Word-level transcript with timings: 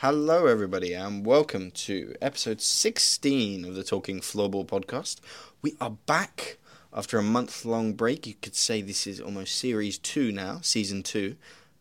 Hello, 0.00 0.46
everybody, 0.46 0.92
and 0.92 1.24
welcome 1.24 1.70
to 1.70 2.14
episode 2.20 2.60
16 2.60 3.64
of 3.64 3.74
the 3.74 3.82
Talking 3.82 4.20
Floorball 4.20 4.66
podcast. 4.66 5.20
We 5.62 5.74
are 5.80 5.96
back 6.04 6.58
after 6.92 7.18
a 7.18 7.22
month 7.22 7.64
long 7.64 7.94
break. 7.94 8.26
You 8.26 8.34
could 8.34 8.54
say 8.54 8.82
this 8.82 9.06
is 9.06 9.22
almost 9.22 9.56
series 9.56 9.96
two 9.96 10.32
now, 10.32 10.58
season 10.60 11.02
two 11.02 11.36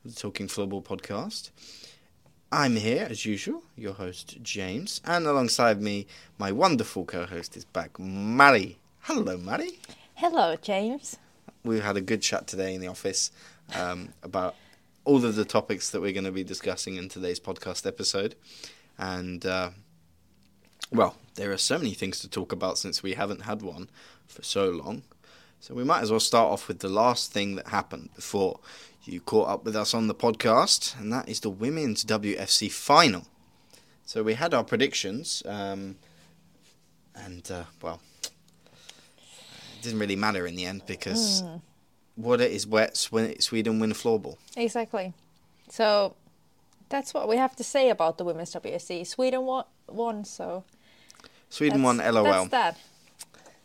of 0.06 0.16
the 0.16 0.18
Talking 0.22 0.48
Floorball 0.48 0.82
podcast. 0.82 1.50
I'm 2.54 2.78
here, 2.78 3.06
as 3.10 3.26
usual, 3.26 3.64
your 3.76 3.96
host, 3.96 4.42
James, 4.42 5.02
and 5.04 5.28
alongside 5.28 5.82
me, 5.82 6.08
my 6.38 6.54
wonderful 6.54 7.04
co 7.04 7.26
host 7.26 7.58
is 7.58 7.66
back, 7.66 8.00
Mari. 8.00 8.78
Hello, 9.02 9.38
Mari. 9.38 9.80
Hello, 10.14 10.56
James. 10.56 11.18
We 11.66 11.82
had 11.82 11.98
a 11.98 12.02
good 12.02 12.22
chat 12.22 12.48
today 12.48 12.76
in 12.76 12.80
the 12.80 12.88
office 12.88 13.32
um, 13.76 14.14
about 14.24 14.56
all 15.06 15.24
of 15.24 15.36
the 15.36 15.46
topics 15.46 15.90
that 15.92 16.02
we're 16.02 16.12
going 16.14 16.26
to 16.26 16.32
be 16.32 16.44
discussing 16.44 16.96
in 16.96 17.10
today's 17.10 17.40
podcast 17.40 17.86
episode. 17.86 18.36
And, 18.98 19.46
uh, 19.46 19.70
well, 20.92 21.16
there 21.36 21.52
are 21.52 21.58
so 21.58 21.78
many 21.78 21.94
things 21.94 22.20
to 22.20 22.30
talk 22.30 22.52
about 22.52 22.78
since 22.78 23.02
we 23.04 23.14
haven't 23.14 23.42
had 23.44 23.62
one 23.62 23.90
for 24.28 24.44
so 24.44 24.70
long. 24.70 25.04
So 25.60 25.74
we 25.74 25.84
might 25.84 26.02
as 26.02 26.12
well 26.12 26.20
start 26.20 26.52
off 26.52 26.68
with 26.68 26.80
the 26.80 26.90
last 26.90 27.32
thing 27.32 27.56
that 27.56 27.68
happened 27.70 28.10
before 28.16 28.60
you 29.04 29.20
caught 29.22 29.50
up 29.50 29.66
with 29.66 29.76
us 29.76 29.94
on 29.94 30.08
the 30.08 30.16
podcast, 30.16 31.00
and 31.00 31.12
that 31.14 31.30
is 31.30 31.40
the 31.40 31.50
Women's 31.50 32.04
WFC 32.04 32.72
final. 32.72 33.28
So 34.06 34.24
we 34.24 34.34
had 34.34 34.54
our 34.54 34.64
predictions, 34.64 35.44
um, 35.46 35.98
and, 37.16 37.50
uh, 37.52 37.64
well, 37.82 38.02
it 38.24 38.32
didn't 39.84 40.00
really 40.00 40.16
matter 40.16 40.46
in 40.48 40.56
the 40.56 40.66
end 40.66 40.84
because 40.88 41.44
Mm. 41.44 41.62
What 42.16 42.42
it 42.42 42.52
is 42.52 42.66
wet, 42.66 42.96
Sweden 42.98 43.80
win 43.80 43.92
floorball. 43.92 44.38
Exactly. 44.56 45.14
So 45.70 46.16
that's 46.90 47.14
what 47.14 47.28
we 47.28 47.38
have 47.38 47.56
to 47.58 47.64
say 47.64 47.90
about 47.90 48.18
the 48.18 48.24
women's 48.24 48.54
WFC. 48.54 49.06
Sweden 49.06 49.46
won, 49.46 49.66
won 49.88 50.24
so 50.24 50.64
Sweden 51.50 51.84
won, 51.84 51.98
LOL. 51.98 52.24
That's 52.24 52.50
that. 52.50 52.78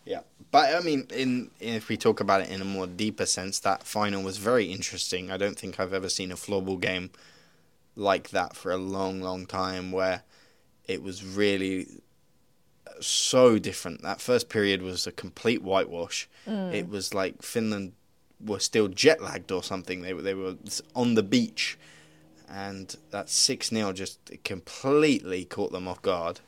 Yeah, 0.04 0.20
but 0.50 0.74
I 0.74 0.80
mean, 0.80 1.06
in 1.14 1.50
if 1.60 1.88
we 1.88 1.96
talk 1.96 2.20
about 2.20 2.40
it 2.40 2.50
in 2.50 2.60
a 2.60 2.64
more 2.64 2.86
deeper 2.86 3.26
sense, 3.26 3.60
that 3.60 3.84
final 3.84 4.22
was 4.22 4.38
very 4.38 4.66
interesting. 4.66 5.30
I 5.30 5.36
don't 5.36 5.58
think 5.58 5.78
I've 5.78 5.94
ever 5.94 6.08
seen 6.08 6.32
a 6.32 6.36
floorball 6.36 6.80
game 6.80 7.10
like 7.96 8.30
that 8.30 8.56
for 8.56 8.72
a 8.72 8.76
long, 8.76 9.20
long 9.20 9.46
time, 9.46 9.92
where 9.92 10.22
it 10.86 11.02
was 11.02 11.24
really 11.24 11.86
so 13.00 13.58
different. 13.58 14.02
That 14.02 14.20
first 14.20 14.48
period 14.48 14.82
was 14.82 15.06
a 15.06 15.12
complete 15.12 15.62
whitewash. 15.62 16.28
Mm. 16.46 16.74
It 16.74 16.88
was 16.88 17.14
like 17.14 17.42
Finland 17.42 17.92
were 18.44 18.58
still 18.60 18.88
jet 18.88 19.22
lagged 19.22 19.52
or 19.52 19.62
something. 19.62 20.02
They 20.02 20.14
were 20.14 20.22
they 20.22 20.34
were 20.34 20.56
on 20.94 21.14
the 21.14 21.22
beach, 21.22 21.78
and 22.48 22.94
that 23.10 23.28
six 23.28 23.68
0 23.68 23.92
just 23.92 24.18
completely 24.44 25.44
caught 25.44 25.72
them 25.72 25.88
off 25.88 26.02
guard. 26.02 26.40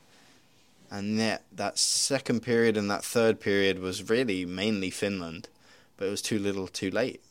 And 0.91 1.17
yet 1.17 1.43
that 1.51 1.79
second 1.79 2.41
period 2.41 2.77
and 2.77 2.89
that 2.91 3.03
third 3.03 3.39
period 3.39 3.79
was 3.79 4.09
really 4.09 4.45
mainly 4.45 4.91
Finland, 4.91 5.49
but 5.97 6.07
it 6.07 6.11
was 6.11 6.21
too 6.21 6.37
little, 6.37 6.67
too 6.67 6.91
late. 6.91 7.21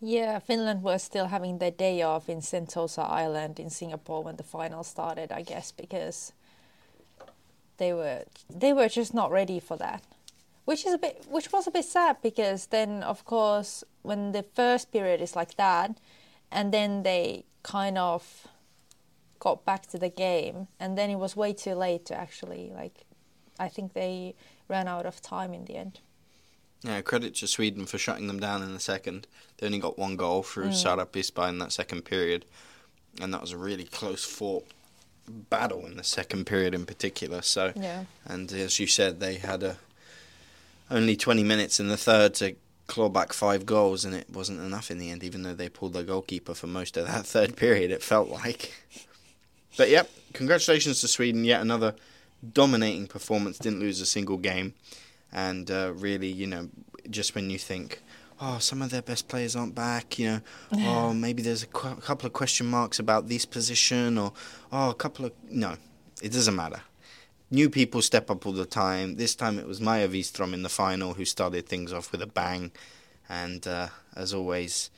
Yeah, 0.00 0.38
Finland 0.38 0.82
was 0.82 1.02
still 1.02 1.26
having 1.26 1.58
their 1.58 1.72
day 1.72 2.02
off 2.02 2.28
in 2.28 2.40
Sentosa 2.40 3.02
Island 3.02 3.58
in 3.58 3.68
Singapore 3.68 4.22
when 4.22 4.36
the 4.36 4.44
final 4.44 4.84
started, 4.84 5.32
I 5.32 5.42
guess, 5.42 5.72
because 5.72 6.32
they 7.78 7.92
were 7.92 8.24
they 8.48 8.72
were 8.72 8.88
just 8.88 9.12
not 9.12 9.30
ready 9.30 9.58
for 9.58 9.76
that. 9.76 10.02
Which 10.68 10.84
is 10.84 10.92
a 10.92 10.98
bit 10.98 11.24
which 11.30 11.50
was 11.50 11.66
a 11.66 11.70
bit 11.70 11.86
sad 11.86 12.16
because 12.22 12.66
then 12.66 13.02
of 13.02 13.24
course 13.24 13.84
when 14.02 14.32
the 14.32 14.42
first 14.42 14.92
period 14.92 15.22
is 15.22 15.34
like 15.34 15.54
that 15.56 15.90
and 16.52 16.74
then 16.74 17.04
they 17.04 17.46
kind 17.62 17.96
of 17.96 18.46
got 19.38 19.64
back 19.64 19.86
to 19.86 19.98
the 19.98 20.10
game 20.10 20.68
and 20.78 20.98
then 20.98 21.08
it 21.08 21.16
was 21.16 21.34
way 21.34 21.54
too 21.54 21.74
late 21.74 22.04
to 22.04 22.14
actually 22.14 22.70
like 22.74 23.06
I 23.58 23.68
think 23.68 23.94
they 23.94 24.34
ran 24.68 24.88
out 24.88 25.06
of 25.06 25.22
time 25.22 25.54
in 25.54 25.64
the 25.64 25.76
end. 25.76 26.00
Yeah, 26.82 27.00
credit 27.00 27.34
to 27.36 27.46
Sweden 27.46 27.86
for 27.86 27.96
shutting 27.96 28.26
them 28.26 28.38
down 28.38 28.62
in 28.62 28.74
the 28.74 28.80
second. 28.80 29.26
They 29.56 29.66
only 29.66 29.78
got 29.78 29.98
one 29.98 30.16
goal 30.16 30.42
through 30.42 30.68
mm. 30.68 30.74
Sara 30.74 31.06
Pispa 31.06 31.48
in 31.48 31.58
that 31.60 31.72
second 31.72 32.02
period, 32.02 32.44
and 33.20 33.32
that 33.32 33.40
was 33.40 33.52
a 33.52 33.56
really 33.56 33.84
close 33.84 34.22
fought 34.22 34.66
battle 35.26 35.86
in 35.86 35.96
the 35.96 36.04
second 36.04 36.44
period 36.44 36.74
in 36.74 36.84
particular. 36.84 37.40
So, 37.42 37.72
Yeah. 37.74 38.04
and 38.26 38.52
as 38.52 38.78
you 38.78 38.86
said, 38.86 39.18
they 39.18 39.36
had 39.36 39.62
a 39.62 39.78
only 40.90 41.16
20 41.16 41.42
minutes 41.42 41.80
in 41.80 41.88
the 41.88 41.96
third 41.96 42.34
to 42.34 42.56
claw 42.86 43.08
back 43.08 43.32
five 43.32 43.66
goals, 43.66 44.04
and 44.04 44.14
it 44.14 44.28
wasn't 44.30 44.60
enough 44.60 44.90
in 44.90 44.98
the 44.98 45.10
end. 45.10 45.22
Even 45.22 45.42
though 45.42 45.54
they 45.54 45.68
pulled 45.68 45.92
their 45.92 46.02
goalkeeper 46.02 46.54
for 46.54 46.66
most 46.66 46.96
of 46.96 47.06
that 47.06 47.26
third 47.34 47.56
period, 47.56 47.90
it 47.90 48.02
felt 48.02 48.28
like. 48.28 48.72
But 49.76 49.90
yep, 49.90 50.10
congratulations 50.32 51.00
to 51.02 51.08
Sweden. 51.08 51.44
Yet 51.44 51.60
another 51.60 51.94
dominating 52.52 53.06
performance. 53.06 53.58
Didn't 53.58 53.80
lose 53.80 54.00
a 54.00 54.06
single 54.06 54.38
game, 54.38 54.74
and 55.32 55.70
uh, 55.70 55.92
really, 55.94 56.28
you 56.28 56.46
know, 56.46 56.68
just 57.08 57.34
when 57.34 57.50
you 57.50 57.58
think. 57.58 58.02
Oh, 58.40 58.58
some 58.58 58.82
of 58.82 58.90
their 58.90 59.02
best 59.02 59.26
players 59.26 59.56
aren't 59.56 59.74
back. 59.74 60.16
You 60.18 60.26
know, 60.26 60.40
oh, 60.72 61.12
maybe 61.12 61.42
there's 61.42 61.64
a, 61.64 61.66
qu- 61.66 61.88
a 61.98 62.00
couple 62.00 62.28
of 62.28 62.32
question 62.32 62.68
marks 62.68 63.00
about 63.00 63.28
this 63.28 63.44
position, 63.44 64.16
or 64.16 64.32
oh, 64.72 64.90
a 64.90 64.94
couple 64.94 65.24
of 65.26 65.32
no, 65.50 65.76
it 66.22 66.32
doesn't 66.32 66.54
matter 66.54 66.80
new 67.50 67.70
people 67.70 68.02
step 68.02 68.30
up 68.30 68.46
all 68.46 68.52
the 68.52 68.66
time. 68.66 69.16
This 69.16 69.34
time 69.34 69.58
it 69.58 69.66
was 69.66 69.80
Maja 69.80 70.08
Viström 70.08 70.52
in 70.52 70.62
the 70.62 70.68
final 70.68 71.14
who 71.14 71.24
started 71.24 71.66
things 71.66 71.92
off 71.92 72.12
with 72.12 72.22
a 72.22 72.26
bang, 72.26 72.70
and 73.28 73.66
uh, 73.66 73.88
as 74.14 74.34
always, 74.34 74.90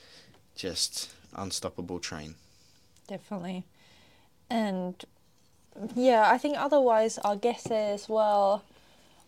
just 0.55 1.11
unstoppable 1.35 1.99
train. 1.99 2.35
Definitely. 3.07 3.65
And 4.49 5.05
yeah, 5.95 6.31
I 6.31 6.39
think 6.39 6.57
otherwise 6.59 7.19
our 7.19 7.37
guesses, 7.37 8.09
well, 8.09 8.65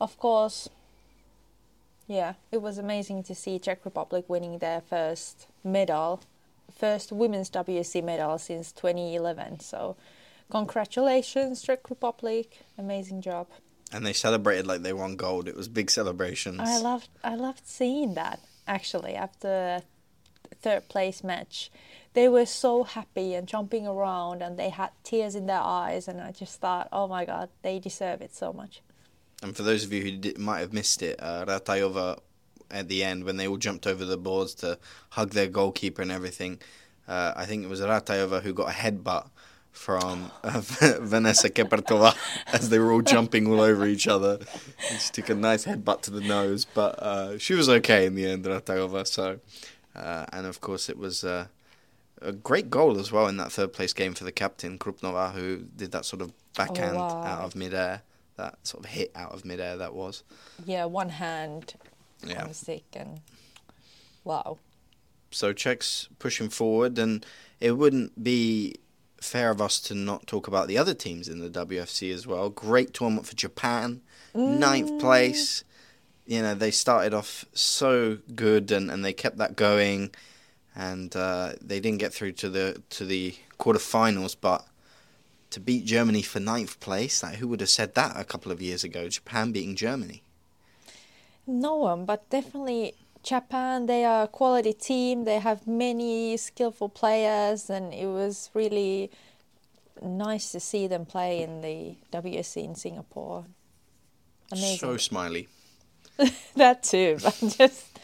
of 0.00 0.18
course, 0.18 0.68
yeah, 2.08 2.34
it 2.50 2.60
was 2.60 2.78
amazing 2.78 3.22
to 3.24 3.34
see 3.34 3.58
Czech 3.58 3.84
Republic 3.84 4.24
winning 4.28 4.58
their 4.58 4.80
first 4.80 5.46
medal, 5.64 6.20
first 6.76 7.12
women's 7.12 7.50
WC 7.50 8.02
medal 8.04 8.38
since 8.38 8.72
2011. 8.72 9.60
So, 9.60 9.96
congratulations, 10.52 11.62
Czech 11.62 11.88
Republic! 11.88 12.60
Amazing 12.76 13.22
job. 13.22 13.46
And 13.90 14.06
they 14.06 14.12
celebrated 14.12 14.66
like 14.66 14.82
they 14.82 14.92
won 14.92 15.16
gold. 15.16 15.48
It 15.48 15.56
was 15.56 15.68
big 15.68 15.90
celebrations. 15.90 16.60
I 16.60 16.78
loved, 16.78 17.08
I 17.24 17.34
loved 17.34 17.66
seeing 17.66 18.14
that 18.14 18.38
actually 18.66 19.14
after 19.14 19.82
third 20.60 20.88
place 20.88 21.24
match. 21.24 21.70
They 22.12 22.28
were 22.28 22.44
so 22.44 22.84
happy 22.84 23.34
and 23.34 23.48
jumping 23.48 23.86
around, 23.86 24.42
and 24.42 24.58
they 24.58 24.68
had 24.68 24.90
tears 25.02 25.34
in 25.34 25.46
their 25.46 25.60
eyes. 25.60 26.06
And 26.06 26.20
I 26.20 26.32
just 26.32 26.60
thought, 26.60 26.88
oh 26.92 27.08
my 27.08 27.24
god, 27.24 27.48
they 27.62 27.78
deserve 27.78 28.20
it 28.20 28.34
so 28.34 28.52
much. 28.52 28.82
And 29.42 29.56
for 29.56 29.62
those 29.62 29.84
of 29.84 29.92
you 29.92 30.02
who 30.02 30.12
did, 30.18 30.38
might 30.38 30.60
have 30.60 30.74
missed 30.74 31.02
it, 31.02 31.16
uh, 31.18 31.46
Ratayova 31.46 32.18
at 32.70 32.88
the 32.88 33.02
end 33.02 33.24
when 33.24 33.36
they 33.38 33.48
all 33.48 33.56
jumped 33.56 33.86
over 33.86 34.04
the 34.04 34.18
boards 34.18 34.54
to 34.56 34.78
hug 35.10 35.30
their 35.30 35.48
goalkeeper 35.48 36.02
and 36.02 36.12
everything. 36.12 36.60
Uh, 37.08 37.32
I 37.34 37.46
think 37.46 37.64
it 37.64 37.68
was 37.68 37.80
Ratayova 37.80 38.42
who 38.42 38.52
got 38.52 38.68
a 38.68 38.72
headbutt 38.72 39.28
from 39.72 40.30
uh, 40.44 40.60
Vanessa 41.00 41.50
Kepertova 41.50 42.14
as 42.52 42.68
they 42.68 42.78
were 42.78 42.92
all 42.92 43.02
jumping 43.02 43.46
all 43.48 43.60
over 43.60 43.86
each 43.86 44.06
other. 44.06 44.38
And 44.90 45.00
she 45.00 45.10
took 45.10 45.28
a 45.28 45.34
nice 45.34 45.64
headbutt 45.64 46.02
to 46.02 46.10
the 46.10 46.20
nose, 46.20 46.64
but 46.64 46.98
uh, 46.98 47.38
she 47.38 47.54
was 47.54 47.68
okay 47.68 48.06
in 48.06 48.14
the 48.14 48.26
end, 48.26 48.44
Ratayova. 48.44 49.06
So, 49.06 49.40
uh, 49.96 50.26
and 50.32 50.46
of 50.46 50.60
course, 50.60 50.88
it 50.88 50.96
was 50.98 51.24
uh, 51.24 51.46
a 52.20 52.32
great 52.32 52.70
goal 52.70 52.98
as 52.98 53.10
well 53.10 53.26
in 53.26 53.36
that 53.38 53.50
third 53.50 53.72
place 53.72 53.92
game 53.92 54.14
for 54.14 54.24
the 54.24 54.32
captain 54.32 54.78
Krupnova, 54.78 55.32
who 55.32 55.64
did 55.76 55.90
that 55.92 56.04
sort 56.04 56.22
of 56.22 56.32
backhand 56.56 56.96
wow. 56.96 57.22
out 57.22 57.40
of 57.44 57.56
midair. 57.56 58.02
That 58.36 58.66
sort 58.66 58.84
of 58.84 58.90
hit 58.90 59.10
out 59.14 59.32
of 59.32 59.44
midair 59.44 59.76
that 59.76 59.94
was. 59.94 60.22
Yeah, 60.64 60.86
one 60.86 61.10
hand 61.10 61.74
Yeah. 62.24 62.48
and 62.94 63.20
wow. 64.24 64.58
So 65.30 65.52
Czechs 65.52 66.08
pushing 66.18 66.48
forward, 66.48 66.98
and 66.98 67.26
it 67.60 67.72
wouldn't 67.72 68.22
be 68.22 68.76
fair 69.24 69.50
of 69.50 69.60
us 69.60 69.80
to 69.80 69.94
not 69.94 70.26
talk 70.26 70.46
about 70.48 70.68
the 70.68 70.78
other 70.78 70.94
teams 70.94 71.28
in 71.28 71.38
the 71.38 71.48
WFC 71.66 72.12
as 72.12 72.26
well. 72.26 72.50
Great 72.50 72.92
tournament 72.94 73.26
for 73.26 73.34
Japan, 73.34 74.00
ninth 74.34 75.00
place. 75.00 75.64
You 76.26 76.42
know 76.42 76.54
they 76.54 76.70
started 76.70 77.14
off 77.14 77.44
so 77.52 78.18
good, 78.34 78.70
and, 78.70 78.90
and 78.90 79.04
they 79.04 79.12
kept 79.12 79.38
that 79.38 79.56
going, 79.56 80.10
and 80.74 81.14
uh, 81.16 81.54
they 81.60 81.80
didn't 81.80 81.98
get 81.98 82.12
through 82.12 82.32
to 82.32 82.48
the 82.48 82.82
to 82.90 83.04
the 83.04 83.34
quarterfinals, 83.58 84.36
but. 84.40 84.66
To 85.50 85.60
beat 85.60 85.84
Germany 85.84 86.22
for 86.22 86.40
ninth 86.40 86.80
place, 86.80 87.22
like 87.22 87.34
who 87.34 87.46
would 87.48 87.60
have 87.60 87.68
said 87.68 87.94
that 87.94 88.18
a 88.18 88.24
couple 88.24 88.50
of 88.50 88.62
years 88.62 88.84
ago? 88.84 89.06
Japan 89.10 89.52
beating 89.52 89.76
Germany. 89.76 90.22
No 91.46 91.76
one, 91.76 92.06
but 92.06 92.30
definitely 92.30 92.94
Japan. 93.22 93.86
They 93.86 94.04
are 94.04 94.24
a 94.24 94.28
quality 94.28 94.72
team. 94.72 95.24
They 95.24 95.38
have 95.38 95.66
many 95.66 96.36
skillful 96.36 96.88
players, 96.88 97.70
and 97.70 97.92
it 97.94 98.06
was 98.06 98.50
really 98.54 99.10
nice 100.02 100.52
to 100.52 100.60
see 100.60 100.86
them 100.86 101.06
play 101.06 101.42
in 101.42 101.60
the 101.60 101.96
WFC 102.12 102.64
in 102.64 102.74
Singapore. 102.74 103.44
Amazing. 104.50 104.78
So 104.78 104.96
smiley. 104.96 105.48
that 106.56 106.82
too, 106.82 107.18
but 107.22 107.38
just 107.56 107.98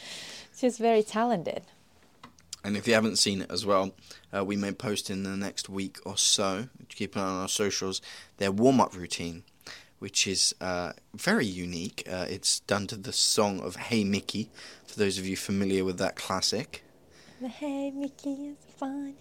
just 0.59 0.79
very 0.79 1.03
talented. 1.03 1.63
And 2.63 2.75
if 2.75 2.87
you 2.87 2.93
haven't 2.93 3.17
seen 3.17 3.41
it 3.41 3.51
as 3.51 3.65
well, 3.65 3.95
uh, 4.35 4.43
we 4.43 4.57
may 4.57 4.73
post 4.73 5.09
in 5.09 5.23
the 5.23 5.37
next 5.37 5.69
week 5.69 5.97
or 6.05 6.17
so. 6.17 6.67
Keep 6.89 7.15
an 7.15 7.21
eye 7.21 7.25
on 7.25 7.41
our 7.43 7.47
socials. 7.47 8.01
Their 8.37 8.51
warm 8.51 8.81
up 8.81 8.95
routine, 8.95 9.43
which 9.99 10.25
is 10.27 10.53
uh, 10.61 10.93
very 11.13 11.45
unique. 11.45 12.03
Uh, 12.09 12.25
it's 12.29 12.61
done 12.61 12.87
to 12.87 12.95
the 12.95 13.13
song 13.13 13.59
of 13.59 13.75
Hey 13.75 14.03
Mickey, 14.03 14.49
for 14.87 14.97
those 14.99 15.17
of 15.17 15.27
you 15.27 15.37
familiar 15.37 15.85
with 15.85 15.97
that 15.99 16.15
classic. 16.15 16.83
Hey, 17.41 17.91
Mickey 17.91 18.31
is 18.49 18.57
fine. 18.77 19.15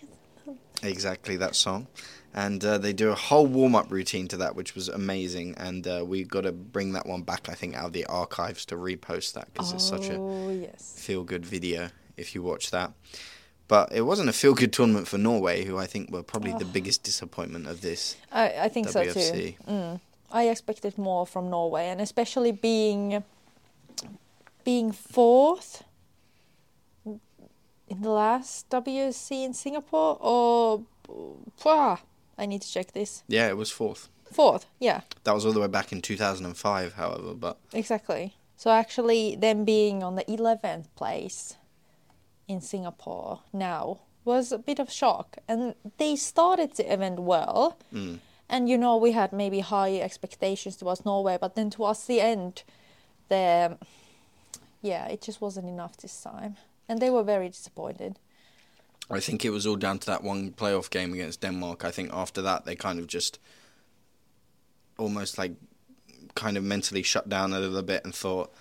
Exactly 0.82 1.36
that 1.36 1.54
song. 1.56 1.88
And 2.34 2.64
uh, 2.64 2.78
they 2.78 2.92
do 2.92 3.10
a 3.10 3.14
whole 3.14 3.46
warm 3.46 3.74
up 3.74 3.90
routine 3.90 4.28
to 4.28 4.36
that, 4.38 4.54
which 4.54 4.74
was 4.74 4.88
amazing. 4.88 5.54
And 5.56 5.86
uh, 5.86 6.04
we 6.06 6.24
got 6.24 6.42
to 6.42 6.52
bring 6.52 6.92
that 6.92 7.06
one 7.06 7.22
back, 7.22 7.48
I 7.48 7.54
think, 7.54 7.74
out 7.74 7.86
of 7.86 7.92
the 7.92 8.06
archives 8.06 8.64
to 8.66 8.76
repost 8.76 9.32
that 9.34 9.52
because 9.52 9.72
it's 9.72 9.84
such 9.84 10.08
a 10.08 10.14
Oh, 10.16 10.50
yes. 10.50 10.94
feel 10.98 11.24
good 11.24 11.44
video 11.44 11.90
if 12.16 12.34
you 12.34 12.42
watch 12.42 12.70
that. 12.70 12.92
But 13.66 13.92
it 13.92 14.02
wasn't 14.02 14.28
a 14.28 14.32
feel 14.32 14.54
good 14.54 14.72
tournament 14.72 15.08
for 15.08 15.18
Norway, 15.18 15.64
who 15.64 15.76
I 15.76 15.86
think 15.86 16.10
were 16.10 16.22
probably 16.22 16.52
the 16.54 16.64
biggest 16.64 17.02
disappointment 17.02 17.66
of 17.66 17.80
this 17.82 18.16
I, 18.32 18.54
I 18.62 18.68
think 18.68 18.88
so 18.88 19.04
too. 19.04 19.54
Mm. 19.68 20.00
I 20.30 20.48
expected 20.48 20.98
more 20.98 21.26
from 21.26 21.48
Norway, 21.50 21.86
and 21.88 22.00
especially 22.00 22.52
being 22.52 23.22
being 24.64 24.92
fourth 24.92 25.84
in 27.04 28.02
the 28.02 28.10
last 28.10 28.68
WC 28.68 29.44
in 29.44 29.54
Singapore. 29.54 30.18
Or 30.20 30.82
I 32.36 32.46
need 32.46 32.62
to 32.62 32.70
check 32.70 32.92
this. 32.92 33.24
Yeah, 33.28 33.48
it 33.48 33.56
was 33.56 33.70
fourth. 33.70 34.08
Fourth, 34.30 34.66
yeah, 34.78 35.00
That 35.24 35.32
was 35.34 35.46
all 35.46 35.52
the 35.52 35.60
way 35.60 35.68
back 35.68 35.90
in 35.90 36.02
2005, 36.02 36.92
however. 36.94 37.32
But 37.34 37.56
exactly. 37.72 38.34
So 38.56 38.70
actually, 38.70 39.36
them 39.36 39.64
being 39.64 40.02
on 40.02 40.16
the 40.16 40.30
eleventh 40.30 40.94
place 40.96 41.56
in 42.46 42.60
Singapore 42.60 43.40
now 43.54 44.00
was 44.26 44.52
a 44.52 44.58
bit 44.58 44.78
of 44.78 44.90
shock, 44.92 45.38
and 45.48 45.74
they 45.96 46.14
started 46.16 46.74
the 46.76 46.92
event 46.92 47.20
well. 47.20 47.78
mm, 47.92 48.18
And 48.48 48.68
you 48.68 48.78
know, 48.78 48.96
we 48.96 49.12
had 49.12 49.32
maybe 49.32 49.60
high 49.60 49.96
expectations 49.96 50.76
towards 50.76 51.04
Norway, 51.04 51.38
but 51.40 51.54
then 51.54 51.70
towards 51.70 52.06
the 52.06 52.20
end, 52.20 52.62
the 53.28 53.78
yeah, 54.80 55.06
it 55.06 55.20
just 55.20 55.40
wasn't 55.40 55.68
enough 55.68 55.96
this 55.96 56.22
time, 56.22 56.56
and 56.88 57.00
they 57.00 57.10
were 57.10 57.24
very 57.24 57.48
disappointed. 57.48 58.18
I 59.10 59.20
think 59.20 59.44
it 59.44 59.50
was 59.50 59.66
all 59.66 59.76
down 59.76 59.98
to 60.00 60.06
that 60.06 60.22
one 60.22 60.52
playoff 60.52 60.90
game 60.90 61.12
against 61.14 61.40
Denmark. 61.40 61.84
I 61.84 61.90
think 61.90 62.10
after 62.12 62.42
that, 62.42 62.64
they 62.64 62.76
kind 62.76 62.98
of 62.98 63.06
just 63.06 63.38
almost 64.98 65.38
like 65.38 65.52
kind 66.34 66.56
of 66.56 66.64
mentally 66.64 67.02
shut 67.02 67.28
down 67.28 67.52
a 67.52 67.58
little 67.58 67.82
bit 67.82 68.04
and 68.04 68.14
thought, 68.14 68.52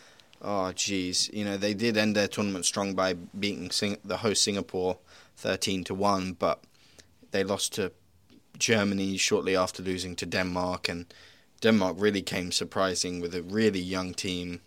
oh, 0.42 0.72
geez, 0.72 1.30
you 1.33 1.44
know, 1.44 1.57
they 1.57 1.74
did 1.74 1.98
end 1.98 2.16
their 2.16 2.28
tournament 2.28 2.66
strong 2.66 2.94
by 2.94 3.13
beating 3.13 3.72
Sing- 3.72 3.98
the 4.06 4.18
host 4.18 4.44
Singapore 4.44 4.98
13 5.36 5.83
to 5.86 5.94
1, 5.94 6.33
but 6.33 6.63
they 7.31 7.44
lost 7.44 7.74
to 7.74 7.92
Germany 8.57 9.18
shortly 9.18 9.56
after 9.56 9.83
losing 9.83 10.15
to 10.18 10.25
Denmark, 10.25 10.89
and 10.89 11.06
Denmark 11.62 11.95
really 12.00 12.21
came 12.21 12.51
surprising 12.51 13.19
with 13.21 13.33
a 13.33 13.42
really 13.42 13.80
young 13.80 14.13
team. 14.13 14.62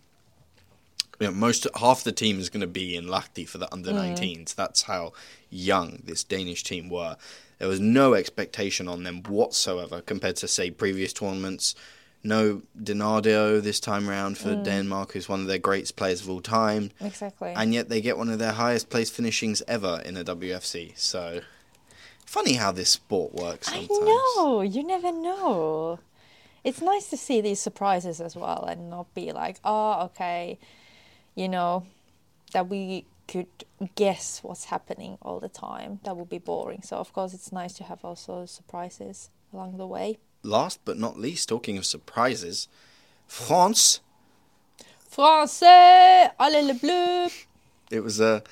You 1.20 1.26
know, 1.26 1.32
most 1.32 1.66
half 1.76 2.02
the 2.02 2.12
team 2.12 2.40
is 2.40 2.48
going 2.48 2.62
to 2.62 2.66
be 2.66 2.96
in 2.96 3.06
Lahti 3.06 3.46
for 3.46 3.58
the 3.58 3.72
under 3.72 3.92
mm. 3.92 4.16
19s. 4.16 4.54
That's 4.54 4.82
how 4.82 5.12
young 5.50 6.00
this 6.04 6.24
Danish 6.24 6.64
team 6.64 6.88
were. 6.88 7.16
There 7.58 7.68
was 7.68 7.80
no 7.80 8.14
expectation 8.14 8.88
on 8.88 9.02
them 9.02 9.22
whatsoever 9.22 10.00
compared 10.00 10.36
to 10.36 10.48
say 10.48 10.70
previous 10.70 11.12
tournaments. 11.12 11.74
No 12.24 12.62
Donardo 12.78 13.62
this 13.62 13.80
time 13.80 14.08
round 14.08 14.38
for 14.38 14.50
mm. 14.50 14.64
Denmark, 14.64 15.12
who's 15.12 15.28
one 15.28 15.40
of 15.40 15.46
their 15.46 15.58
greatest 15.58 15.96
players 15.96 16.22
of 16.22 16.30
all 16.30 16.40
time, 16.40 16.90
Exactly. 17.00 17.52
and 17.54 17.72
yet 17.72 17.88
they 17.88 18.00
get 18.00 18.18
one 18.18 18.30
of 18.30 18.38
their 18.38 18.52
highest 18.52 18.90
place 18.90 19.10
finishings 19.10 19.62
ever 19.68 20.02
in 20.04 20.16
a 20.16 20.24
WFC. 20.24 20.98
So 20.98 21.40
funny 22.30 22.54
how 22.54 22.70
this 22.70 22.90
sport 22.90 23.34
works. 23.34 23.68
I 23.72 23.88
know. 23.90 24.62
You 24.62 24.84
never 24.84 25.10
know. 25.10 25.98
It's 26.62 26.80
nice 26.80 27.10
to 27.10 27.16
see 27.16 27.40
these 27.40 27.58
surprises 27.58 28.20
as 28.20 28.36
well, 28.36 28.64
and 28.68 28.88
not 28.88 29.12
be 29.14 29.32
like, 29.32 29.56
oh, 29.64 30.04
okay, 30.04 30.58
you 31.34 31.48
know, 31.48 31.86
that 32.52 32.68
we 32.68 33.04
could 33.26 33.48
guess 33.96 34.40
what's 34.44 34.66
happening 34.66 35.18
all 35.22 35.40
the 35.40 35.48
time. 35.48 35.98
That 36.04 36.16
would 36.16 36.28
be 36.28 36.38
boring. 36.38 36.82
So 36.82 36.98
of 36.98 37.12
course, 37.12 37.34
it's 37.34 37.50
nice 37.50 37.72
to 37.74 37.84
have 37.84 38.04
also 38.04 38.46
surprises 38.46 39.30
along 39.52 39.78
the 39.78 39.86
way. 39.86 40.18
Last 40.44 40.80
but 40.84 40.98
not 40.98 41.18
least, 41.18 41.48
talking 41.48 41.76
of 41.78 41.84
surprises, 41.84 42.68
France. 43.26 44.00
Français, 45.10 46.30
allez 46.38 46.62
le 46.64 46.74
bleu. 46.74 47.28
It 47.90 48.04
was 48.04 48.20
a 48.20 48.44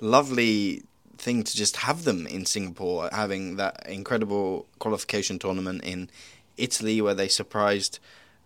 lovely 0.00 0.84
thing 1.18 1.42
to 1.44 1.56
just 1.56 1.76
have 1.76 2.04
them 2.04 2.26
in 2.26 2.46
Singapore, 2.46 3.08
having 3.12 3.56
that 3.56 3.86
incredible 3.88 4.66
qualification 4.78 5.38
tournament 5.38 5.82
in 5.84 6.10
Italy 6.56 7.00
where 7.00 7.14
they 7.14 7.28
surprised 7.28 7.98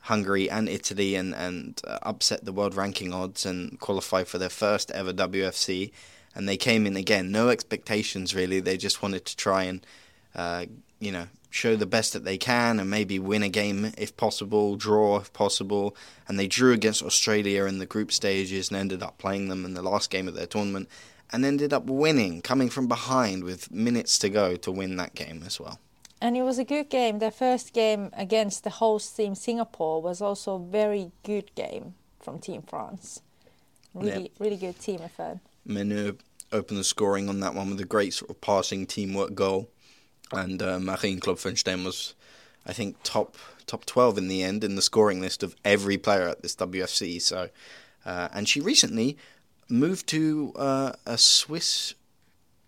Hungary 0.02 0.48
and 0.48 0.68
Italy 0.68 1.14
and 1.14 1.34
and 1.34 1.80
uh, 1.86 1.98
upset 2.02 2.44
the 2.44 2.52
world 2.52 2.74
ranking 2.74 3.12
odds 3.12 3.44
and 3.44 3.78
qualified 3.80 4.28
for 4.28 4.38
their 4.38 4.48
first 4.48 4.90
ever 4.92 5.12
WFC. 5.12 5.92
And 6.34 6.48
they 6.48 6.56
came 6.56 6.86
in 6.86 6.96
again, 6.96 7.32
no 7.32 7.48
expectations 7.48 8.34
really. 8.34 8.60
They 8.60 8.76
just 8.76 9.02
wanted 9.02 9.24
to 9.26 9.36
try 9.36 9.64
and, 9.64 9.84
uh, 10.34 10.66
you 11.00 11.10
know, 11.10 11.26
show 11.50 11.74
the 11.74 11.86
best 11.86 12.12
that 12.12 12.24
they 12.24 12.38
can 12.38 12.78
and 12.78 12.88
maybe 12.88 13.18
win 13.18 13.42
a 13.42 13.48
game 13.48 13.92
if 13.98 14.16
possible, 14.16 14.76
draw 14.76 15.18
if 15.18 15.32
possible. 15.32 15.96
And 16.28 16.38
they 16.38 16.46
drew 16.46 16.72
against 16.72 17.02
Australia 17.02 17.64
in 17.64 17.78
the 17.78 17.86
group 17.86 18.12
stages 18.12 18.68
and 18.68 18.78
ended 18.78 19.02
up 19.02 19.18
playing 19.18 19.48
them 19.48 19.64
in 19.64 19.74
the 19.74 19.82
last 19.82 20.08
game 20.08 20.28
of 20.28 20.34
their 20.34 20.46
tournament 20.46 20.88
and 21.32 21.44
ended 21.44 21.72
up 21.72 21.84
winning, 21.84 22.42
coming 22.42 22.68
from 22.68 22.88
behind 22.88 23.44
with 23.44 23.70
minutes 23.70 24.18
to 24.18 24.28
go 24.28 24.56
to 24.56 24.70
win 24.70 24.96
that 24.96 25.14
game 25.14 25.42
as 25.46 25.60
well. 25.60 25.78
And 26.20 26.36
it 26.36 26.42
was 26.42 26.58
a 26.58 26.64
good 26.64 26.90
game. 26.90 27.18
Their 27.18 27.30
first 27.30 27.72
game 27.72 28.10
against 28.12 28.62
the 28.64 28.70
host 28.70 29.16
team 29.16 29.34
Singapore 29.34 30.02
was 30.02 30.20
also 30.20 30.56
a 30.56 30.58
very 30.58 31.12
good 31.22 31.54
game 31.54 31.94
from 32.20 32.38
Team 32.38 32.62
France. 32.62 33.22
Really, 33.94 34.30
really 34.38 34.56
good 34.56 34.78
team 34.78 35.00
effort. 35.02 35.40
Menu 35.64 36.18
opened 36.52 36.78
the 36.78 36.84
scoring 36.84 37.28
on 37.28 37.40
that 37.40 37.54
one 37.54 37.70
with 37.70 37.80
a 37.80 37.84
great 37.84 38.12
sort 38.14 38.30
of 38.30 38.40
passing 38.40 38.86
teamwork 38.86 39.34
goal, 39.34 39.70
and 40.32 40.62
uh, 40.62 40.78
Marine 40.78 41.20
Klopfenstein 41.20 41.84
was, 41.84 42.14
I 42.66 42.72
think, 42.72 42.96
top 43.02 43.36
top 43.66 43.84
twelve 43.86 44.16
in 44.18 44.28
the 44.28 44.42
end 44.42 44.62
in 44.62 44.76
the 44.76 44.82
scoring 44.82 45.20
list 45.20 45.42
of 45.42 45.56
every 45.64 45.98
player 45.98 46.28
at 46.28 46.42
this 46.42 46.54
WFC. 46.56 47.20
So, 47.20 47.48
uh, 48.04 48.28
and 48.32 48.48
she 48.48 48.60
recently 48.60 49.16
moved 49.70 50.06
to 50.08 50.52
uh, 50.56 50.92
a 51.06 51.16
Swiss 51.18 51.94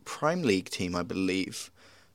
Prime 0.05 0.43
League 0.43 0.71
team, 0.71 0.95
I 0.97 1.03
believe, 1.03 1.71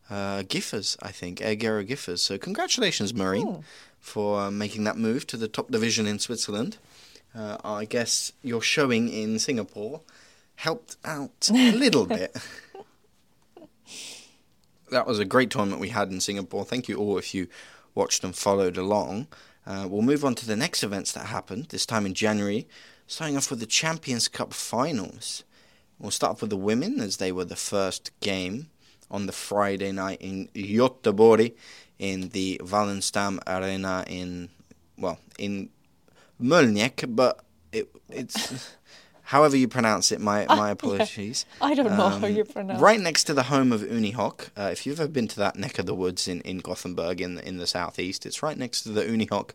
uh, 0.09 0.43
Giffers, 0.43 0.97
I 1.01 1.11
think, 1.11 1.39
Aergera 1.39 1.85
Giffers. 1.87 2.19
So, 2.19 2.37
congratulations, 2.37 3.13
Marine, 3.13 3.47
Oh. 3.47 3.63
for 3.99 4.39
uh, 4.41 4.51
making 4.51 4.83
that 4.85 4.97
move 4.97 5.27
to 5.27 5.37
the 5.37 5.47
top 5.47 5.69
division 5.71 6.07
in 6.07 6.19
Switzerland. 6.19 6.77
Uh, 7.35 7.57
I 7.63 7.85
guess 7.85 8.31
your 8.41 8.61
showing 8.61 9.09
in 9.09 9.37
Singapore 9.39 10.01
helped 10.55 10.97
out 11.05 11.49
a 11.51 11.71
little 11.75 12.05
bit. 12.05 12.35
That 14.91 15.05
was 15.05 15.19
a 15.19 15.25
great 15.25 15.49
tournament 15.51 15.81
we 15.81 15.89
had 15.89 16.09
in 16.09 16.21
Singapore. 16.21 16.63
Thank 16.63 16.87
you 16.87 16.95
all 16.97 17.17
if 17.17 17.33
you 17.35 17.47
watched 17.93 18.23
and 18.23 18.35
followed 18.35 18.77
along. 18.77 19.27
Uh, 19.65 19.85
we'll 19.89 20.01
move 20.01 20.23
on 20.23 20.33
to 20.35 20.45
the 20.47 20.55
next 20.55 20.81
events 20.83 21.11
that 21.11 21.25
happened, 21.25 21.65
this 21.69 21.85
time 21.85 22.05
in 22.05 22.13
January, 22.13 22.67
starting 23.07 23.37
off 23.37 23.49
with 23.49 23.59
the 23.59 23.65
Champions 23.65 24.27
Cup 24.27 24.53
finals. 24.53 25.43
We'll 25.99 26.11
start 26.11 26.33
off 26.33 26.41
with 26.41 26.49
the 26.51 26.57
women, 26.57 26.99
as 26.99 27.17
they 27.17 27.31
were 27.31 27.45
the 27.45 27.55
first 27.55 28.11
game 28.19 28.67
on 29.09 29.25
the 29.25 29.31
Friday 29.31 29.91
night 29.91 30.21
in 30.21 30.49
Göteborg 30.53 31.53
in 31.97 32.29
the 32.29 32.59
Wallenstam 32.63 33.39
Arena 33.47 34.03
in, 34.07 34.49
well, 34.97 35.17
in 35.39 35.69
Mölnlycke, 36.41 37.15
but 37.15 37.43
it, 37.71 37.89
it's 38.09 38.75
however 39.23 39.57
you 39.57 39.67
pronounce 39.67 40.11
it. 40.11 40.21
My 40.21 40.45
my 40.47 40.69
apologies. 40.77 41.45
I 41.61 41.73
don't 41.73 41.87
know 41.87 42.09
how 42.09 42.27
Um, 42.27 42.35
you 42.35 42.43
pronounce. 42.43 42.79
it. 42.79 42.83
Right 42.83 42.99
next 42.99 43.23
to 43.25 43.33
the 43.33 43.43
home 43.43 43.71
of 43.71 43.81
Unihoc. 43.81 44.49
Uh, 44.55 44.69
if 44.71 44.85
you've 44.85 44.99
ever 44.99 45.09
been 45.09 45.27
to 45.29 45.37
that 45.37 45.55
neck 45.55 45.79
of 45.79 45.87
the 45.87 45.95
woods 45.95 46.27
in, 46.27 46.41
in 46.41 46.59
Gothenburg 46.59 47.21
in 47.21 47.35
the, 47.35 47.47
in 47.47 47.57
the 47.57 47.65
southeast, 47.65 48.25
it's 48.27 48.43
right 48.43 48.57
next 48.57 48.83
to 48.83 48.89
the 48.89 49.03
Unihoc 49.05 49.51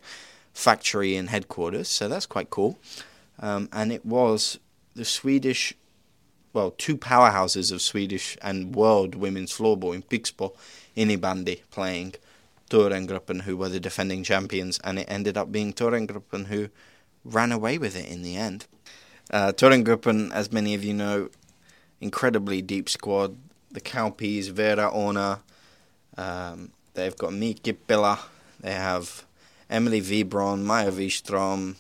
factory 0.53 1.15
and 1.15 1.29
headquarters. 1.31 1.89
So 1.89 2.09
that's 2.09 2.27
quite 2.27 2.51
cool. 2.51 2.79
Um, 3.43 3.69
and 3.73 3.93
it 3.93 4.07
was 4.07 4.59
the 4.95 5.05
Swedish, 5.05 5.75
well, 6.53 6.71
two 6.71 6.97
powerhouses 6.97 7.73
of 7.73 7.83
Swedish 7.83 8.39
and 8.41 8.75
world 8.75 9.17
women's 9.17 9.53
floorball 9.53 9.95
in 9.95 10.03
Pixbo, 10.03 10.55
Innebandy, 10.97 11.63
playing 11.71 12.15
Thorengruppen, 12.71 13.43
who 13.43 13.57
were 13.57 13.69
the 13.69 13.81
defending 13.81 14.23
champions, 14.23 14.79
and 14.85 14.99
it 14.99 15.07
ended 15.11 15.37
up 15.37 15.51
being 15.51 15.73
Thorengruppen 15.73 16.47
who 16.47 16.69
ran 17.25 17.53
away 17.53 17.79
with 17.79 17.97
it 17.97 18.09
in 18.09 18.23
the 18.23 18.37
end. 18.37 18.67
Uh, 19.31 19.53
Thorengruppen, 19.53 20.33
as 20.33 20.53
many 20.53 20.75
of 20.75 20.85
you 20.85 20.95
know, 20.95 21.29
incredibly 22.01 22.63
deep 22.63 22.89
squad. 22.89 23.37
The 23.71 23.81
Cowpeas, 23.81 24.51
Vera 24.51 24.87
Orna, 24.87 25.41
um, 26.19 26.73
they've 26.95 27.17
got 27.17 27.33
Miki 27.33 27.73
Pilla, 27.73 28.19
they 28.61 28.73
have 28.73 29.25
Emelie 29.71 30.03
Wibron, 30.03 30.63
Maja 30.63 30.91
Viström, 30.91 31.77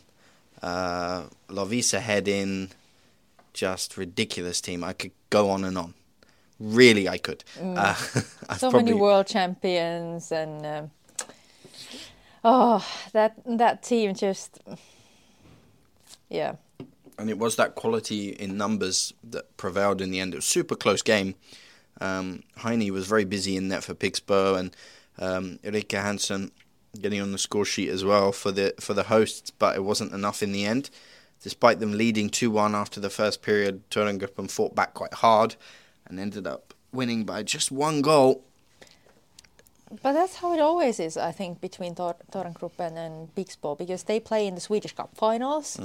uh, 0.62 1.24
Lovisa 1.48 2.00
Hedin, 2.00 2.70
just 3.52 3.96
ridiculous 3.96 4.60
team. 4.60 4.84
I 4.84 4.92
could 4.92 5.12
go 5.30 5.50
on 5.50 5.64
and 5.64 5.76
on. 5.76 5.94
really 6.58 7.08
I 7.08 7.18
could. 7.18 7.44
Uh, 7.60 7.94
I've 8.48 8.58
so 8.58 8.70
many 8.70 8.94
world 8.94 9.26
champions 9.26 10.30
and 10.30 10.64
um, 10.64 10.90
oh 12.44 12.86
that 13.12 13.34
that 13.44 13.82
team 13.82 14.14
just 14.14 14.60
yeah 16.28 16.54
and 17.18 17.30
it 17.30 17.38
was 17.38 17.56
that 17.56 17.74
quality 17.74 18.30
in 18.30 18.56
numbers 18.56 19.12
that 19.22 19.56
prevailed 19.56 20.00
in 20.00 20.10
the 20.10 20.20
end. 20.20 20.34
It 20.34 20.38
was 20.38 20.44
a 20.44 20.48
super 20.48 20.74
close 20.74 21.02
game. 21.02 21.34
Um, 22.00 22.42
Heine 22.56 22.92
was 22.92 23.06
very 23.06 23.24
busy 23.24 23.56
in 23.56 23.68
net 23.68 23.84
for 23.84 23.94
Pixbo, 23.94 24.58
and 24.58 24.76
um, 25.18 25.58
Erika 25.62 26.00
Hansen 26.00 26.50
getting 27.00 27.20
on 27.20 27.32
the 27.32 27.38
score 27.38 27.64
sheet 27.64 27.88
as 27.88 28.04
well 28.04 28.32
for 28.32 28.52
the 28.52 28.74
for 28.80 28.94
the 28.94 29.04
hosts, 29.04 29.50
but 29.50 29.76
it 29.76 29.84
wasn't 29.84 30.12
enough 30.12 30.42
in 30.42 30.52
the 30.52 30.64
end. 30.66 30.90
Despite 31.42 31.80
them 31.80 31.92
leading 31.92 32.28
two 32.30 32.50
one 32.50 32.74
after 32.74 33.00
the 33.00 33.10
first 33.10 33.42
period, 33.42 33.88
Thorengruppen 33.90 34.50
fought 34.50 34.74
back 34.74 34.94
quite 34.94 35.14
hard 35.14 35.56
and 36.06 36.20
ended 36.20 36.46
up 36.46 36.74
winning 36.92 37.24
by 37.24 37.42
just 37.42 37.72
one 37.72 38.02
goal. 38.02 38.44
but 40.02 40.12
that's 40.12 40.36
how 40.36 40.52
it 40.54 40.60
always 40.60 40.98
is 41.00 41.16
I 41.16 41.32
think 41.32 41.60
between 41.60 41.94
Tor- 41.94 42.16
Thorengruppen 42.32 42.96
and 42.96 43.34
Pixbo 43.34 43.76
because 43.76 44.04
they 44.04 44.20
play 44.20 44.46
in 44.46 44.54
the 44.54 44.60
Swedish 44.60 44.94
Cup 44.94 45.10
finals 45.14 45.78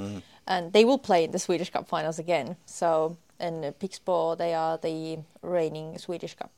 and 0.46 0.72
they 0.72 0.84
will 0.84 0.98
play 0.98 1.24
in 1.24 1.30
the 1.30 1.38
Swedish 1.38 1.70
Cup 1.70 1.86
finals 1.88 2.18
again 2.18 2.56
so 2.64 3.16
and 3.38 3.64
Pixbo 3.78 4.36
they 4.36 4.54
are 4.54 4.78
the 4.78 5.18
reigning 5.42 5.98
Swedish 5.98 6.34
Cup 6.34 6.50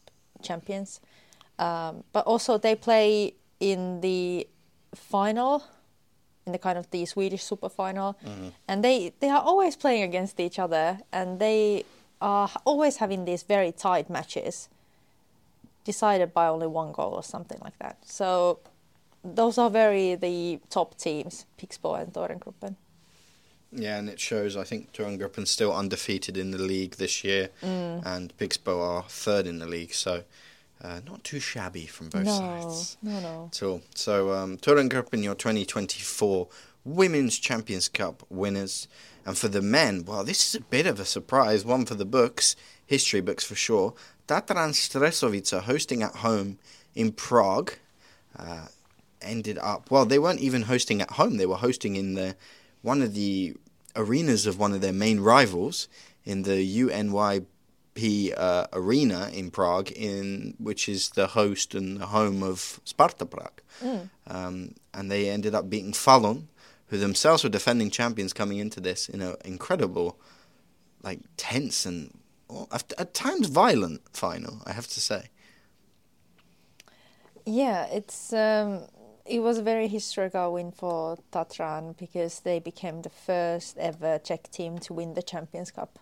champions 0.42 1.00
um, 1.59 2.04
but 2.12 2.25
also 2.26 2.57
they 2.57 2.75
play 2.76 3.35
in 3.61 4.00
the 4.00 4.49
final 4.95 5.62
in 6.47 6.52
the 6.52 6.59
kind 6.59 6.79
of 6.79 6.90
the 6.90 7.05
Swedish 7.07 7.45
super 7.45 7.69
final. 7.69 8.17
Mm-hmm. 8.25 8.49
And 8.67 8.85
they 8.85 9.12
they 9.21 9.29
are 9.29 9.40
always 9.40 9.76
playing 9.76 10.02
against 10.02 10.40
each 10.40 10.59
other 10.59 10.99
and 11.12 11.38
they 11.38 11.85
are 12.21 12.50
always 12.64 12.97
having 12.97 13.25
these 13.25 13.43
very 13.43 13.73
tight 13.73 14.11
matches 14.11 14.69
decided 15.85 16.35
by 16.35 16.47
only 16.47 16.67
one 16.67 16.93
goal 16.93 17.12
or 17.14 17.23
something 17.23 17.59
like 17.62 17.79
that. 17.79 17.97
So 18.05 18.59
those 19.25 19.59
are 19.59 19.71
very 19.71 20.14
the 20.14 20.61
top 20.71 20.97
teams 20.97 21.47
Pixbo 21.59 22.00
and 22.00 22.12
Thorengruppen 22.12 22.76
Yeah, 23.73 23.99
and 23.99 24.09
it 24.09 24.19
shows. 24.19 24.57
I 24.57 24.64
think 24.64 24.93
Thorengruppen 24.93 25.47
still 25.47 25.73
undefeated 25.73 26.37
in 26.37 26.50
the 26.50 26.59
league 26.59 26.97
this 26.97 27.23
year, 27.23 27.50
mm. 27.62 28.05
and 28.05 28.37
Pixbo 28.37 28.81
are 28.81 29.05
third 29.09 29.47
in 29.47 29.59
the 29.59 29.67
league, 29.67 29.95
so 29.95 30.25
uh, 30.82 31.00
not 31.06 31.22
too 31.25 31.40
shabby 31.40 31.87
from 31.87 32.08
both 32.08 32.25
no 32.25 32.38
sides 32.38 32.96
no 33.02 33.20
no 33.20 33.49
at 33.52 33.62
all. 33.62 33.82
So 33.94 34.32
um, 34.32 34.56
Thorengruppen, 34.56 35.22
your 35.22 35.34
2024 35.34 36.49
Women's 36.84 37.38
Champions 37.38 37.88
Cup 37.88 38.22
winners, 38.30 38.88
and 39.26 39.37
for 39.37 39.49
the 39.49 39.60
men, 39.60 40.04
well, 40.06 40.25
this 40.25 40.49
is 40.49 40.54
a 40.54 40.64
bit 40.64 40.87
of 40.87 40.99
a 40.99 41.04
surprise. 41.04 41.64
One 41.64 41.84
for 41.84 41.94
the 41.94 42.06
books, 42.06 42.56
history 42.87 43.20
books 43.20 43.44
for 43.44 43.54
sure. 43.54 43.94
Tatran 44.26 44.72
Střešovice 44.72 45.62
hosting 45.62 46.02
at 46.02 46.16
home 46.16 46.58
in 46.94 47.12
Prague. 47.12 47.72
Uh, 48.38 48.66
ended 49.22 49.58
up 49.58 49.90
well. 49.90 50.06
They 50.06 50.18
weren't 50.18 50.40
even 50.40 50.62
hosting 50.62 51.02
at 51.02 51.12
home. 51.12 51.37
They 51.37 51.46
were 51.46 51.56
hosting 51.56 51.96
in 51.96 52.14
the 52.14 52.37
one 52.82 53.02
of 53.02 53.14
the 53.14 53.54
arenas 53.94 54.46
of 54.46 54.58
one 54.58 54.72
of 54.72 54.80
their 54.80 54.92
main 54.92 55.20
rivals 55.20 55.88
in 56.25 56.42
the 56.42 56.62
UNYP 57.94 58.35
uh, 58.37 58.66
arena 58.73 59.30
in 59.32 59.50
Prague, 59.50 59.90
in 59.92 60.54
which 60.59 60.88
is 60.88 61.11
the 61.11 61.28
host 61.28 61.75
and 61.75 62.00
the 62.00 62.06
home 62.06 62.42
of 62.42 62.80
Sparta 62.85 63.26
Prague. 63.26 63.61
Um, 64.26 64.75
and 64.94 65.11
they 65.11 65.28
ended 65.28 65.54
up 65.54 65.68
beating 65.68 65.92
Falun, 65.92 66.44
who 66.88 66.99
themselves 66.99 67.44
were 67.44 67.50
defending 67.50 67.90
champions 67.90 68.32
coming 68.32 68.59
into 68.59 68.80
this 68.80 69.09
in 69.09 69.20
an 69.23 69.37
incredible, 69.44 70.18
like 71.02 71.20
tense 71.37 71.87
and 71.87 72.18
well, 72.49 72.68
at, 72.73 72.92
at 72.99 73.14
times 73.14 73.49
violent 73.49 74.02
final. 74.12 74.61
I 74.66 74.73
have 74.73 74.88
to 74.88 75.00
say. 75.00 75.30
Yeah, 77.47 77.87
it's 77.87 78.32
um, 78.32 78.82
it 79.25 79.40
was 79.40 79.59
a 79.59 79.62
very 79.62 79.88
historical 79.88 80.52
win 80.52 80.73
for 80.73 81.18
Tatran 81.32 81.97
because 81.97 82.40
they 82.40 82.59
became 82.59 83.02
the 83.02 83.11
first 83.11 83.78
ever 83.78 84.18
Czech 84.18 84.50
team 84.50 84.78
to 84.80 84.92
win 84.92 85.14
the 85.14 85.23
Champions 85.23 85.70
Cup, 85.70 85.99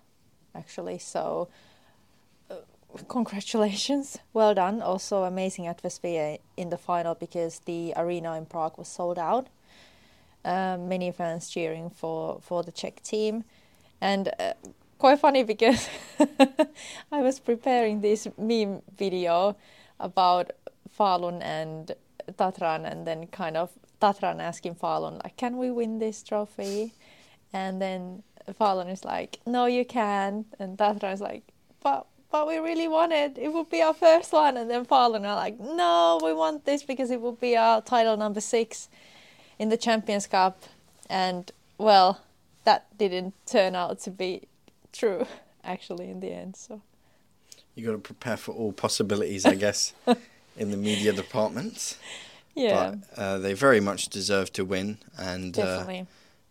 actually. 0.55 0.99
So, 0.99 1.49
congratulations, 3.09 4.19
well 4.33 4.55
done. 4.55 4.83
Also 4.83 5.25
amazing 5.25 5.67
atmosphere 5.67 6.39
in 6.57 6.71
the 6.71 6.79
final 6.79 7.15
because 7.15 7.61
the 7.61 7.93
arena 7.97 8.37
in 8.37 8.47
Prague 8.47 8.79
was 8.79 8.89
sold 8.89 9.19
out. 9.19 9.49
Um, 10.45 10.89
many 10.89 11.11
fans 11.13 11.51
cheering 11.51 11.91
for 11.91 12.41
for 12.41 12.63
the 12.63 12.73
Czech 12.73 13.03
team, 13.03 13.45
and. 14.01 14.29
Uh, 14.39 14.53
Quite 14.99 15.21
funny 15.21 15.45
because 15.45 15.89
I 17.13 17.23
was 17.23 17.39
preparing 17.39 18.01
this 18.01 18.27
meme 18.37 18.83
video 18.97 19.55
about 20.01 20.51
Falun 20.99 21.41
and 21.41 21.93
Tatran, 22.33 22.85
and 22.91 23.07
then 23.07 23.29
kind 23.29 23.57
of 23.57 23.71
Tatran 24.03 24.41
asking 24.41 24.75
Falun 24.75 25.23
like, 25.23 25.37
"Can 25.37 25.57
we 25.57 25.71
win 25.71 26.01
this 26.01 26.25
trophy?" 26.25 26.95
And 27.53 27.81
then 27.81 28.25
Falun 28.59 28.91
is 28.91 29.05
like, 29.05 29.39
"No, 29.47 29.67
you 29.67 29.85
can't." 29.85 30.47
And 30.59 30.77
Tatran 30.77 31.13
is 31.13 31.21
like, 31.21 31.45
"But 31.81 32.07
but 32.31 32.47
we 32.47 32.59
really 32.59 32.89
want 32.89 33.13
it. 33.13 33.39
It 33.39 33.53
would 33.53 33.71
be 33.71 33.83
our 33.83 33.95
first 33.95 34.33
one." 34.33 34.57
And 34.57 34.71
then 34.71 34.85
Falun 34.85 35.27
are 35.27 35.37
like, 35.37 35.59
"No, 35.59 36.21
we 36.23 36.33
want 36.33 36.65
this 36.65 36.83
because 36.83 37.11
it 37.11 37.21
would 37.21 37.41
be 37.41 37.57
our 37.57 37.81
title 37.83 38.17
number 38.17 38.41
six 38.41 38.89
in 39.59 39.69
the 39.69 39.77
Champions 39.77 40.27
Cup." 40.27 40.63
And 41.09 41.51
well, 41.79 42.21
that 42.65 42.87
didn't 42.99 43.35
turn 43.47 43.75
out 43.75 44.01
to 44.01 44.11
be 44.11 44.43
true 44.93 45.27
actually 45.65 46.11
in 46.11 46.21
the 46.21 46.33
end. 46.33 46.57
So 46.57 46.81
You 47.75 47.87
got 47.87 47.93
to 47.93 47.99
prepare 47.99 48.37
for 48.37 48.53
all 48.53 48.73
possibilities, 48.73 49.47
I 49.47 49.55
guess, 49.55 49.95
in 50.57 50.71
the 50.71 50.77
media 50.77 51.13
department. 51.13 51.97
yeah, 52.55 52.95
But 53.15 53.19
uh, 53.19 53.39
they 53.39 53.55
very 53.55 53.81
much 53.81 54.09
deserve 54.09 54.53
to 54.55 54.65
win, 54.65 54.99
and 55.17 55.59
uh, 55.59 55.87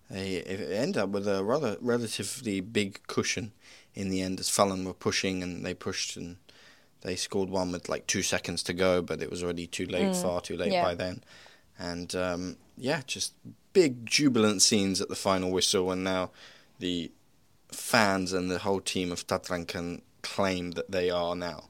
they 0.09 0.41
end 0.41 0.97
up 0.97 1.09
with 1.09 1.27
a 1.27 1.43
rather 1.43 1.77
relatively 1.81 2.61
big 2.61 3.05
cushion 3.07 3.51
in 3.97 4.09
the 4.09 4.21
end 4.21 4.39
as 4.39 4.47
Falun 4.47 4.85
were 4.85 4.93
pushing 4.93 5.41
and 5.41 5.65
they 5.65 5.73
pushed 5.73 6.15
and 6.15 6.37
they 7.01 7.15
scored 7.15 7.49
one 7.49 7.71
with 7.71 7.89
like 7.89 8.05
two 8.05 8.21
seconds 8.21 8.61
to 8.63 8.73
go, 8.73 9.01
but 9.01 9.23
it 9.23 9.31
was 9.31 9.43
already 9.43 9.65
too 9.65 9.87
late, 9.87 10.15
far 10.15 10.39
too 10.39 10.55
late 10.55 10.71
yeah. 10.71 10.83
by 10.83 10.93
then. 10.93 11.23
And 11.79 12.13
um, 12.15 12.57
yeah, 12.77 13.01
just 13.07 13.33
big 13.73 14.05
jubilant 14.05 14.61
scenes 14.61 15.01
at 15.01 15.09
the 15.09 15.15
final 15.15 15.51
whistle, 15.51 15.91
and 15.91 16.03
now 16.03 16.29
the 16.79 17.11
fans 17.71 18.33
and 18.33 18.51
the 18.51 18.59
whole 18.59 18.81
team 18.81 19.11
of 19.11 19.25
Tatran 19.25 19.67
can 19.67 20.03
claim 20.21 20.71
that 20.71 20.91
they 20.91 21.09
are 21.09 21.35
now 21.35 21.65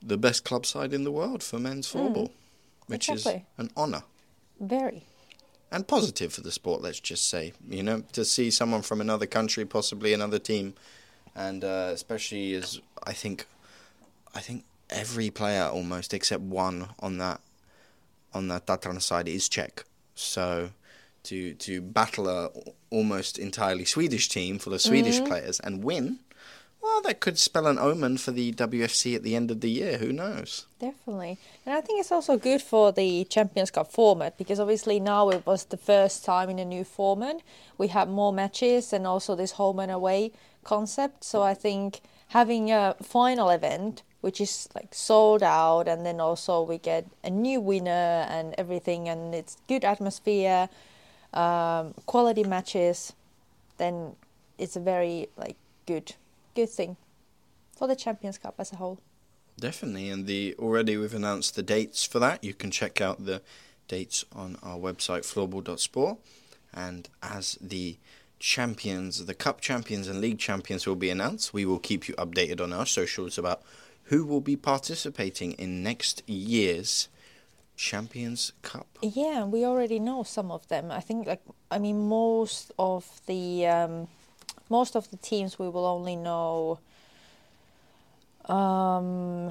the 0.00 0.18
best 0.18 0.44
club 0.44 0.64
side 0.64 0.92
in 0.92 1.04
the 1.04 1.12
world 1.12 1.42
for 1.42 1.58
men's 1.58 1.92
floorball, 1.92 2.30
which 2.86 3.08
Exactly. 3.08 3.44
is 3.58 3.64
an 3.66 3.70
honour 3.76 4.02
Very. 4.60 5.04
and 5.70 5.88
positive 5.88 6.32
for 6.32 6.40
the 6.40 6.52
sport. 6.52 6.82
Let's 6.82 7.00
just 7.00 7.28
say, 7.28 7.52
you 7.68 7.82
know, 7.82 8.02
to 8.12 8.24
see 8.24 8.50
someone 8.50 8.82
from 8.82 9.00
another 9.00 9.26
country, 9.26 9.64
possibly 9.64 10.12
another 10.12 10.38
team, 10.38 10.74
and 11.34 11.64
uh, 11.64 11.90
especially 11.92 12.54
as 12.54 12.80
I 13.04 13.12
think, 13.12 13.46
I 14.34 14.40
think 14.40 14.64
every 14.90 15.30
player 15.30 15.64
almost 15.64 16.12
except 16.14 16.42
one 16.42 16.88
on 17.00 17.18
that 17.18 17.40
on 18.34 18.48
that 18.48 18.66
Tatran 18.66 19.00
side 19.00 19.28
is 19.28 19.48
Czech. 19.48 19.84
So 20.14 20.70
to 21.24 21.54
to 21.54 21.80
battle 21.80 22.28
a 22.28 22.50
almost 22.90 23.38
entirely 23.38 23.84
Swedish 23.84 24.28
team 24.28 24.58
full 24.58 24.74
of 24.74 24.80
Swedish 24.80 25.22
players 25.24 25.60
and 25.60 25.84
win, 25.84 26.18
well, 26.82 27.00
that 27.02 27.20
could 27.20 27.38
spell 27.38 27.68
an 27.68 27.78
omen 27.78 28.18
for 28.18 28.32
the 28.32 28.52
WFC 28.52 29.14
at 29.14 29.22
the 29.22 29.36
end 29.36 29.50
of 29.52 29.60
the 29.60 29.70
year. 29.70 29.98
Who 29.98 30.12
knows? 30.12 30.66
Definitely. 30.80 31.38
And 31.64 31.76
I 31.76 31.80
think 31.80 32.00
it's 32.00 32.10
also 32.10 32.36
good 32.36 32.60
for 32.60 32.90
the 32.90 33.24
Champions 33.24 33.70
Cup 33.70 33.92
format 33.92 34.36
because 34.36 34.58
obviously 34.58 34.98
now 34.98 35.30
it 35.30 35.46
was 35.46 35.66
the 35.66 35.76
first 35.76 36.24
time 36.24 36.50
in 36.50 36.58
a 36.58 36.64
new 36.64 36.82
format. 36.82 37.36
We 37.78 37.88
have 37.88 38.08
more 38.08 38.32
matches 38.32 38.92
and 38.92 39.06
also 39.06 39.36
this 39.36 39.52
home 39.52 39.78
and 39.78 39.92
away 39.92 40.32
concept. 40.64 41.24
So 41.24 41.42
I 41.42 41.54
think 41.54 42.00
having 42.28 42.70
a 42.70 42.96
final 43.02 43.50
event 43.50 44.02
which 44.20 44.40
is 44.40 44.68
like 44.74 44.94
sold 44.94 45.42
out 45.42 45.88
and 45.88 46.06
then 46.06 46.20
also 46.20 46.62
we 46.62 46.78
get 46.78 47.04
a 47.24 47.30
new 47.30 47.60
winner 47.60 48.26
and 48.30 48.54
everything 48.56 49.08
and 49.08 49.34
it's 49.34 49.56
good 49.68 49.84
atmosphere, 49.84 50.68
um, 51.34 51.92
quality 52.06 52.44
matches, 52.44 53.12
then 53.78 54.14
it's 54.58 54.76
a 54.76 54.80
very 54.80 55.28
like 55.36 55.56
good 55.86 56.14
good 56.54 56.70
thing 56.70 56.96
for 57.76 57.88
the 57.88 57.96
Champions 57.96 58.38
Cup 58.38 58.54
as 58.58 58.72
a 58.72 58.76
whole. 58.76 58.98
Definitely, 59.58 60.08
and 60.08 60.26
the 60.26 60.54
already 60.58 60.96
we've 60.96 61.14
announced 61.14 61.56
the 61.56 61.62
dates 61.62 62.04
for 62.04 62.18
that. 62.20 62.42
You 62.42 62.54
can 62.54 62.70
check 62.70 63.00
out 63.00 63.26
the 63.26 63.42
dates 63.88 64.24
on 64.32 64.56
our 64.62 64.78
website 64.78 65.24
floorball.sport. 65.24 66.18
And 66.72 67.08
as 67.22 67.58
the 67.60 67.98
champions, 68.42 69.24
the 69.24 69.34
cup 69.34 69.60
champions 69.60 70.08
and 70.08 70.20
league 70.20 70.38
champions 70.38 70.84
will 70.84 70.96
be 70.96 71.10
announced, 71.10 71.54
we 71.54 71.64
will 71.64 71.78
keep 71.78 72.08
you 72.08 72.14
updated 72.16 72.60
on 72.60 72.72
our 72.72 72.84
socials 72.84 73.38
about 73.38 73.62
who 74.06 74.26
will 74.26 74.40
be 74.40 74.56
participating 74.56 75.52
in 75.52 75.82
next 75.82 76.28
year's 76.28 77.08
Champions 77.76 78.52
Cup. 78.62 78.88
Yeah, 79.00 79.44
we 79.44 79.64
already 79.64 80.00
know 80.00 80.24
some 80.24 80.50
of 80.50 80.66
them. 80.68 80.90
I 80.90 81.00
think, 81.00 81.26
like, 81.26 81.42
I 81.70 81.78
mean, 81.78 82.08
most 82.08 82.72
of 82.78 83.20
the 83.26 83.66
um, 83.66 84.08
most 84.68 84.96
of 84.96 85.08
the 85.10 85.16
teams 85.16 85.58
we 85.58 85.68
will 85.68 85.86
only 85.86 86.16
know. 86.16 86.80
Um, 88.46 89.50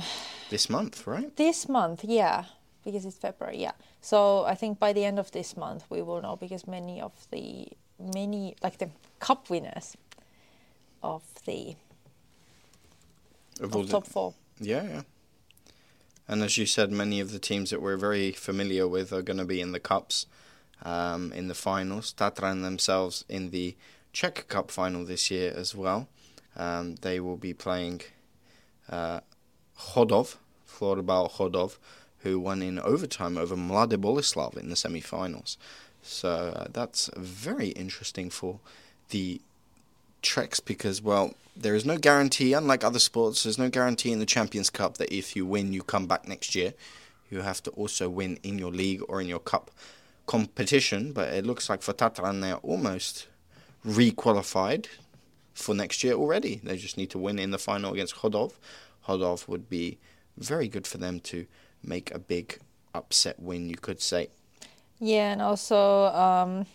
this 0.49 0.69
month, 0.69 1.07
right? 1.07 1.35
this 1.37 1.69
month, 1.69 2.03
yeah, 2.03 2.43
because 2.83 3.05
it's 3.05 3.17
February, 3.17 3.57
yeah. 3.57 3.71
So 4.01 4.43
I 4.43 4.55
think 4.55 4.79
by 4.79 4.91
the 4.91 5.05
end 5.05 5.17
of 5.17 5.31
this 5.31 5.55
month 5.55 5.85
we 5.89 6.01
will 6.01 6.21
know 6.21 6.35
because 6.35 6.67
many 6.67 6.99
of 7.01 7.13
the 7.31 7.69
many 8.13 8.55
like 8.63 8.77
the 8.77 8.89
cup 9.19 9.49
winners 9.49 9.95
of 11.03 11.23
the 11.45 11.75
Of 13.59 13.75
of 13.75 13.85
the- 13.87 13.91
top 13.91 14.07
four. 14.07 14.33
Yeah, 14.59 14.83
yeah. 14.83 15.01
And 16.27 16.43
as 16.43 16.57
you 16.57 16.65
said, 16.65 16.91
many 16.91 17.19
of 17.19 17.31
the 17.31 17.39
teams 17.39 17.71
that 17.71 17.81
we're 17.81 17.97
very 17.97 18.31
familiar 18.31 18.87
with 18.87 19.11
are 19.11 19.21
going 19.21 19.37
to 19.39 19.45
be 19.45 19.59
in 19.59 19.71
the 19.73 19.79
cups, 19.79 20.27
um, 20.83 21.33
in 21.33 21.47
the 21.47 21.53
finals. 21.55 22.13
Tatran 22.17 22.61
themselves 22.61 23.25
in 23.27 23.49
the 23.49 23.75
Czech 24.13 24.47
Cup 24.47 24.71
final 24.71 25.03
this 25.03 25.29
year 25.29 25.53
as 25.55 25.75
well. 25.75 26.07
Um, 26.55 26.95
they 27.01 27.19
will 27.19 27.37
be 27.37 27.53
playing 27.53 28.01
uh, 28.89 29.21
Chodov, 29.77 30.35
Florbal 30.67 31.31
Chodov, 31.31 31.77
who 32.19 32.39
won 32.39 32.61
in 32.61 32.79
overtime 32.79 33.37
over 33.37 33.55
Mladá 33.55 33.97
Boleslav 33.97 34.55
in 34.57 34.69
the 34.69 34.75
semi-finals. 34.75 35.57
So 36.01 36.53
uh, 36.55 36.67
that's 36.71 37.09
very 37.15 37.69
interesting 37.69 38.29
for 38.29 38.59
the 39.09 39.41
Treks 40.21 40.59
because, 40.59 41.01
well, 41.01 41.33
there 41.55 41.75
is 41.75 41.85
no 41.85 41.97
guarantee, 41.97 42.53
unlike 42.53 42.83
other 42.83 42.99
sports, 42.99 43.43
there's 43.43 43.57
no 43.57 43.69
guarantee 43.69 44.11
in 44.11 44.19
the 44.19 44.25
Champions 44.25 44.69
Cup 44.69 44.97
that 44.97 45.11
if 45.11 45.35
you 45.35 45.45
win, 45.45 45.73
you 45.73 45.83
come 45.83 46.05
back 46.05 46.27
next 46.27 46.55
year. 46.55 46.73
You 47.29 47.41
have 47.41 47.63
to 47.63 47.71
also 47.71 48.09
win 48.09 48.39
in 48.43 48.59
your 48.59 48.71
league 48.71 49.01
or 49.07 49.21
in 49.21 49.27
your 49.27 49.39
cup 49.39 49.71
competition. 50.27 51.11
But 51.13 51.33
it 51.33 51.45
looks 51.45 51.69
like 51.69 51.81
for 51.81 51.93
Tatran, 51.93 52.41
they 52.41 52.51
are 52.51 52.59
almost 52.59 53.27
re-qualified 53.83 54.89
for 55.53 55.73
next 55.73 56.03
year 56.03 56.13
already. 56.13 56.61
They 56.63 56.77
just 56.77 56.97
need 56.97 57.09
to 57.11 57.17
win 57.17 57.39
in 57.39 57.51
the 57.51 57.57
final 57.57 57.93
against 57.93 58.15
Chodov. 58.15 58.53
Chodov 59.07 59.47
would 59.47 59.69
be 59.69 59.97
very 60.37 60.67
good 60.67 60.85
for 60.85 60.97
them 60.97 61.19
to 61.21 61.47
make 61.83 62.13
a 62.13 62.19
big 62.19 62.59
upset 62.93 63.39
win, 63.39 63.69
you 63.69 63.75
could 63.75 64.01
say. 64.01 64.29
Yeah, 65.01 65.31
and 65.33 65.41
also, 65.41 66.05
um, 66.13 66.65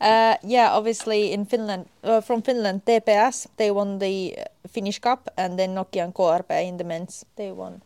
uh, 0.00 0.36
yeah, 0.42 0.70
obviously 0.72 1.32
in 1.32 1.44
Finland, 1.44 1.86
uh, 2.02 2.22
from 2.22 2.42
Finland, 2.42 2.80
TPS 2.86 3.46
they 3.56 3.70
won 3.70 3.98
the 3.98 4.38
Finnish 4.68 5.00
Cup, 5.00 5.28
and 5.36 5.58
then 5.58 5.74
Nokian 5.74 6.12
KRP 6.12 6.50
in 6.50 6.76
the 6.78 6.84
men's 6.84 7.26
they 7.36 7.52
won 7.52 7.82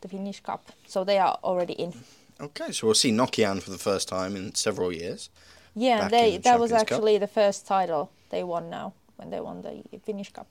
the 0.00 0.08
Finnish 0.08 0.40
Cup, 0.40 0.72
so 0.86 1.04
they 1.04 1.18
are 1.18 1.38
already 1.44 1.74
in. 1.74 1.92
Okay, 2.40 2.72
so 2.72 2.86
we'll 2.86 2.94
see 2.94 3.12
Nokian 3.12 3.60
for 3.60 3.70
the 3.70 3.78
first 3.78 4.08
time 4.08 4.36
in 4.36 4.54
several 4.54 4.90
years. 4.90 5.30
Yeah, 5.74 6.08
they 6.08 6.36
the 6.36 6.42
that 6.42 6.60
was 6.60 6.70
Champions 6.70 6.88
Cup. 6.88 6.92
actually 6.92 7.18
the 7.18 7.26
first 7.26 7.66
title 7.66 8.10
they 8.30 8.42
won 8.42 8.70
now 8.70 8.92
when 9.16 9.30
they 9.30 9.40
won 9.40 9.62
the 9.62 9.98
Finnish 10.06 10.32
Cup. 10.32 10.46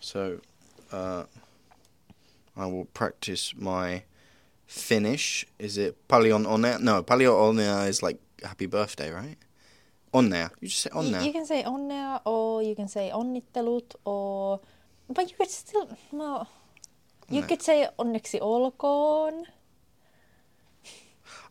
So, 0.00 0.40
uh, 0.92 1.24
I 2.56 2.66
will 2.66 2.86
practice 2.86 3.54
my 3.56 4.02
Finnish. 4.66 5.46
Is 5.58 5.78
it 5.78 5.96
paljon 6.08 6.46
onnea? 6.46 6.78
No, 6.78 7.02
paljon 7.02 7.34
onnea 7.36 7.88
is 7.88 8.02
like 8.02 8.18
happy 8.42 8.66
birthday, 8.66 9.10
right? 9.10 9.38
Onnea. 10.12 10.50
You 10.60 10.68
just 10.68 10.80
say 10.82 10.90
onnea. 10.94 11.22
You 11.26 11.32
can 11.32 11.46
say 11.46 11.62
onnea 11.64 12.20
or 12.24 12.62
you 12.62 12.74
can 12.74 12.88
say 12.88 13.10
onnittelut 13.12 13.94
or 14.04 14.60
but 15.14 15.30
you 15.30 15.36
could 15.38 15.50
still 15.50 15.86
no 16.12 16.46
you 17.30 17.40
No. 17.40 17.46
could 17.46 17.62
say 17.62 17.88
onneksi 17.98 18.40
olkoon. 18.40 19.46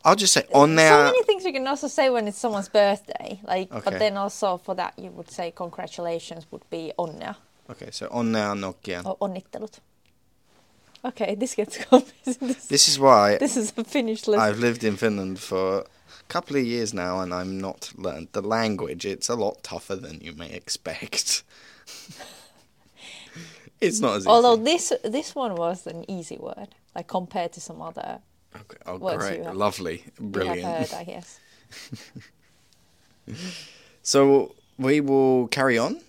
I'll 0.05 0.15
just 0.15 0.33
say 0.33 0.41
So 0.51 0.59
onnea. 0.59 1.03
many 1.05 1.23
things 1.23 1.43
you 1.45 1.51
can 1.53 1.67
also 1.67 1.87
say 1.87 2.09
when 2.09 2.27
it's 2.27 2.37
someone's 2.41 2.69
birthday. 2.69 3.39
Like 3.47 3.71
Okay. 3.71 3.81
but 3.91 3.99
then 3.99 4.17
also 4.17 4.57
for 4.57 4.75
that 4.75 4.93
you 4.97 5.11
would 5.11 5.29
say 5.31 5.51
congratulations 5.51 6.45
would 6.51 6.63
be 6.69 6.91
onnea 6.97 7.35
Okay, 7.69 7.91
so 7.91 8.07
onnea 8.11 8.53
Nokian. 8.55 9.05
or 9.05 9.17
onnittelut. 9.19 9.79
Okay, 11.05 11.35
this 11.35 11.55
gets 11.55 11.77
complicated. 11.89 12.39
This, 12.41 12.67
This 12.67 12.87
is 12.87 12.99
why 12.99 13.37
this 13.37 13.55
is 13.55 13.73
a 13.77 13.83
Finnish 13.83 14.27
list. 14.27 14.41
I've 14.41 14.59
lived 14.59 14.83
in 14.83 14.97
Finland 14.97 15.39
for 15.39 15.79
a 15.79 15.85
couple 16.27 16.55
of 16.57 16.63
years 16.65 16.93
now, 16.93 17.19
and 17.19 17.33
I'm 17.33 17.59
not 17.59 17.91
learned 17.95 18.29
the 18.31 18.41
language. 18.41 19.05
It's 19.05 19.29
a 19.29 19.35
lot 19.35 19.63
tougher 19.63 19.95
than 19.95 20.19
you 20.21 20.33
may 20.33 20.51
expect. 20.51 21.43
it's 23.81 23.99
not 23.99 24.15
as 24.15 24.23
easy. 24.23 24.29
Although 24.29 24.57
this 24.63 24.91
this 25.03 25.35
one 25.35 25.55
was 25.55 25.87
an 25.87 26.09
easy 26.09 26.37
word, 26.37 26.69
like 26.95 27.07
compared 27.07 27.53
to 27.53 27.61
some 27.61 27.81
other 27.81 28.19
okay. 28.55 28.77
oh, 28.85 28.97
words 28.97 29.17
great, 29.17 29.41
lovely, 29.53 30.03
brilliant. 30.19 30.63
heard, 30.63 30.93
I 30.93 31.03
guess. 31.03 31.39
So 34.05 34.53
we 34.77 35.01
will 35.01 35.47
carry 35.47 35.79
on, 35.79 35.99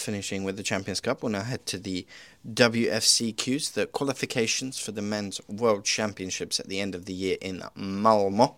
finishing 0.00 0.44
with 0.44 0.56
the 0.56 0.62
Champions 0.62 1.00
Cup. 1.00 1.22
We'll 1.22 1.32
now 1.32 1.42
head 1.42 1.66
to 1.66 1.78
the 1.78 2.06
WFCQs, 2.52 3.72
the 3.72 3.86
qualifications 3.86 4.78
for 4.78 4.92
the 4.92 5.02
Men's 5.02 5.40
World 5.48 5.84
Championships 5.84 6.58
at 6.60 6.68
the 6.68 6.80
end 6.80 6.94
of 6.94 7.04
the 7.04 7.12
year 7.12 7.36
in 7.40 7.62
Malmo. 7.74 8.56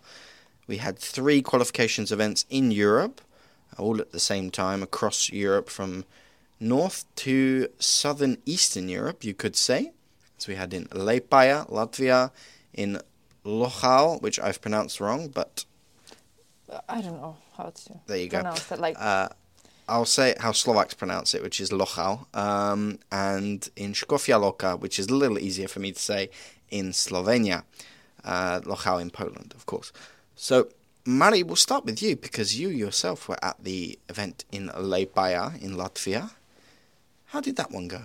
We 0.67 0.77
had 0.79 0.99
three 0.99 1.43
qualifications 1.43 2.13
events 2.13 2.45
in 2.49 2.71
Europe, 2.71 3.21
all 3.79 4.01
at 4.01 4.13
the 4.13 4.21
same 4.21 4.51
time 4.51 4.83
across 4.83 5.31
Europe 5.31 5.69
from 5.69 6.05
north 6.61 7.05
to 7.17 7.69
southern 7.79 8.39
eastern 8.47 8.89
Europe, 8.89 9.25
you 9.25 9.35
could 9.35 9.57
say. 9.57 9.93
So 10.39 10.53
we 10.53 10.57
had 10.57 10.73
in 10.73 10.87
Liepaja, 10.87 11.69
Latvia, 11.71 12.31
in 12.73 13.01
Łochów, 13.45 14.23
which 14.23 14.39
I've 14.39 14.61
pronounced 14.61 15.01
wrong, 15.01 15.29
but 15.29 15.65
I 16.89 17.01
don't 17.03 17.21
know 17.21 17.37
how 17.57 17.71
to 17.71 18.01
There 18.07 18.17
you 18.17 18.29
go. 18.29 18.39
pronounce 18.39 18.65
that. 18.67 18.81
Like 18.81 18.97
uh, 18.99 19.29
I'll 19.89 20.05
say 20.05 20.35
how 20.39 20.53
Slovaks 20.53 20.95
pronounce 20.95 21.35
it, 21.35 21.43
which 21.43 21.61
is 21.61 21.71
Łochów, 21.71 22.27
um, 22.35 22.99
and 23.11 23.69
in 23.77 23.93
Škofja 23.93 24.41
Loka, 24.41 24.79
which 24.79 24.99
is 24.99 25.09
a 25.09 25.15
little 25.15 25.39
easier 25.39 25.69
for 25.69 25.81
me 25.81 25.93
to 25.93 25.99
say, 25.99 26.31
in 26.71 26.93
Slovenia, 26.93 27.65
uh, 28.25 28.61
Łochów 28.61 29.01
in 29.01 29.11
Poland, 29.11 29.53
of 29.57 29.67
course. 29.67 29.93
So, 30.37 30.69
Mari, 31.05 31.43
we'll 31.43 31.57
start 31.57 31.85
with 31.85 32.01
you 32.01 32.17
because 32.17 32.59
you 32.59 32.69
yourself 32.69 33.29
were 33.29 33.39
at 33.43 33.57
the 33.63 33.99
event 34.09 34.45
in 34.53 34.69
Liepaja 34.69 35.61
in 35.61 35.77
Latvia. 35.77 36.31
How 37.27 37.41
did 37.41 37.57
that 37.57 37.71
one 37.73 37.89
go? 37.89 38.03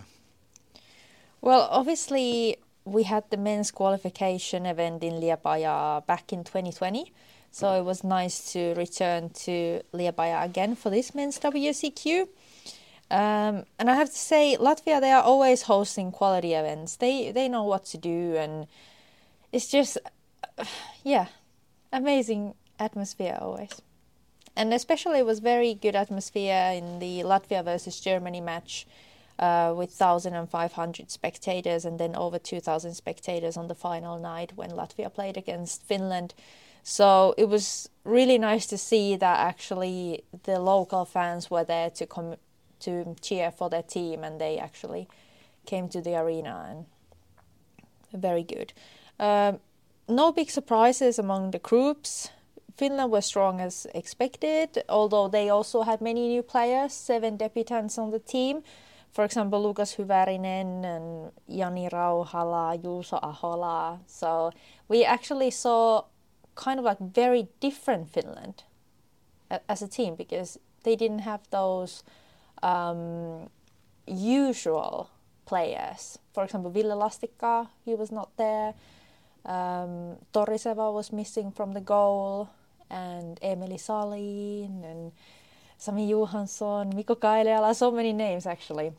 Well, 1.41 1.67
obviously, 1.69 2.57
we 2.85 3.03
had 3.03 3.29
the 3.29 3.37
men's 3.37 3.69
qualification 3.71 4.65
event 4.65 5.03
in 5.03 5.13
Liepaja 5.21 6.05
back 6.07 6.33
in 6.33 6.43
2020. 6.43 7.11
So 7.57 7.73
it 7.73 7.85
was 7.85 8.03
nice 8.03 8.53
to 8.53 8.75
return 8.75 9.31
to 9.45 9.81
Liepaja 9.91 10.45
again 10.45 10.75
for 10.75 10.91
this 10.91 11.15
men's 11.15 11.39
WCQ. 11.39 12.27
Um, 13.09 13.65
and 13.79 13.89
I 13.89 13.95
have 13.95 14.11
to 14.11 14.15
say, 14.15 14.55
Latvia, 14.59 15.01
they 15.01 15.09
are 15.09 15.23
always 15.23 15.63
hosting 15.63 16.11
quality 16.11 16.53
events. 16.53 16.97
They, 16.97 17.31
they 17.31 17.49
know 17.49 17.63
what 17.63 17.83
to 17.85 17.97
do, 17.97 18.35
and 18.35 18.67
it's 19.51 19.71
just, 19.71 19.97
yeah, 21.03 21.29
amazing 21.91 22.53
atmosphere 22.77 23.39
always. 23.41 23.81
And 24.55 24.71
especially, 24.71 25.17
it 25.17 25.25
was 25.25 25.39
very 25.39 25.73
good 25.73 25.95
atmosphere 25.95 26.73
in 26.75 26.99
the 26.99 27.23
Latvia 27.23 27.65
versus 27.65 27.99
Germany 27.99 28.39
match 28.39 28.85
uh, 29.39 29.73
with 29.75 29.99
1,500 29.99 31.09
spectators 31.09 31.85
and 31.85 31.99
then 31.99 32.15
over 32.15 32.37
2,000 32.37 32.93
spectators 32.93 33.57
on 33.57 33.67
the 33.67 33.73
final 33.73 34.19
night 34.19 34.53
when 34.55 34.69
Latvia 34.69 35.11
played 35.11 35.37
against 35.37 35.81
Finland. 35.81 36.35
So 36.89 37.33
it 37.37 37.49
was 37.49 37.89
really 38.05 38.37
nice 38.37 38.65
to 38.67 38.77
see 38.77 39.17
that 39.17 39.39
actually 39.39 40.23
the 40.43 40.57
local 40.57 41.03
fans 41.03 41.51
were 41.51 41.65
there 41.65 41.89
to 41.89 42.05
come 42.05 42.35
to 42.79 43.13
cheer 43.19 43.51
for 43.51 43.69
their 43.69 43.83
team 43.83 44.23
and 44.23 44.39
they 44.39 44.57
actually 44.57 45.09
came 45.65 45.89
to 45.89 45.99
the 45.99 46.15
arena 46.15 46.65
and 46.69 46.85
very 48.13 48.41
good. 48.41 48.71
Um, 49.19 49.59
no 50.07 50.31
big 50.31 50.49
surprises 50.49 51.19
among 51.19 51.51
the 51.51 51.59
groups. 51.59 52.29
Finland 52.77 53.11
was 53.11 53.25
strong 53.25 53.59
as 53.59 53.85
expected, 53.93 54.81
although 54.87 55.27
they 55.27 55.49
also 55.49 55.81
had 55.81 55.99
many 55.99 56.29
new 56.29 56.41
players, 56.41 56.93
seven 56.93 57.37
debutants 57.37 57.97
on 57.97 58.11
the 58.11 58.19
team. 58.19 58.63
For 59.11 59.25
example, 59.25 59.61
Lukas 59.61 59.97
Hyvärinen 59.97 60.85
and 60.85 61.31
Jani 61.47 61.89
Rauhala, 61.89 62.81
Juuso 62.81 63.19
Ahola. 63.21 63.99
So 64.07 64.51
we 64.87 65.03
actually 65.03 65.51
saw 65.51 66.03
kind 66.57 66.79
of 66.79 66.85
like 66.85 66.99
very 66.99 67.47
different 67.61 68.09
Finland 68.09 68.63
as 69.69 69.81
a 69.81 69.87
team 69.87 70.15
because 70.15 70.59
they 70.83 70.95
didn't 70.95 71.19
have 71.19 71.41
those 71.51 72.03
um, 72.63 73.49
usual 74.05 75.09
players. 75.45 76.19
For 76.33 76.43
example, 76.43 76.71
Ville 76.71 76.97
Lastikka, 76.97 77.69
he 77.85 77.95
was 77.95 78.11
not 78.11 78.35
there. 78.37 78.73
Um, 79.45 80.17
Toriseva 80.33 80.91
was 80.93 81.13
missing 81.13 81.51
from 81.51 81.73
the 81.73 81.79
goal, 81.79 82.49
and 82.89 83.39
Eemeli 83.41 83.79
Salin 83.79 84.83
and 84.83 85.11
Sami 85.77 86.09
Johansson, 86.09 86.91
Mikko 86.95 87.15
Kaileala, 87.15 87.75
so 87.75 87.91
many 87.91 88.11
names 88.11 88.45
actually 88.45 88.91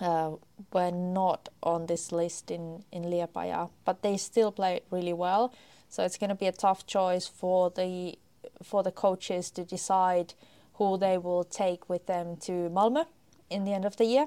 uh, 0.00 0.32
were 0.72 0.90
not 0.90 1.48
on 1.62 1.86
this 1.86 2.12
list 2.12 2.50
in 2.50 2.84
in 2.92 3.04
Liepaja, 3.04 3.70
but 3.84 4.02
they 4.02 4.16
still 4.16 4.52
played 4.52 4.82
really 4.90 5.12
well. 5.12 5.52
So 5.94 6.02
it's 6.02 6.18
going 6.18 6.30
to 6.30 6.34
be 6.34 6.48
a 6.48 6.52
tough 6.66 6.88
choice 6.88 7.28
for 7.28 7.70
the 7.70 8.18
for 8.64 8.82
the 8.82 8.90
coaches 8.90 9.48
to 9.52 9.62
decide 9.62 10.34
who 10.78 10.98
they 10.98 11.18
will 11.18 11.44
take 11.44 11.88
with 11.88 12.06
them 12.06 12.36
to 12.46 12.52
Malmö 12.76 13.06
in 13.48 13.64
the 13.64 13.72
end 13.72 13.84
of 13.84 13.96
the 13.96 14.04
year. 14.04 14.26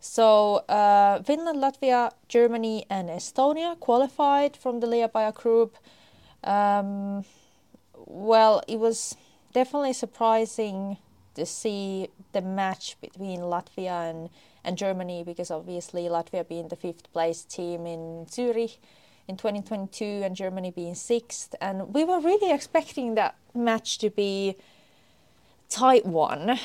So 0.00 0.56
uh, 0.68 1.22
Finland, 1.22 1.62
Latvia, 1.62 2.10
Germany, 2.28 2.84
and 2.90 3.08
Estonia 3.08 3.80
qualified 3.80 4.54
from 4.54 4.80
the 4.80 4.86
Liepāja 4.86 5.32
group. 5.32 5.78
Um, 6.44 7.24
well, 7.94 8.62
it 8.68 8.78
was 8.78 9.16
definitely 9.54 9.94
surprising 9.94 10.98
to 11.36 11.46
see 11.46 12.08
the 12.32 12.42
match 12.42 12.96
between 13.00 13.40
Latvia 13.40 14.10
and, 14.10 14.28
and 14.62 14.76
Germany 14.76 15.24
because 15.24 15.50
obviously 15.50 16.02
Latvia 16.02 16.46
being 16.46 16.68
the 16.68 16.76
fifth 16.76 17.10
place 17.14 17.44
team 17.44 17.86
in 17.86 18.26
Zurich 18.30 18.78
in 19.28 19.36
2022 19.36 20.04
and 20.04 20.36
Germany 20.36 20.70
being 20.70 20.94
sixth. 20.94 21.54
And 21.60 21.94
we 21.94 22.04
were 22.04 22.20
really 22.20 22.52
expecting 22.52 23.14
that 23.14 23.36
match 23.54 23.98
to 23.98 24.10
be 24.10 24.56
tight 25.68 26.04
one, 26.04 26.58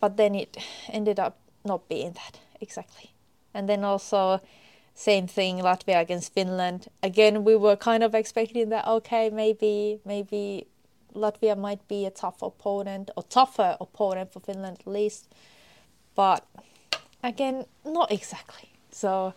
but 0.00 0.16
then 0.16 0.34
it 0.34 0.56
ended 0.88 1.20
up 1.20 1.38
not 1.64 1.88
being 1.88 2.12
that 2.12 2.40
exactly. 2.60 3.12
And 3.54 3.68
then 3.68 3.84
also 3.84 4.40
same 4.94 5.28
thing 5.28 5.58
Latvia 5.58 6.00
against 6.00 6.32
Finland. 6.32 6.88
Again, 7.02 7.44
we 7.44 7.54
were 7.54 7.76
kind 7.76 8.02
of 8.02 8.14
expecting 8.14 8.68
that 8.70 8.86
okay, 8.86 9.30
maybe 9.30 10.00
maybe 10.04 10.66
Latvia 11.14 11.56
might 11.56 11.86
be 11.88 12.04
a 12.04 12.10
tough 12.10 12.42
opponent 12.42 13.10
or 13.16 13.22
tougher 13.22 13.76
opponent 13.80 14.32
for 14.32 14.40
Finland 14.40 14.78
at 14.80 14.86
least. 14.86 15.28
But 16.14 16.44
again, 17.22 17.66
not 17.84 18.10
exactly. 18.10 18.70
So 18.90 19.34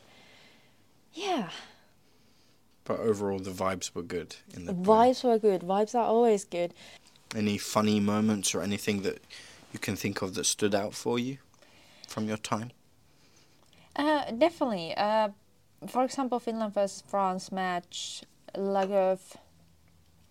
yeah. 1.13 1.49
But 2.91 2.99
overall, 2.99 3.39
the 3.39 3.51
vibes 3.51 3.95
were 3.95 4.01
good 4.01 4.35
in 4.53 4.65
the 4.65 4.73
play. 4.73 4.83
Vibes 4.83 5.23
were 5.23 5.39
good. 5.39 5.61
Vibes 5.61 5.95
are 5.95 6.03
always 6.03 6.43
good. 6.43 6.73
Any 7.33 7.57
funny 7.57 8.01
moments 8.01 8.53
or 8.53 8.61
anything 8.61 9.03
that 9.03 9.19
you 9.71 9.79
can 9.79 9.95
think 9.95 10.21
of 10.21 10.33
that 10.33 10.45
stood 10.45 10.75
out 10.75 10.93
for 10.93 11.17
you 11.17 11.37
from 12.09 12.27
your 12.27 12.35
time? 12.35 12.71
Uh, 13.95 14.29
definitely. 14.31 14.93
Uh, 14.97 15.29
for 15.87 16.03
example, 16.03 16.37
Finland 16.39 16.73
versus 16.73 17.01
France 17.07 17.49
match, 17.49 18.23
Lageuf. 18.57 19.37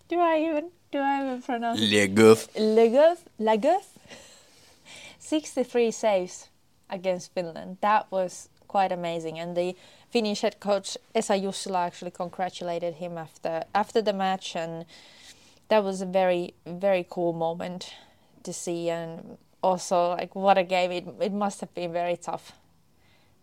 Do 0.09 0.20
I 0.20 0.44
even 0.46 0.70
do 0.92 0.99
I 0.99 1.25
even 1.25 1.40
pronounce 1.40 1.81
Le 1.81 2.09
Goff. 2.09 2.53
Lageuf? 2.57 3.20
Lageuf? 3.40 3.87
63 5.18 5.90
saves 5.90 6.51
against 6.90 7.33
Finland. 7.33 7.79
That 7.81 8.12
was 8.12 8.51
quite 8.68 8.92
amazing. 8.92 9.38
And 9.38 9.57
the 9.57 9.77
Finnish 10.11 10.40
head 10.40 10.59
coach 10.61 10.99
Esa 11.14 11.35
Jussila 11.35 11.87
actually 11.87 12.11
congratulated 12.11 12.94
him 12.94 13.16
after 13.16 13.64
after 13.75 14.03
the 14.03 14.12
match, 14.12 14.57
and 14.57 14.85
that 15.68 15.85
was 15.85 16.01
a 16.01 16.07
very 16.07 16.55
very 16.66 17.07
cool 17.09 17.33
moment 17.33 17.94
to 18.42 18.53
see. 18.53 18.90
And 18.90 19.38
also, 19.62 20.11
like 20.11 20.35
what 20.35 20.59
a 20.59 20.64
game! 20.64 20.90
It 20.90 21.07
it 21.20 21.33
must 21.33 21.61
have 21.61 21.73
been 21.75 21.92
very 21.92 22.16
tough, 22.16 22.53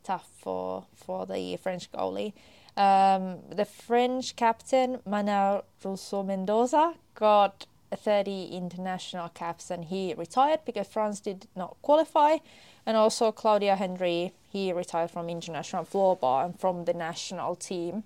tough 0.03 0.27
for 0.41 0.85
for 0.95 1.25
the 1.25 1.57
French 1.57 1.91
goalie. 1.91 2.33
Um, 2.75 3.39
the 3.49 3.65
French 3.65 4.35
captain 4.35 4.99
Manuel 5.03 5.63
Russo 5.83 6.21
Mendoza 6.21 6.93
got 7.15 7.65
30 7.95 8.49
international 8.51 9.29
caps 9.29 9.71
and 9.71 9.85
he 9.85 10.13
retired 10.15 10.59
because 10.65 10.87
France 10.87 11.19
did 11.19 11.47
not 11.55 11.77
qualify. 11.81 12.37
And 12.85 12.95
also 12.95 13.31
Claudia 13.31 13.75
Henry, 13.75 14.33
he 14.47 14.71
retired 14.71 15.11
from 15.11 15.29
international 15.29 15.83
floorball 15.83 16.45
and 16.45 16.59
from 16.59 16.85
the 16.85 16.93
national 16.93 17.55
team 17.55 18.03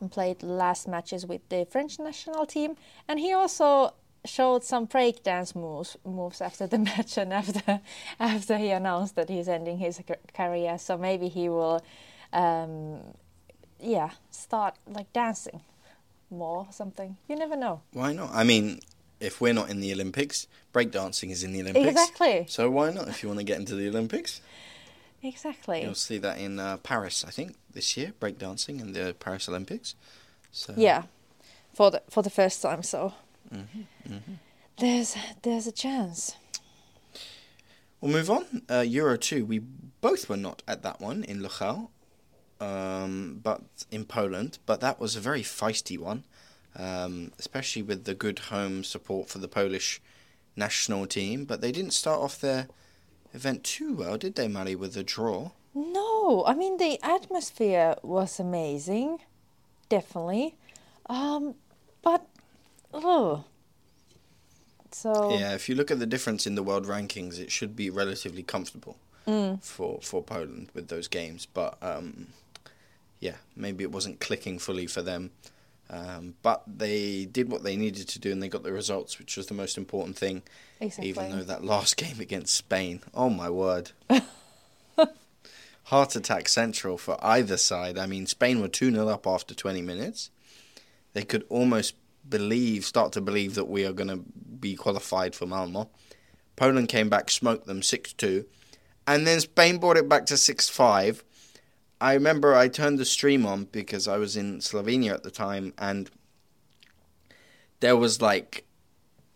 and 0.00 0.10
played 0.10 0.42
last 0.42 0.88
matches 0.88 1.24
with 1.24 1.48
the 1.48 1.64
French 1.70 1.98
national 1.98 2.44
team. 2.44 2.76
And 3.08 3.20
he 3.20 3.32
also 3.32 3.94
showed 4.24 4.62
some 4.62 4.86
breakdance 4.86 5.54
moves 5.54 5.96
moves 6.04 6.40
after 6.40 6.66
the 6.66 6.78
match 6.90 7.16
and 7.16 7.32
after 7.32 7.80
after 8.20 8.56
he 8.56 8.70
announced 8.70 9.16
that 9.16 9.28
he's 9.28 9.48
ending 9.48 9.78
his 9.78 10.00
career. 10.34 10.78
So 10.78 10.98
maybe 10.98 11.28
he 11.28 11.48
will, 11.48 11.82
um, 12.32 13.00
yeah, 13.80 14.10
start 14.30 14.74
like 14.86 15.12
dancing 15.12 15.60
more 16.30 16.66
or 16.66 16.72
something. 16.72 17.16
You 17.28 17.36
never 17.36 17.56
know. 17.56 17.82
Why 17.92 18.12
not? 18.12 18.30
I 18.32 18.42
mean, 18.42 18.80
if 19.20 19.40
we're 19.40 19.54
not 19.54 19.70
in 19.70 19.80
the 19.80 19.92
Olympics, 19.92 20.48
breakdancing 20.74 21.30
is 21.30 21.44
in 21.44 21.52
the 21.52 21.60
Olympics. 21.60 21.88
Exactly. 21.88 22.46
So 22.48 22.68
why 22.70 22.90
not 22.90 23.08
if 23.08 23.22
you 23.22 23.28
want 23.28 23.38
to 23.38 23.44
get 23.44 23.58
into 23.58 23.76
the 23.76 23.88
Olympics? 23.88 24.40
Exactly. 25.22 25.82
You'll 25.82 25.94
see 25.94 26.18
that 26.18 26.38
in 26.38 26.58
uh, 26.58 26.78
Paris, 26.78 27.24
I 27.26 27.30
think, 27.30 27.54
this 27.72 27.96
year, 27.96 28.12
breakdancing 28.20 28.80
in 28.80 28.92
the 28.92 29.14
Paris 29.18 29.48
Olympics. 29.48 29.94
So 30.50 30.74
Yeah, 30.76 31.04
for 31.72 31.90
the 31.90 32.02
for 32.10 32.22
the 32.22 32.30
first 32.30 32.60
time. 32.62 32.82
So 32.82 33.14
Mhm, 33.54 33.86
mhm. 34.08 34.38
there's 34.78 35.16
there's 35.42 35.66
a 35.66 35.72
chance. 35.72 36.34
We'll 38.00 38.12
move 38.12 38.30
on. 38.30 38.62
Uh, 38.68 38.80
Euro 38.80 39.16
2, 39.16 39.44
we 39.46 39.60
both 40.00 40.28
were 40.28 40.36
not 40.36 40.62
at 40.66 40.82
that 40.82 41.00
one 41.00 41.22
in 41.22 41.40
Łochów, 41.40 41.88
um, 42.60 43.38
but 43.42 43.62
in 43.92 44.04
Poland, 44.04 44.58
but 44.66 44.80
that 44.80 44.98
was 44.98 45.14
a 45.14 45.20
very 45.20 45.42
feisty 45.44 45.96
one, 45.96 46.24
um, 46.74 47.30
especially 47.38 47.82
with 47.82 48.04
the 48.04 48.14
good 48.14 48.40
home 48.50 48.82
support 48.82 49.28
for 49.28 49.38
the 49.38 49.46
Polish 49.46 50.00
national 50.56 51.06
team. 51.06 51.44
But 51.44 51.60
they 51.60 51.70
didn't 51.70 51.92
start 51.92 52.20
off 52.20 52.40
their 52.40 52.66
event 53.32 53.64
too 53.64 53.94
well, 53.94 54.16
did 54.18 54.34
they, 54.34 54.48
Mari, 54.48 54.74
with 54.74 54.96
a 54.96 55.02
draw? 55.02 55.50
No, 55.74 56.44
I 56.46 56.54
mean 56.54 56.76
the 56.76 56.98
atmosphere 57.02 57.96
was 58.02 58.38
amazing, 58.38 59.20
definitely, 59.88 60.54
um, 61.08 61.54
but 62.02 62.26
oh, 62.92 63.44
so 64.90 65.30
Yeah, 65.30 65.54
if 65.54 65.68
you 65.68 65.74
look 65.74 65.90
at 65.90 65.98
the 65.98 66.06
difference 66.06 66.46
in 66.46 66.54
the 66.54 66.62
world 66.62 66.86
rankings, 66.86 67.38
it 67.38 67.50
should 67.50 67.74
be 67.76 67.90
relatively 67.90 68.42
comfortable 68.42 68.96
Mm. 69.26 69.62
for, 69.62 70.00
for 70.02 70.20
Poland 70.20 70.68
with 70.74 70.88
those 70.88 71.06
games. 71.06 71.46
But 71.46 71.78
um, 71.80 72.26
yeah, 73.20 73.36
maybe 73.54 73.84
it 73.84 73.92
wasn't 73.92 74.18
clicking 74.18 74.58
fully 74.58 74.88
for 74.88 75.00
them. 75.00 75.30
Um, 75.92 76.34
but 76.40 76.62
they 76.66 77.26
did 77.26 77.50
what 77.50 77.64
they 77.64 77.76
needed 77.76 78.08
to 78.08 78.18
do 78.18 78.32
and 78.32 78.42
they 78.42 78.48
got 78.48 78.62
the 78.62 78.72
results, 78.72 79.18
which 79.18 79.36
was 79.36 79.46
the 79.46 79.54
most 79.54 79.76
important 79.76 80.16
thing. 80.16 80.42
exactly. 80.80 81.10
Even 81.10 81.30
though 81.30 81.44
that 81.44 81.62
last 81.62 81.96
game 81.98 82.18
against 82.18 82.54
Spain, 82.54 83.00
oh 83.14 83.28
my 83.28 83.50
word. 83.50 83.92
Heart 85.84 86.16
attack 86.16 86.48
central 86.48 86.96
for 86.96 87.18
either 87.22 87.58
side. 87.58 87.98
I 87.98 88.06
mean, 88.06 88.26
Spain 88.26 88.62
were 88.62 88.68
2 88.68 88.90
0 88.90 89.08
up 89.08 89.26
after 89.26 89.54
20 89.54 89.82
minutes. 89.82 90.30
They 91.12 91.24
could 91.24 91.44
almost 91.50 91.94
believe, 92.26 92.86
start 92.86 93.12
to 93.12 93.20
believe 93.20 93.54
that 93.56 93.68
we 93.68 93.84
are 93.84 93.92
going 93.92 94.08
to 94.08 94.24
be 94.60 94.74
qualified 94.74 95.34
for 95.34 95.44
Malmo. 95.44 95.90
Poland 96.56 96.88
came 96.88 97.10
back, 97.10 97.30
smoked 97.30 97.66
them 97.66 97.82
6 97.82 98.14
2. 98.14 98.46
And 99.06 99.26
then 99.26 99.40
Spain 99.40 99.78
brought 99.78 99.98
it 99.98 100.08
back 100.08 100.24
to 100.26 100.38
6 100.38 100.68
5. 100.70 101.24
I 102.02 102.14
remember 102.14 102.52
I 102.52 102.66
turned 102.66 102.98
the 102.98 103.04
stream 103.04 103.46
on 103.46 103.66
because 103.70 104.08
I 104.08 104.16
was 104.16 104.36
in 104.36 104.58
Slovenia 104.58 105.12
at 105.12 105.22
the 105.22 105.30
time 105.30 105.72
and 105.78 106.10
there 107.78 107.96
was 107.96 108.20
like 108.20 108.64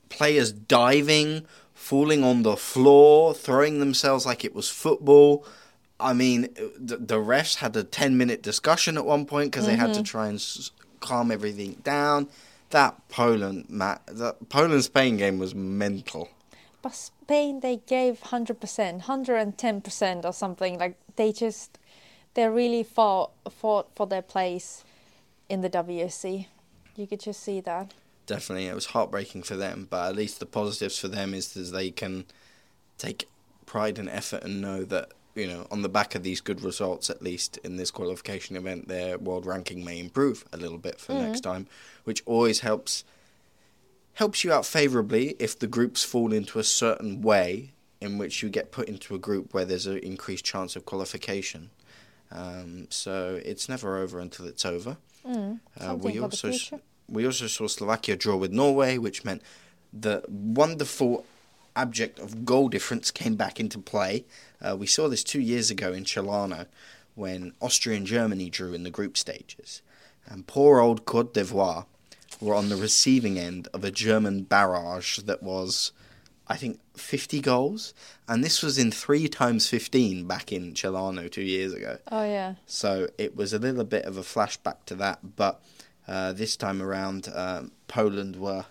players 0.09 0.50
diving, 0.50 1.46
falling 1.74 2.24
on 2.24 2.42
the 2.42 2.57
floor, 2.57 3.35
throwing 3.35 3.79
themselves 3.79 4.26
like 4.26 4.44
it 4.44 4.52
was 4.52 4.68
football. 4.68 5.46
I 6.00 6.12
mean, 6.12 6.48
the, 6.76 6.96
the 6.96 7.18
refs 7.18 7.57
had 7.57 7.76
a 7.76 7.85
10 7.85 8.18
minute 8.18 8.42
discussion 8.42 8.98
at 8.98 9.07
one 9.07 9.26
point 9.26 9.52
because 9.52 9.66
they 9.66 9.76
had 9.76 9.94
to 9.94 10.00
mm-hmm. 10.00 10.02
try 10.02 10.26
and 10.26 10.37
s- 10.37 10.72
calm 10.98 11.31
everything 11.31 11.74
down. 11.85 12.29
That 12.70 13.09
Poland, 13.09 13.66
ma- 13.68 13.98
that 14.09 14.48
Poland 14.48 14.83
Spain 14.83 15.16
game 15.18 15.38
was 15.38 15.55
mental. 15.55 16.31
But 16.83 16.96
Spain, 16.96 17.61
they 17.61 17.76
gave 17.87 18.20
hundred 18.22 18.61
percent, 18.61 19.02
hundred 19.02 19.37
and 19.37 19.57
ten 19.57 19.81
percent 19.81 20.24
or 20.24 20.33
something. 20.33 20.79
Like 20.81 20.96
they 21.14 21.33
just, 21.33 21.79
they 22.37 22.49
really 22.49 22.85
fought 22.85 23.33
fought 23.51 23.88
for 23.96 24.07
their 24.07 24.22
place 24.22 24.85
in 25.49 25.62
the 25.62 25.70
WFC. 25.70 26.46
You 26.94 27.07
could 27.07 27.20
just 27.20 27.42
see 27.42 27.61
that. 27.61 27.92
Definitely, 28.27 28.66
it 28.66 28.75
was 28.75 28.87
heartbreaking 28.87 29.42
for 29.42 29.57
them, 29.57 29.87
but 29.88 30.11
at 30.11 30.16
least 30.16 30.38
the 30.38 30.46
positives 30.46 30.99
for 30.99 31.09
them 31.09 31.33
is 31.35 31.55
that 31.55 31.77
they 31.77 31.90
can 31.90 32.27
take 32.99 33.29
pride 33.64 33.99
and 33.99 34.09
effort 34.09 34.42
and 34.42 34.61
know 34.61 34.85
that 34.85 35.11
you 35.35 35.46
know 35.46 35.66
on 35.70 35.83
the 35.83 35.88
back 35.88 36.14
of 36.14 36.22
these 36.22 36.40
good 36.40 36.62
results, 36.62 37.09
at 37.09 37.22
least 37.22 37.57
in 37.59 37.77
this 37.77 37.90
qualification 37.90 38.55
event, 38.55 38.88
their 38.88 39.18
world 39.18 39.46
ranking 39.46 39.85
may 39.85 39.99
improve 39.99 40.44
a 40.53 40.57
little 40.57 40.79
bit 40.79 41.01
for 41.01 41.12
next 41.14 41.40
mm-hmm. 41.40 41.53
time, 41.53 41.66
which 42.05 42.22
always 42.27 42.61
helps 42.61 43.05
helps 44.14 44.44
you 44.44 44.53
out 44.53 44.66
favorably 44.66 45.37
if 45.38 45.59
the 45.59 45.66
groups 45.66 46.03
fall 46.03 46.33
into 46.33 46.59
a 46.59 46.64
certain 46.64 47.22
way 47.22 47.70
in 48.01 48.18
which 48.18 48.42
you 48.42 48.49
get 48.49 48.72
put 48.72 48.88
into 48.88 49.14
a 49.14 49.18
group 49.18 49.55
where 49.55 49.64
there's 49.64 49.87
an 49.87 49.99
increased 49.99 50.44
chance 50.44 50.77
of 50.77 50.85
qualification. 50.85 51.70
Um, 52.30 52.86
so 52.90 53.40
it's 53.44 53.68
never 53.68 53.98
over 53.98 54.18
until 54.18 54.46
it's 54.46 54.64
over. 54.64 54.96
Mm. 55.26 55.60
Uh, 55.80 55.94
we 55.96 56.20
also 56.20 56.52
we 57.08 57.24
also 57.24 57.46
saw 57.46 57.66
Slovakia 57.66 58.16
draw 58.16 58.36
with 58.36 58.52
Norway, 58.52 58.98
which 58.98 59.24
meant 59.24 59.42
the 59.92 60.24
wonderful 60.28 61.24
abject 61.74 62.18
of 62.18 62.44
goal 62.44 62.68
difference 62.68 63.10
came 63.10 63.36
back 63.36 63.60
into 63.60 63.78
play. 63.78 64.24
Uh, 64.60 64.76
we 64.76 64.86
saw 64.86 65.08
this 65.08 65.22
two 65.22 65.40
years 65.40 65.70
ago 65.70 65.92
in 65.92 66.04
Celano 66.04 66.66
when 67.14 67.52
Austria 67.60 67.96
and 67.96 68.06
Germany 68.06 68.50
drew 68.50 68.72
in 68.74 68.82
the 68.82 68.90
group 68.90 69.16
stages. 69.16 69.82
And 70.26 70.46
poor 70.46 70.80
old 70.80 71.04
Cote 71.04 71.34
d'Ivoire 71.34 71.86
were 72.40 72.54
on 72.54 72.68
the 72.68 72.76
receiving 72.76 73.38
end 73.38 73.68
of 73.72 73.84
a 73.84 73.90
German 73.90 74.42
barrage 74.42 75.18
that 75.18 75.42
was 75.42 75.92
I 76.48 76.56
think, 76.56 76.78
50 76.98 77.40
goals. 77.40 77.94
And 78.28 78.42
this 78.42 78.62
was 78.62 78.78
in 78.78 78.90
3 78.90 79.28
times 79.28 79.68
15 79.68 80.26
back 80.26 80.52
in 80.52 80.74
Celano 80.74 81.30
two 81.30 81.42
years 81.42 81.72
ago. 81.72 81.98
Oh 82.11 82.24
yeah. 82.24 82.54
So 82.66 83.09
it 83.18 83.37
was 83.37 83.52
a 83.52 83.59
little 83.59 83.85
bit 83.85 84.04
of 84.04 84.16
a 84.16 84.22
flashback 84.22 84.85
to 84.87 84.94
that. 84.96 85.37
But 85.37 85.62
uh, 86.09 86.32
this 86.32 86.56
time 86.56 86.82
around, 86.82 87.28
um, 87.35 87.72
Poland 87.88 88.37
were 88.37 88.66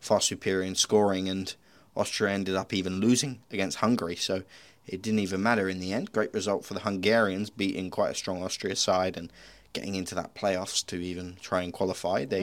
far 0.00 0.20
superior 0.20 0.66
in 0.66 0.74
scoring, 0.74 1.28
and 1.28 1.54
Austria 1.94 2.32
ended 2.32 2.56
up 2.56 2.72
even 2.72 3.00
losing 3.00 3.40
against 3.50 3.78
Hungary. 3.78 4.16
So 4.16 4.42
it 4.86 5.02
didn't 5.02 5.20
even 5.20 5.42
matter 5.42 5.68
in 5.68 5.80
the 5.80 5.92
end. 5.92 6.12
Great 6.12 6.32
result 6.32 6.64
for 6.64 6.74
the 6.74 6.80
Hungarians, 6.80 7.50
beating 7.50 7.90
quite 7.90 8.10
a 8.10 8.14
strong 8.14 8.42
Austria 8.42 8.76
side 8.76 9.16
and 9.16 9.30
getting 9.72 9.94
into 9.94 10.14
that 10.16 10.34
playoffs 10.34 10.84
to 10.86 10.96
even 10.96 11.36
try 11.40 11.62
and 11.62 11.72
qualify. 11.72 12.24
They 12.24 12.42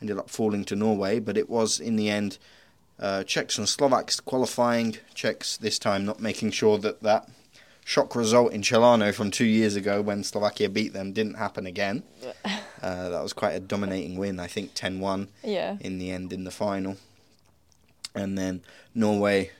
ended 0.00 0.18
up 0.18 0.30
falling 0.30 0.64
to 0.64 0.76
Norway, 0.76 1.20
but 1.20 1.36
it 1.38 1.48
was 1.48 1.78
in 1.78 1.96
the 1.96 2.10
end 2.10 2.38
uh, 2.98 3.22
Czechs 3.24 3.58
and 3.58 3.68
Slovaks 3.68 4.20
qualifying. 4.20 4.96
Czechs 5.14 5.56
this 5.56 5.78
time 5.78 6.04
not 6.04 6.20
making 6.20 6.50
sure 6.52 6.78
that 6.78 7.02
that 7.02 7.28
shock 7.84 8.16
result 8.16 8.52
in 8.52 8.62
Celano 8.62 9.14
from 9.14 9.30
two 9.30 9.44
years 9.44 9.76
ago 9.76 10.02
when 10.02 10.24
Slovakia 10.24 10.68
beat 10.68 10.92
them 10.92 11.12
didn't 11.12 11.34
happen 11.34 11.66
again. 11.66 12.02
Uh, 12.82 13.08
that 13.08 13.22
was 13.22 13.32
quite 13.32 13.52
a 13.52 13.58
dominating 13.58 14.16
win, 14.18 14.38
I 14.38 14.46
think 14.46 14.74
10 14.74 15.00
1 15.00 15.28
Yeah. 15.42 15.78
in 15.80 15.98
the 15.98 16.10
end 16.10 16.30
in 16.32 16.44
the 16.44 16.50
final. 16.50 16.98
And 18.14 18.36
then 18.36 18.60
Norway 18.94 19.50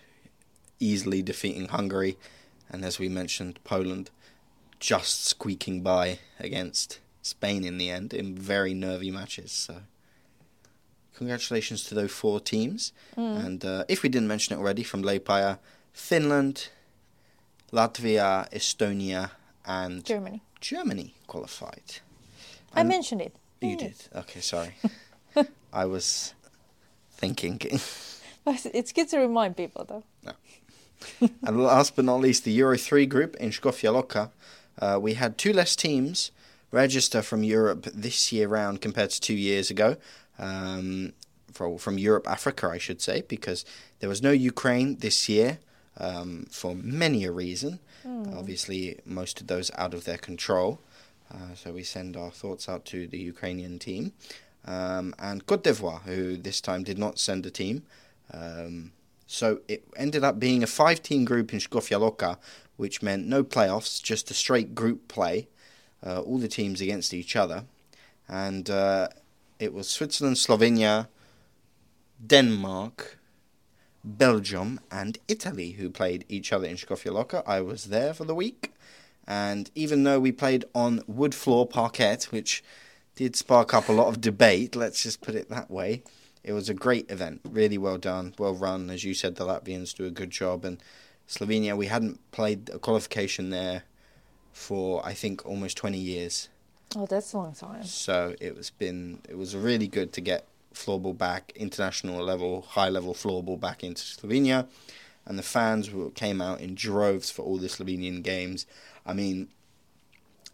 easily 0.79 1.23
defeating 1.23 1.69
Hungary, 1.69 2.19
and 2.71 2.85
as 2.85 2.99
we 2.99 3.09
mentioned, 3.09 3.59
Poland 3.65 4.11
just 4.79 5.25
squeaking 5.25 5.81
by 5.83 6.19
against 6.39 7.01
Spain 7.23 7.65
in 7.65 7.79
the 7.79 7.91
end 7.91 8.13
in 8.13 8.37
very 8.37 8.75
nervy 8.75 9.11
matches. 9.11 9.51
So, 9.51 9.77
congratulations 11.17 11.85
to 11.85 11.95
those 11.95 12.13
four 12.13 12.41
teams. 12.41 12.93
And 13.17 13.65
uh, 13.65 13.85
if 13.89 14.03
we 14.03 14.09
didn't 14.09 14.29
mention 14.29 14.55
it 14.57 14.61
already, 14.61 14.83
from 14.85 15.03
Liepaja, 15.03 15.59
Finland, 15.93 16.69
Latvia, 17.73 18.49
Estonia, 18.53 19.31
and 19.65 20.05
Germany. 20.05 20.41
Germany 20.61 21.15
qualified. 21.27 22.01
I 22.75 22.83
mentioned 22.85 23.21
it. 23.23 23.33
You 23.61 23.71
Yeah. 23.71 23.77
did. 23.77 23.95
Okay, 24.15 24.41
sorry. 24.41 24.75
I 25.73 25.85
was 25.87 26.35
thinking. 27.11 27.61
It's 28.47 28.93
good 28.93 29.09
to 29.11 29.19
remind 29.19 29.57
people 29.57 29.85
though. 29.85 30.05
and 31.47 31.63
last 31.63 31.97
but 31.97 32.05
not 32.05 32.21
least, 32.21 32.45
the 32.45 32.53
Euro 32.53 32.77
3 32.77 33.07
group 33.07 33.37
in 33.37 33.51
Skofja 33.51 33.91
Loka. 33.93 34.31
Uh, 34.79 34.99
we 35.01 35.15
had 35.15 35.37
two 35.39 35.53
less 35.53 35.75
teams 35.77 36.31
register 36.71 37.23
from 37.23 37.43
Europe 37.43 37.87
this 37.95 38.33
year 38.33 38.47
round 38.49 38.81
compared 38.81 39.11
to 39.11 39.21
two 39.21 39.35
years 39.35 39.71
ago. 39.71 39.97
Um, 40.39 41.13
for, 41.53 41.79
from 41.79 41.99
Europe, 41.99 42.29
Africa, 42.29 42.69
I 42.69 42.79
should 42.79 43.01
say, 43.01 43.23
because 43.27 43.65
there 44.01 44.09
was 44.09 44.23
no 44.23 44.31
Ukraine 44.31 44.97
this 44.97 45.29
year 45.29 45.59
um, 45.99 46.47
for 46.51 46.75
many 46.75 47.25
a 47.25 47.33
reason. 47.33 47.79
Obviously, 48.37 48.99
most 49.05 49.41
of 49.41 49.47
those 49.47 49.71
out 49.77 49.95
of 49.95 50.05
their 50.05 50.19
control. 50.19 50.81
Uh, 51.33 51.55
so 51.55 51.73
we 51.73 51.83
send 51.83 52.17
our 52.17 52.31
thoughts 52.31 52.69
out 52.69 52.85
to 52.87 53.07
the 53.09 53.19
Ukrainian 53.19 53.79
team. 53.79 54.13
Um, 54.65 55.15
and 55.19 55.47
Cote 55.47 55.65
d'Ivoire, 55.65 56.03
who 56.03 56.37
this 56.37 56.61
time 56.61 56.83
did 56.83 56.99
not 56.99 57.19
send 57.19 57.47
a 57.47 57.51
team. 57.51 57.83
Um, 58.33 58.93
so 59.27 59.61
it 59.69 59.85
ended 59.97 60.23
up 60.25 60.39
being 60.39 60.63
a 60.63 60.67
five 60.67 61.03
team 61.03 61.25
group 61.25 61.53
in 61.53 61.59
Skofja 61.59 61.99
Loka, 61.99 62.39
which 62.77 63.03
meant 63.03 63.27
no 63.27 63.43
playoffs, 63.43 64.03
just 64.03 64.31
a 64.31 64.35
straight 64.35 64.75
group 64.75 65.09
play, 65.09 65.49
uh, 66.05 66.21
all 66.21 66.39
the 66.39 66.49
teams 66.49 66.81
against 66.81 67.15
each 67.15 67.35
other. 67.35 67.65
And 68.29 68.69
uh, 68.71 69.09
it 69.59 69.73
was 69.73 69.89
Switzerland, 69.89 70.37
Slovenia, 70.37 71.09
Denmark, 72.25 73.19
Belgium, 74.05 74.81
and 74.91 75.19
Italy 75.29 75.73
who 75.73 75.91
played 75.91 76.25
each 76.29 76.53
other 76.53 76.67
in 76.67 76.77
Skofja 76.77 77.13
Loka. 77.13 77.43
I 77.47 77.61
was 77.61 77.85
there 77.85 78.15
for 78.15 78.25
the 78.25 78.35
week. 78.35 78.73
And 79.27 79.71
even 79.75 80.05
though 80.05 80.21
we 80.21 80.31
played 80.31 80.65
on 80.75 81.03
wood 81.07 81.35
floor 81.35 81.67
parquet, 81.67 82.19
which 82.31 82.63
did 83.17 83.35
spark 83.35 83.75
up 83.75 83.89
a 83.89 83.93
lot 83.93 84.09
of 84.09 84.21
debate, 84.21 84.77
let's 84.77 85.03
just 85.03 85.21
put 85.21 85.35
it 85.35 85.49
that 85.49 85.71
way, 85.71 86.03
it 86.45 86.53
was 86.53 86.69
a 86.69 86.75
great 86.75 87.11
event. 87.11 87.41
Really 87.45 87.79
well 87.79 87.99
done, 87.99 88.35
well 88.39 88.55
run. 88.55 88.89
As 88.89 89.03
you 89.03 89.15
said, 89.15 89.35
the 89.35 89.45
Latvians 89.45 89.95
do 89.95 90.05
a 90.05 90.11
good 90.11 90.31
job. 90.31 90.65
And 90.65 90.81
Slovenia, 91.29 91.77
we 91.77 91.87
hadn't 91.87 92.21
played 92.31 92.71
a 92.71 92.79
qualification 92.79 93.51
there 93.51 93.83
for, 94.53 95.05
I 95.05 95.13
think, 95.13 95.45
almost 95.45 95.77
20 95.77 95.99
years. 95.99 96.49
Oh, 96.99 97.05
that's 97.05 97.35
a 97.35 97.37
long 97.37 97.53
time. 97.53 97.85
So 97.85 98.35
it 98.41 98.57
was 98.57 98.71
been 98.71 99.21
it 99.29 99.37
was 99.37 99.55
really 99.55 99.87
good 99.87 100.15
to 100.15 100.23
get 100.23 100.47
floorball 100.73 101.17
back, 101.17 101.53
international 101.55 102.25
level, 102.25 102.63
high 102.63 102.89
level 102.89 103.13
floorball 103.13 103.61
back 103.61 103.85
into 103.85 104.03
Slovenia, 104.03 104.67
and 105.27 105.39
the 105.39 105.43
fans 105.43 105.91
were, 105.91 106.11
came 106.11 106.41
out 106.41 106.63
in 106.63 106.75
droves 106.75 107.31
for 107.31 107.43
all 107.43 107.59
the 107.59 107.69
Slovenian 107.69 108.23
games. 108.23 108.65
I 109.05 109.13
mean, 109.13 109.49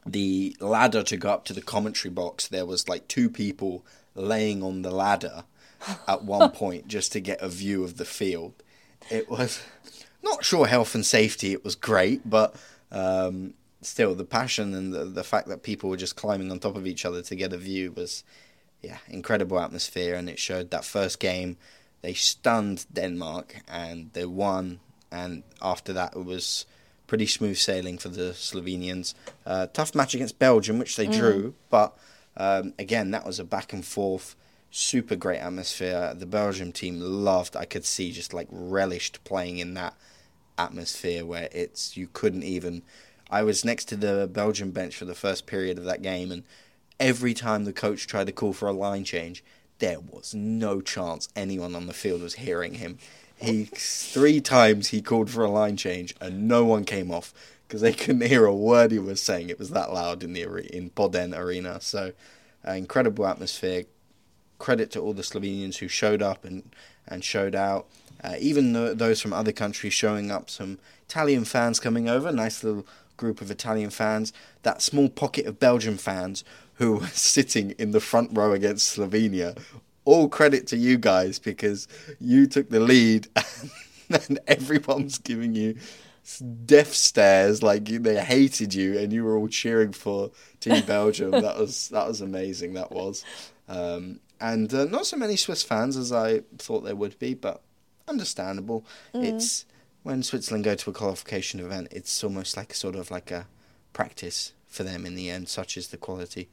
the 0.04 0.56
ladder 0.58 1.04
to 1.04 1.16
go 1.16 1.30
up 1.30 1.44
to 1.44 1.52
the 1.52 1.62
commentary 1.62 2.12
box, 2.12 2.48
there 2.48 2.66
was 2.66 2.88
like 2.88 3.06
two 3.06 3.30
people 3.30 3.86
laying 4.16 4.64
on 4.64 4.82
the 4.82 4.90
ladder 4.90 5.44
at 6.08 6.24
one 6.24 6.50
point 6.62 6.88
just 6.88 7.12
to 7.12 7.20
get 7.20 7.40
a 7.40 7.48
view 7.48 7.84
of 7.84 7.98
the 7.98 8.04
field. 8.04 8.54
It 9.10 9.30
was 9.30 9.62
not 10.24 10.44
sure 10.44 10.66
health 10.66 10.96
and 10.96 11.06
safety. 11.06 11.52
It 11.52 11.62
was 11.62 11.76
great, 11.76 12.28
but 12.28 12.56
um, 12.90 13.54
still 13.82 14.14
the 14.14 14.24
passion 14.24 14.74
and 14.74 14.92
the, 14.92 15.04
the 15.04 15.24
fact 15.24 15.48
that 15.48 15.62
people 15.62 15.90
were 15.90 15.96
just 15.96 16.16
climbing 16.16 16.50
on 16.50 16.58
top 16.58 16.76
of 16.76 16.86
each 16.86 17.04
other 17.04 17.22
to 17.22 17.34
get 17.34 17.52
a 17.52 17.58
view 17.58 17.92
was 17.92 18.24
yeah 18.82 18.98
incredible 19.08 19.60
atmosphere. 19.60 20.14
And 20.14 20.28
it 20.28 20.38
showed 20.38 20.70
that 20.70 20.84
first 20.84 21.18
game 21.20 21.56
they 22.02 22.14
stunned 22.14 22.86
denmark 22.92 23.62
and 23.68 24.12
they 24.12 24.24
won. 24.24 24.80
And 25.10 25.42
after 25.60 25.92
that 25.92 26.16
it 26.16 26.24
was 26.24 26.66
pretty 27.06 27.26
smooth 27.26 27.56
sailing 27.56 27.98
for 27.98 28.08
the 28.08 28.32
slovenians. 28.32 29.14
Uh, 29.44 29.66
tough 29.66 29.94
match 29.94 30.14
against 30.14 30.38
belgium 30.38 30.78
which 30.78 30.96
they 30.96 31.06
drew. 31.06 31.54
But 31.70 31.96
um, 32.36 32.74
again 32.78 33.10
that 33.10 33.26
was 33.26 33.38
a 33.38 33.44
back 33.44 33.72
and 33.72 33.84
forth 33.84 34.36
super 34.70 35.16
great 35.16 35.40
atmosphere. 35.40 36.14
The 36.16 36.26
belgium 36.26 36.72
team 36.72 37.00
loved 37.00 37.56
i 37.56 37.64
could 37.64 37.84
see 37.84 38.12
just 38.12 38.32
like 38.32 38.48
relished 38.50 39.22
playing 39.24 39.58
in 39.58 39.74
that 39.74 39.94
atmosphere 40.58 41.24
where 41.24 41.48
it's 41.52 41.96
you 41.96 42.08
couldn't 42.12 42.42
even 42.42 42.82
I 43.32 43.42
was 43.42 43.64
next 43.64 43.86
to 43.86 43.96
the 43.96 44.28
Belgian 44.30 44.70
bench 44.70 44.94
for 44.94 45.06
the 45.06 45.14
first 45.14 45.46
period 45.46 45.78
of 45.78 45.84
that 45.84 46.02
game 46.02 46.30
and 46.30 46.44
every 47.00 47.34
time 47.34 47.64
the 47.64 47.72
coach 47.72 48.06
tried 48.06 48.26
to 48.26 48.32
call 48.32 48.52
for 48.52 48.68
a 48.68 48.72
line 48.72 49.04
change 49.04 49.42
there 49.82 49.98
was 49.98 50.32
no 50.32 50.80
chance 50.80 51.28
anyone 51.34 51.74
on 51.74 51.86
the 51.86 51.92
field 51.92 52.22
was 52.22 52.34
hearing 52.34 52.74
him. 52.74 52.98
He 53.36 53.64
three 53.64 54.40
times 54.40 54.88
he 54.88 55.02
called 55.02 55.28
for 55.28 55.42
a 55.42 55.50
line 55.50 55.76
change 55.76 56.14
and 56.20 56.46
no 56.46 56.64
one 56.64 56.84
came 56.84 57.10
off 57.10 57.34
because 57.66 57.80
they 57.80 57.92
couldn't 57.92 58.28
hear 58.28 58.44
a 58.44 58.54
word 58.54 58.92
he 58.92 59.00
was 59.00 59.20
saying. 59.20 59.48
It 59.48 59.58
was 59.58 59.70
that 59.70 59.92
loud 59.92 60.22
in 60.22 60.34
the 60.34 60.42
in 60.42 60.90
Poden 60.90 61.36
arena. 61.36 61.80
So 61.80 62.12
uh, 62.66 62.72
incredible 62.72 63.26
atmosphere. 63.26 63.86
Credit 64.60 64.92
to 64.92 65.00
all 65.00 65.14
the 65.14 65.22
Slovenians 65.22 65.78
who 65.78 65.88
showed 65.88 66.22
up 66.22 66.44
and, 66.44 66.62
and 67.08 67.24
showed 67.24 67.56
out. 67.56 67.88
Uh, 68.22 68.36
even 68.38 68.74
tho- 68.74 68.94
those 68.94 69.20
from 69.20 69.32
other 69.32 69.50
countries 69.50 69.92
showing 69.94 70.30
up, 70.30 70.48
some 70.48 70.78
Italian 71.08 71.44
fans 71.44 71.80
coming 71.80 72.08
over, 72.08 72.30
nice 72.30 72.62
little 72.62 72.86
group 73.16 73.40
of 73.40 73.50
Italian 73.50 73.90
fans. 73.90 74.32
That 74.62 74.82
small 74.82 75.08
pocket 75.08 75.46
of 75.46 75.58
Belgian 75.58 75.96
fans 75.96 76.44
who 76.74 76.94
were 76.98 77.06
sitting 77.08 77.72
in 77.72 77.92
the 77.92 78.00
front 78.00 78.30
row 78.36 78.52
against 78.52 78.96
Slovenia. 78.96 79.58
All 80.04 80.28
credit 80.28 80.66
to 80.68 80.76
you 80.76 80.98
guys 80.98 81.38
because 81.38 81.86
you 82.18 82.46
took 82.46 82.70
the 82.70 82.80
lead 82.80 83.28
and 84.08 84.40
everyone's 84.48 85.18
giving 85.18 85.54
you 85.54 85.76
death 86.64 86.94
stares 86.94 87.62
like 87.62 87.88
you, 87.88 87.98
they 87.98 88.20
hated 88.20 88.72
you 88.74 88.98
and 88.98 89.12
you 89.12 89.24
were 89.24 89.36
all 89.36 89.48
cheering 89.48 89.92
for 89.92 90.30
Team 90.60 90.82
Belgium. 90.86 91.32
that 91.32 91.58
was 91.58 91.88
that 91.88 92.06
was 92.06 92.20
amazing. 92.20 92.74
That 92.74 92.92
was, 92.92 93.24
um, 93.68 94.20
and 94.40 94.72
uh, 94.72 94.84
not 94.84 95.06
so 95.06 95.16
many 95.16 95.36
Swiss 95.36 95.62
fans 95.62 95.96
as 95.96 96.12
I 96.12 96.42
thought 96.58 96.84
there 96.84 96.96
would 96.96 97.18
be, 97.18 97.34
but 97.34 97.62
understandable. 98.08 98.84
It's 99.14 99.64
when 100.02 100.22
Switzerland 100.22 100.64
go 100.64 100.74
to 100.74 100.90
a 100.90 100.92
qualification 100.92 101.60
event, 101.60 101.88
it's 101.90 102.24
almost 102.24 102.56
like 102.56 102.74
sort 102.74 102.96
of 102.96 103.10
like 103.10 103.30
a 103.30 103.46
practice 103.92 104.52
for 104.66 104.82
them 104.82 105.06
in 105.06 105.14
the 105.14 105.30
end. 105.30 105.48
Such 105.48 105.76
is 105.76 105.88
the 105.88 105.96
quality. 105.96 106.48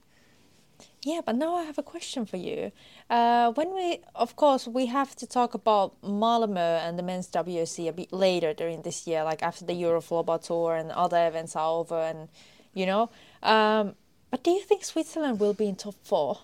Yeah, 1.03 1.21
but 1.25 1.35
now 1.35 1.55
I 1.55 1.63
have 1.63 1.77
a 1.77 1.83
question 1.83 2.25
for 2.25 2.37
you. 2.37 2.71
Uh, 3.09 3.51
when 3.53 3.73
we, 3.73 3.99
of 4.15 4.35
course, 4.35 4.67
we 4.67 4.87
have 4.87 5.15
to 5.17 5.27
talk 5.27 5.53
about 5.53 5.99
Malmö 6.01 6.57
and 6.57 6.99
the 6.99 7.03
men's 7.03 7.29
WC 7.29 7.87
a 7.87 7.93
bit 7.93 8.11
later 8.11 8.53
during 8.53 8.81
this 8.81 9.07
year, 9.07 9.23
like 9.23 9.41
after 9.41 9.65
the 9.65 9.73
Eurofloorball 9.73 10.45
tour 10.45 10.75
and 10.75 10.91
other 10.91 11.25
events 11.27 11.55
are 11.55 11.69
over, 11.69 11.99
and 11.99 12.27
you 12.73 12.85
know. 12.85 13.09
Um, 13.41 13.95
but 14.29 14.43
do 14.43 14.51
you 14.51 14.61
think 14.61 14.83
Switzerland 14.83 15.39
will 15.39 15.53
be 15.53 15.67
in 15.69 15.75
top 15.75 15.95
four 16.03 16.39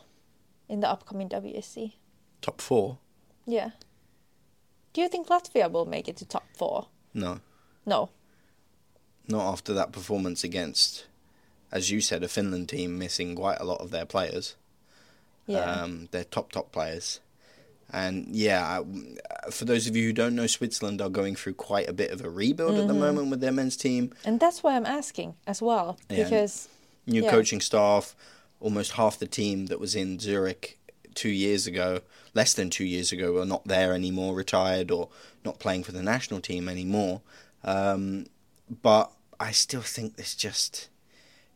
in 0.69 0.79
the 0.79 0.89
upcoming 0.89 1.29
WFC? 1.29 1.93
Top 2.41 2.61
four? 2.61 2.97
Yeah. 3.45 3.71
Do 4.93 5.01
you 5.01 5.09
think 5.09 5.27
Latvia 5.27 5.69
will 5.69 5.85
make 5.85 6.07
it 6.07 6.15
to 6.17 6.25
top 6.25 6.45
four? 6.55 6.87
No, 7.15 7.39
No. 7.85 8.09
not 9.27 9.51
after 9.51 9.73
that 9.73 9.91
performance 9.91 10.43
against, 10.43 11.05
as 11.71 11.89
you 11.89 12.01
said, 12.01 12.21
a 12.23 12.27
Finland 12.27 12.69
team 12.69 12.99
missing 12.99 13.35
quite 13.35 13.59
a 13.59 13.63
lot 13.63 13.79
of 13.81 13.89
their 13.91 14.05
players. 14.05 14.55
Yeah. 15.47 15.59
um, 15.83 16.07
their 16.11 16.23
top 16.23 16.51
top 16.51 16.71
players. 16.71 17.19
And 17.93 18.35
yeah, 18.35 18.81
for 19.51 19.65
those 19.65 19.85
of 19.85 19.95
you 19.95 20.07
who 20.07 20.13
don't 20.13 20.35
know, 20.35 20.47
Switzerland 20.47 21.01
are 21.01 21.09
going 21.09 21.35
through 21.35 21.53
quite 21.53 21.87
a 21.87 21.93
bit 21.93 22.09
of 22.09 22.25
a 22.25 22.29
rebuild 22.31 22.79
at 22.79 22.87
the 22.87 22.95
moment 22.95 23.29
with 23.29 23.41
their 23.41 23.51
men's 23.51 23.77
team. 23.77 24.11
And 24.25 24.39
that's 24.39 24.63
why 24.63 24.75
I'm 24.75 24.87
asking 24.87 25.35
as 25.45 25.61
well 25.61 25.97
Yeah. 26.09 26.23
because 26.23 26.67
New 27.05 27.23
Yeah. 27.23 27.29
coaching 27.29 27.61
staff, 27.61 28.15
almost 28.59 28.93
half 28.93 29.19
the 29.19 29.27
team 29.27 29.67
that 29.67 29.79
was 29.79 29.93
in 29.95 30.19
Zurich 30.19 30.79
two 31.15 31.29
years 31.29 31.65
ago, 31.65 32.01
less 32.33 32.53
than 32.53 32.69
two 32.69 32.85
years 32.85 33.11
ago, 33.11 33.41
are 33.41 33.45
not 33.45 33.65
there 33.65 33.93
anymore, 33.93 34.35
retired 34.35 34.91
or 34.91 35.09
not 35.43 35.59
playing 35.59 35.83
for 35.83 35.91
the 35.93 36.03
national 36.03 36.41
team 36.41 36.69
anymore. 36.69 37.21
Um, 37.63 38.27
but 38.81 39.11
I 39.39 39.51
still 39.51 39.81
think 39.81 40.15
this 40.15 40.35
just, 40.35 40.89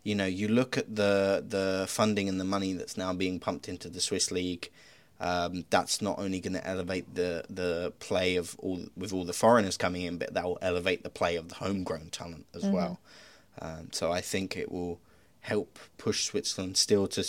you 0.03 0.15
know, 0.15 0.25
you 0.25 0.47
look 0.47 0.77
at 0.77 0.95
the 0.95 1.43
the 1.47 1.85
funding 1.87 2.27
and 2.29 2.39
the 2.39 2.45
money 2.45 2.73
that's 2.73 2.97
now 2.97 3.13
being 3.13 3.39
pumped 3.39 3.69
into 3.69 3.89
the 3.89 4.01
Swiss 4.01 4.31
league. 4.31 4.69
Um, 5.21 5.65
that's 5.69 6.01
not 6.01 6.17
only 6.17 6.39
going 6.39 6.53
to 6.53 6.65
elevate 6.65 7.13
the 7.13 7.43
the 7.49 7.91
play 7.99 8.37
of 8.37 8.55
all 8.59 8.85
with 8.95 9.11
all 9.11 9.25
the 9.25 9.33
foreigners 9.33 9.77
coming 9.77 10.03
in, 10.03 10.17
but 10.17 10.33
that 10.33 10.45
will 10.45 10.59
elevate 10.61 11.03
the 11.03 11.09
play 11.09 11.35
of 11.35 11.49
the 11.49 11.55
homegrown 11.55 12.09
talent 12.09 12.45
as 12.55 12.65
well. 12.65 12.99
Um, 13.61 13.89
so 13.91 14.11
I 14.11 14.21
think 14.21 14.55
it 14.55 14.71
will 14.71 14.99
help 15.41 15.77
push 15.97 16.25
Switzerland 16.25 16.77
still 16.77 17.07
to. 17.07 17.25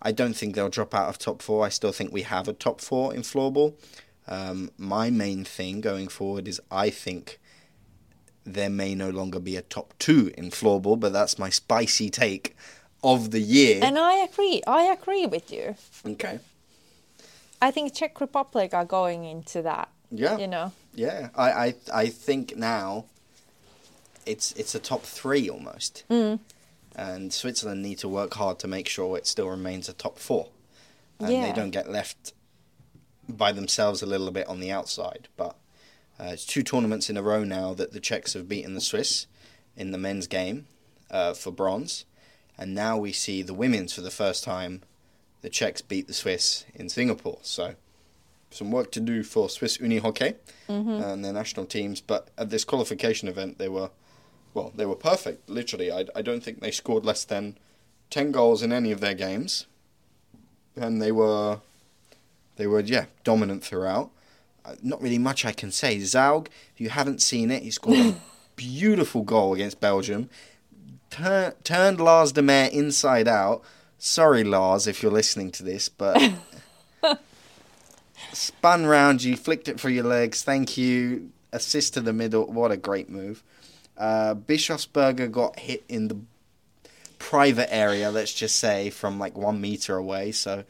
I 0.00 0.12
don't 0.12 0.34
think 0.34 0.54
they'll 0.54 0.68
drop 0.68 0.94
out 0.94 1.08
of 1.08 1.18
top 1.18 1.42
four. 1.42 1.64
I 1.64 1.68
still 1.68 1.92
think 1.92 2.12
we 2.12 2.22
have 2.22 2.48
a 2.48 2.52
top 2.52 2.80
four 2.80 3.14
in 3.14 3.22
floorball. 3.22 3.74
Um, 4.26 4.70
my 4.76 5.10
main 5.10 5.44
thing 5.44 5.80
going 5.80 6.08
forward 6.08 6.46
is 6.46 6.60
I 6.70 6.90
think 6.90 7.38
there 8.44 8.70
may 8.70 8.94
no 8.94 9.10
longer 9.10 9.40
be 9.40 9.56
a 9.56 9.62
top 9.62 9.94
two 9.98 10.32
in 10.36 10.50
floorball, 10.50 10.98
but 11.00 11.12
that's 11.12 11.38
my 11.38 11.50
spicy 11.50 12.10
take 12.10 12.56
of 13.02 13.30
the 13.30 13.40
year. 13.40 13.80
and 13.82 13.98
I 13.98 14.14
agree. 14.24 14.62
I 14.66 14.82
agree 14.84 15.26
with 15.26 15.52
you. 15.52 15.76
okay. 16.06 16.40
I 17.60 17.70
think 17.72 17.92
Czech 17.92 18.20
Republic 18.20 18.72
are 18.72 18.84
going 18.84 19.24
into 19.24 19.62
that. 19.62 19.88
Yeah. 20.10 20.38
You 20.38 20.46
know. 20.46 20.72
Yeah. 20.94 21.30
I, 21.34 21.50
I 21.50 21.74
I 21.92 22.06
think 22.08 22.56
now 22.56 23.06
it's 24.26 24.52
it's 24.52 24.74
a 24.74 24.78
top 24.78 25.02
three 25.02 25.48
almost. 25.50 26.04
Mm. 26.08 26.38
And 26.98 27.32
Switzerland 27.32 27.80
need 27.82 27.98
to 27.98 28.08
work 28.08 28.34
hard 28.34 28.58
to 28.58 28.66
make 28.66 28.88
sure 28.88 29.16
it 29.16 29.26
still 29.26 29.48
remains 29.48 29.88
a 29.88 29.92
top 29.92 30.18
four. 30.18 30.48
And 31.20 31.28
they 31.44 31.52
don't 31.52 31.70
get 31.70 31.88
left 31.88 32.32
by 33.28 33.52
themselves 33.52 34.02
a 34.02 34.06
little 34.06 34.30
bit 34.30 34.48
on 34.48 34.58
the 34.58 34.72
outside. 34.72 35.28
But 35.36 35.54
uh, 36.18 36.30
it's 36.32 36.44
two 36.44 36.62
tournaments 36.62 37.08
in 37.08 37.16
a 37.16 37.22
row 37.22 37.44
now 37.44 37.72
that 37.74 37.92
the 37.92 38.00
Czechs 38.00 38.32
have 38.32 38.48
beaten 38.48 38.74
the 38.74 38.80
Swiss 38.80 39.26
in 39.76 39.92
the 39.92 39.98
men's 39.98 40.26
game 40.26 40.66
uh, 41.10 41.34
for 41.34 41.52
bronze. 41.52 42.04
And 42.56 42.74
now 42.74 42.96
we 42.98 43.12
see 43.12 43.42
the 43.42 43.54
women's 43.54 43.92
for 43.92 44.00
the 44.00 44.10
first 44.10 44.42
time. 44.42 44.82
The 45.42 45.50
Czechs 45.50 45.82
beat 45.82 46.08
the 46.08 46.14
Swiss 46.14 46.64
in 46.74 46.88
Singapore. 46.88 47.38
So 47.42 47.76
some 48.50 48.72
work 48.72 48.90
to 48.92 49.00
do 49.00 49.22
for 49.22 49.48
Swiss 49.48 49.78
Uni 49.78 49.98
Hockey 49.98 50.34
and 51.02 51.24
their 51.24 51.32
national 51.32 51.66
teams. 51.66 52.00
But 52.00 52.28
at 52.36 52.50
this 52.50 52.64
qualification 52.64 53.28
event, 53.28 53.58
they 53.58 53.68
were, 53.68 53.90
well, 54.54 54.72
they 54.74 54.86
were 54.86 54.96
perfect. 54.96 55.48
Literally, 55.48 55.90
I, 55.92 56.06
I 56.14 56.22
don't 56.22 56.42
think 56.42 56.60
they 56.60 56.70
scored 56.70 57.04
less 57.04 57.24
than 57.24 57.56
ten 58.10 58.32
goals 58.32 58.62
in 58.62 58.72
any 58.72 58.92
of 58.92 59.00
their 59.00 59.14
games, 59.14 59.66
and 60.76 61.00
they 61.00 61.12
were, 61.12 61.60
they 62.56 62.66
were 62.66 62.80
yeah 62.80 63.06
dominant 63.24 63.62
throughout. 63.64 64.10
Uh, 64.64 64.74
not 64.82 65.00
really 65.00 65.18
much 65.18 65.44
I 65.44 65.52
can 65.52 65.70
say. 65.70 65.96
Zaug, 65.98 66.48
if 66.74 66.80
you 66.80 66.90
haven't 66.90 67.22
seen 67.22 67.50
it, 67.50 67.62
he 67.62 67.70
scored 67.70 67.98
a 67.98 68.16
beautiful 68.56 69.22
goal 69.22 69.54
against 69.54 69.80
Belgium. 69.80 70.28
Tur- 71.10 71.54
turned 71.64 72.00
Lars 72.00 72.32
de 72.32 72.42
Meer 72.42 72.68
inside 72.72 73.28
out. 73.28 73.62
Sorry, 73.98 74.44
Lars, 74.44 74.86
if 74.86 75.02
you're 75.02 75.12
listening 75.12 75.50
to 75.52 75.62
this, 75.62 75.88
but 75.88 76.34
spun 78.32 78.86
round 78.86 79.22
you, 79.22 79.36
flicked 79.36 79.68
it 79.68 79.80
for 79.80 79.88
your 79.88 80.04
legs. 80.04 80.42
Thank 80.42 80.76
you. 80.76 81.30
Assist 81.52 81.94
to 81.94 82.00
the 82.00 82.12
middle. 82.12 82.46
What 82.46 82.70
a 82.70 82.76
great 82.76 83.08
move. 83.08 83.42
Uh, 83.98 84.34
Bischofberger 84.34 85.30
got 85.30 85.58
hit 85.58 85.84
in 85.88 86.08
the 86.08 86.16
private 87.18 87.72
area, 87.74 88.10
let's 88.10 88.32
just 88.32 88.56
say, 88.56 88.90
from 88.90 89.18
like 89.18 89.36
one 89.36 89.60
meter 89.60 89.96
away. 89.96 90.30
So 90.32 90.64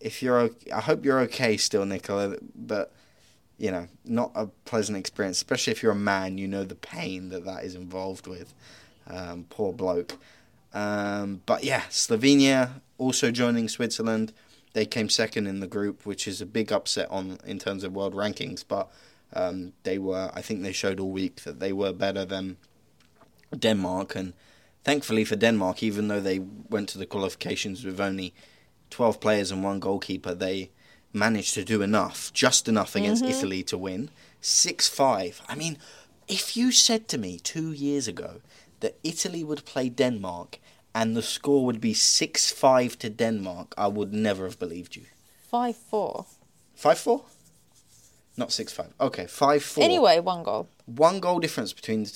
if 0.00 0.22
you're, 0.22 0.40
o- 0.40 0.54
I 0.74 0.80
hope 0.80 1.04
you're 1.04 1.20
okay 1.20 1.56
still, 1.56 1.86
Nicola. 1.86 2.36
But 2.54 2.92
you 3.58 3.70
know, 3.70 3.86
not 4.04 4.32
a 4.34 4.46
pleasant 4.64 4.98
experience, 4.98 5.36
especially 5.36 5.70
if 5.70 5.82
you're 5.82 5.92
a 5.92 5.96
man. 5.96 6.36
You 6.36 6.48
know 6.48 6.64
the 6.64 6.74
pain 6.74 7.28
that 7.28 7.44
that 7.44 7.62
is 7.62 7.76
involved 7.76 8.26
with. 8.26 8.52
Um, 9.06 9.46
poor 9.48 9.72
bloke. 9.72 10.18
Um, 10.74 11.42
but 11.46 11.62
yeah, 11.62 11.82
Slovenia 11.82 12.80
also 12.98 13.30
joining 13.30 13.68
Switzerland. 13.68 14.32
They 14.72 14.86
came 14.86 15.08
second 15.08 15.46
in 15.46 15.60
the 15.60 15.66
group, 15.68 16.04
which 16.06 16.26
is 16.26 16.40
a 16.40 16.46
big 16.46 16.72
upset 16.72 17.08
on 17.10 17.38
in 17.44 17.58
terms 17.58 17.84
of 17.84 17.92
world 17.92 18.14
rankings. 18.14 18.64
But 18.66 18.90
um, 19.32 19.74
they 19.84 19.98
were, 19.98 20.30
I 20.34 20.40
think, 20.40 20.62
they 20.62 20.72
showed 20.72 20.98
all 20.98 21.10
week 21.10 21.42
that 21.42 21.60
they 21.60 21.72
were 21.72 21.92
better 21.92 22.24
than 22.24 22.56
Denmark, 23.58 24.14
and 24.16 24.32
thankfully 24.84 25.24
for 25.24 25.36
Denmark, 25.36 25.82
even 25.82 26.08
though 26.08 26.20
they 26.20 26.40
went 26.68 26.88
to 26.90 26.98
the 26.98 27.06
qualifications 27.06 27.84
with 27.84 28.00
only 28.00 28.34
twelve 28.90 29.20
players 29.20 29.50
and 29.50 29.64
one 29.64 29.80
goalkeeper, 29.80 30.34
they 30.34 30.70
managed 31.12 31.54
to 31.54 31.64
do 31.64 31.82
enough, 31.82 32.32
just 32.32 32.68
enough 32.68 32.96
against 32.96 33.22
mm-hmm. 33.22 33.32
Italy 33.32 33.62
to 33.64 33.78
win 33.78 34.10
six 34.40 34.88
five. 34.88 35.42
I 35.48 35.54
mean, 35.54 35.78
if 36.28 36.56
you 36.56 36.72
said 36.72 37.08
to 37.08 37.18
me 37.18 37.38
two 37.38 37.72
years 37.72 38.08
ago 38.08 38.40
that 38.80 38.98
Italy 39.02 39.44
would 39.44 39.64
play 39.64 39.88
Denmark 39.88 40.58
and 40.94 41.16
the 41.16 41.22
score 41.22 41.64
would 41.64 41.80
be 41.80 41.94
six 41.94 42.50
five 42.50 42.98
to 42.98 43.10
Denmark, 43.10 43.74
I 43.76 43.88
would 43.88 44.12
never 44.12 44.44
have 44.44 44.58
believed 44.58 44.96
you. 44.96 45.04
Five 45.50 45.76
four. 45.76 46.26
Five 46.74 46.98
four. 46.98 47.24
Not 48.36 48.52
six 48.52 48.72
five. 48.72 48.92
Okay, 48.98 49.26
five 49.26 49.62
four. 49.62 49.84
Anyway, 49.84 50.18
one 50.20 50.42
goal. 50.42 50.68
one 50.86 51.20
goal 51.20 51.38
difference 51.38 51.72
between. 51.72 52.06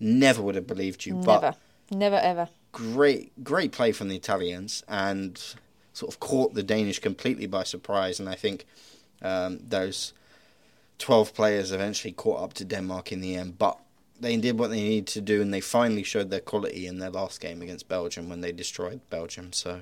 Never 0.00 0.42
would 0.42 0.54
have 0.54 0.66
believed 0.66 1.06
you, 1.06 1.14
Never. 1.14 1.26
but 1.26 1.40
Never 1.42 1.56
Never 1.90 2.16
ever. 2.16 2.48
great, 2.72 3.32
great 3.42 3.72
play 3.72 3.92
from 3.92 4.08
the 4.08 4.16
Italians, 4.16 4.82
and 4.88 5.38
sort 5.92 6.12
of 6.12 6.20
caught 6.20 6.54
the 6.54 6.62
Danish 6.62 6.98
completely 7.00 7.46
by 7.46 7.64
surprise. 7.64 8.20
And 8.20 8.28
I 8.28 8.34
think 8.34 8.66
um, 9.22 9.58
those 9.68 10.12
twelve 10.98 11.32
players 11.34 11.72
eventually 11.72 12.12
caught 12.12 12.42
up 12.42 12.52
to 12.54 12.64
Denmark 12.64 13.10
in 13.12 13.20
the 13.20 13.34
end, 13.36 13.58
but 13.58 13.78
they 14.20 14.36
did 14.36 14.58
what 14.58 14.70
they 14.70 14.80
needed 14.82 15.06
to 15.08 15.20
do, 15.20 15.40
and 15.42 15.52
they 15.54 15.60
finally 15.60 16.02
showed 16.02 16.30
their 16.30 16.40
quality 16.40 16.86
in 16.86 16.98
their 16.98 17.10
last 17.10 17.40
game 17.40 17.62
against 17.62 17.88
Belgium 17.88 18.28
when 18.28 18.40
they 18.40 18.52
destroyed 18.52 19.00
Belgium. 19.10 19.52
So, 19.52 19.80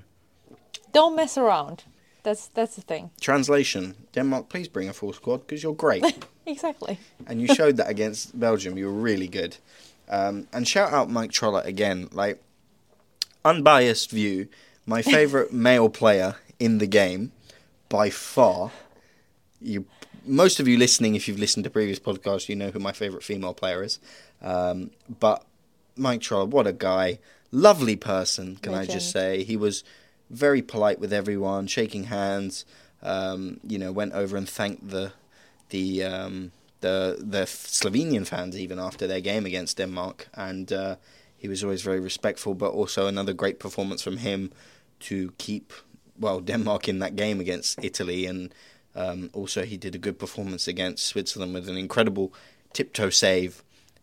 Don't 0.93 1.17
mess 1.17 1.37
around. 1.39 1.85
That's 2.23 2.49
that's 2.49 2.77
the 2.77 2.83
thing. 2.83 3.11
translation: 3.21 3.95
Denmark, 4.13 4.49
please 4.49 4.69
bring 4.69 4.89
a 4.89 4.93
full 4.93 5.13
squad 5.13 5.39
because 5.47 5.63
you're 5.63 5.75
great. 5.75 6.05
Exactly. 6.49 6.97
and 7.27 7.41
you 7.41 7.49
showed 7.53 7.77
that 7.79 7.91
against 7.91 8.39
Belgium. 8.39 8.79
You 8.79 8.87
were 8.87 8.93
really 9.03 9.27
good. 9.27 9.57
Um, 10.09 10.47
and 10.53 10.67
shout 10.67 10.93
out 10.93 11.11
Mike 11.11 11.33
Trollett 11.33 11.67
again. 11.67 12.09
Like 12.13 12.43
unbiased 13.45 14.11
view, 14.11 14.49
my 14.87 15.03
favorite 15.17 15.53
male 15.53 15.89
player 15.89 16.37
in 16.59 16.79
the 16.79 16.87
game 16.87 17.33
by 17.89 18.11
far. 18.11 18.73
You, 19.61 19.87
most 20.25 20.61
of 20.61 20.69
you 20.69 20.77
listening, 20.77 21.15
if 21.15 21.29
you've 21.29 21.39
listened 21.39 21.65
to 21.65 21.71
previous 21.71 21.99
podcasts, 21.99 22.49
you 22.49 22.57
know 22.57 22.71
who 22.71 22.79
my 22.79 22.93
favorite 22.93 23.25
female 23.25 23.55
player 23.55 23.83
is. 23.83 23.99
Um, 24.43 24.91
but 25.21 25.45
Mike 25.97 26.21
Trollett, 26.21 26.49
what 26.49 26.67
a 26.67 26.73
guy! 26.73 27.19
Lovely 27.53 27.97
person, 27.97 28.57
can 28.57 28.75
I 28.75 28.85
just 28.85 29.11
say? 29.11 29.45
He 29.45 29.57
was 29.57 29.83
very 30.29 30.61
polite 30.61 30.99
with 30.99 31.13
everyone, 31.13 31.69
shaking 31.69 32.05
hands. 32.05 32.65
Um, 33.03 33.61
you 33.63 33.79
know, 33.79 33.93
went 33.93 34.13
over 34.13 34.37
and 34.37 34.49
thanked 34.49 34.89
the 34.89 35.13
the 35.71 36.03
um, 36.03 36.53
the 36.81 37.17
the 37.19 37.43
Slovenian 37.47 38.27
fans 38.27 38.57
even 38.57 38.79
after 38.79 39.07
their 39.07 39.21
game 39.21 39.47
against 39.47 39.77
Denmark, 39.77 40.29
and 40.35 40.73
uh, 40.73 40.97
he 41.37 41.49
was 41.49 41.63
always 41.65 41.83
very 41.83 42.01
respectful. 42.01 42.55
But 42.55 42.73
also 42.73 43.07
another 43.07 43.33
great 43.33 43.59
performance 43.59 44.03
from 44.03 44.19
him 44.19 44.53
to 45.01 45.33
keep 45.39 45.73
well 46.19 46.41
Denmark 46.41 46.89
in 46.89 46.99
that 47.01 47.17
game 47.17 47.41
against 47.41 47.79
Italy, 47.83 48.27
and 48.27 48.55
um, 48.95 49.31
also 49.33 49.65
he 49.65 49.77
did 49.77 49.95
a 49.95 49.99
good 49.99 50.19
performance 50.19 50.69
against 50.69 51.07
Switzerland 51.07 51.55
with 51.55 51.69
an 51.69 51.77
incredible 51.77 52.33
tiptoe 52.73 53.11
save. 53.11 53.63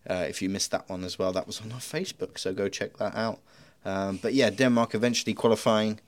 Uh, 0.10 0.26
if 0.28 0.42
you 0.42 0.50
missed 0.50 0.72
that 0.72 0.90
one 0.90 1.04
as 1.04 1.18
well, 1.18 1.32
that 1.32 1.48
was 1.48 1.62
on 1.62 1.72
our 1.72 1.80
Facebook, 1.80 2.38
so 2.38 2.54
go 2.54 2.68
check 2.68 2.98
that 2.98 3.16
out. 3.16 3.40
Um, 3.86 4.20
but 4.22 4.34
yeah, 4.34 4.50
Denmark 4.50 4.96
eventually 4.96 5.34
qualifying 5.34 6.00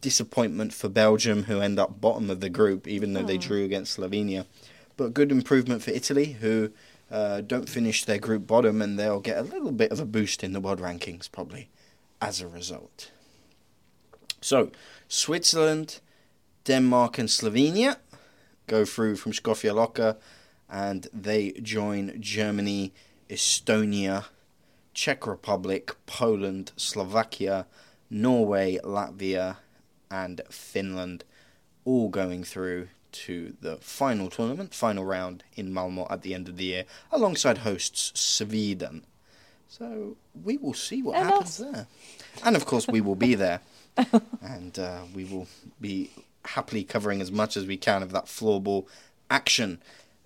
disappointment 0.00 0.72
for 0.72 0.88
Belgium, 0.88 1.44
who 1.44 1.60
end 1.60 1.78
up 1.78 2.00
bottom 2.00 2.30
of 2.30 2.40
the 2.40 2.50
group, 2.50 2.86
even 2.86 3.12
though 3.12 3.22
they 3.22 3.38
drew 3.38 3.64
against 3.64 3.98
Slovenia. 3.98 4.46
But 4.96 5.14
good 5.14 5.30
improvement 5.30 5.82
for 5.82 5.90
Italy, 5.90 6.36
who 6.40 6.70
uh, 7.10 7.42
don't 7.42 7.68
finish 7.68 8.04
their 8.04 8.18
group 8.18 8.46
bottom, 8.46 8.80
and 8.80 8.98
they'll 8.98 9.20
get 9.20 9.38
a 9.38 9.42
little 9.42 9.72
bit 9.72 9.92
of 9.92 10.00
a 10.00 10.04
boost 10.04 10.42
in 10.42 10.52
the 10.52 10.60
world 10.60 10.80
rankings 10.80 11.30
probably 11.30 11.68
as 12.20 12.40
a 12.40 12.48
result. 12.48 13.10
So, 14.40 14.70
Switzerland, 15.08 16.00
Denmark, 16.64 17.18
and 17.18 17.28
Slovenia 17.28 17.96
go 18.66 18.84
through 18.84 19.16
from 19.16 19.32
Škofja 19.32 19.72
Loka, 19.72 20.16
and 20.68 21.06
they 21.12 21.52
join 21.52 22.20
Germany, 22.20 22.92
Estonia, 23.30 24.24
Czech 24.94 25.26
Republic, 25.26 25.94
Poland, 26.06 26.72
Slovakia, 26.76 27.66
Norway, 28.10 28.78
Latvia, 28.82 29.56
and 30.10 30.40
Finland, 30.48 31.24
all 31.84 32.08
going 32.08 32.42
through 32.44 32.88
to 33.24 33.54
the 33.60 33.76
final 33.78 34.30
tournament, 34.30 34.74
final 34.74 35.04
round 35.04 35.44
in 35.54 35.72
Malmo 35.72 36.06
at 36.10 36.22
the 36.22 36.34
end 36.34 36.48
of 36.48 36.56
the 36.56 36.64
year, 36.64 36.84
alongside 37.10 37.58
hosts 37.58 38.12
Sweden. 38.18 39.04
So 39.68 40.16
we 40.44 40.56
will 40.56 40.74
see 40.74 41.02
what 41.02 41.16
And 41.16 41.26
happens 41.28 41.60
us. 41.60 41.68
there. 41.72 41.86
And 42.44 42.56
of 42.56 42.66
course, 42.66 42.86
we 42.86 43.00
will 43.00 43.16
be 43.16 43.34
there. 43.34 43.60
and 44.42 44.78
uh, 44.78 45.00
we 45.14 45.24
will 45.24 45.48
be 45.80 46.10
happily 46.44 46.84
covering 46.84 47.20
as 47.20 47.32
much 47.32 47.56
as 47.56 47.66
we 47.66 47.76
can 47.76 48.02
of 48.02 48.12
that 48.12 48.26
floorball 48.26 48.86
action. 49.30 49.80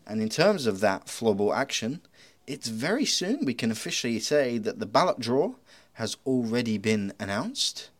And 0.07 0.21
in 0.21 0.29
terms 0.29 0.67
of 0.67 0.81
that 0.81 1.07
floorball 1.07 1.55
action, 1.57 2.01
it's 2.47 2.69
very 2.69 3.05
soon 3.05 3.45
we 3.45 3.55
can 3.55 3.71
officially 3.71 4.19
say 4.19 4.59
that 4.59 4.81
the 4.81 4.87
ballot 4.87 5.21
draw 5.21 5.55
has 5.95 6.17
already 6.27 6.79
been 6.79 7.13
announced. 7.21 7.91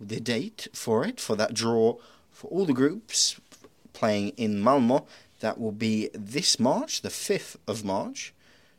The 0.00 0.20
date 0.20 0.68
for 0.72 1.04
it, 1.04 1.20
for 1.20 1.36
that 1.36 1.54
draw 1.54 1.96
for 2.30 2.48
all 2.48 2.66
the 2.66 2.72
groups 2.74 3.40
playing 3.96 4.28
in 4.36 4.62
Malmo, 4.62 5.06
that 5.40 5.58
will 5.58 5.72
be 5.72 6.10
this 6.12 6.60
March, 6.60 7.02
the 7.02 7.08
5th 7.08 7.56
of 7.66 7.84
March. 7.84 8.32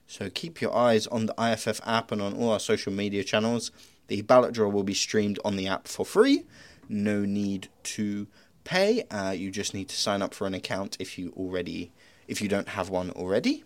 So 0.08 0.30
keep 0.30 0.62
your 0.62 0.74
eyes 0.74 1.08
on 1.08 1.26
the 1.26 1.36
IFF 1.38 1.82
app 1.86 2.12
and 2.12 2.22
on 2.22 2.34
all 2.36 2.52
our 2.52 2.60
social 2.60 2.94
media 2.94 3.24
channels. 3.24 3.72
The 4.08 4.22
ballot 4.22 4.54
draw 4.54 4.70
will 4.70 4.84
be 4.84 4.94
streamed 4.94 5.40
on 5.44 5.58
the 5.58 5.68
app 5.68 5.88
for 5.88 6.06
free. 6.06 6.46
No 6.88 7.26
need 7.26 7.68
to 7.96 8.28
pay. 8.64 9.04
Uh, 9.12 9.32
you 9.32 9.52
just 9.52 9.74
need 9.74 9.90
to 9.90 9.98
sign 9.98 10.22
up 10.22 10.34
for 10.34 10.48
an 10.48 10.54
account 10.54 10.96
if 11.00 11.18
you 11.18 11.34
already 11.36 11.92
if 12.28 12.42
you 12.42 12.48
don't 12.48 12.70
have 12.70 12.90
one 12.90 13.10
already. 13.12 13.64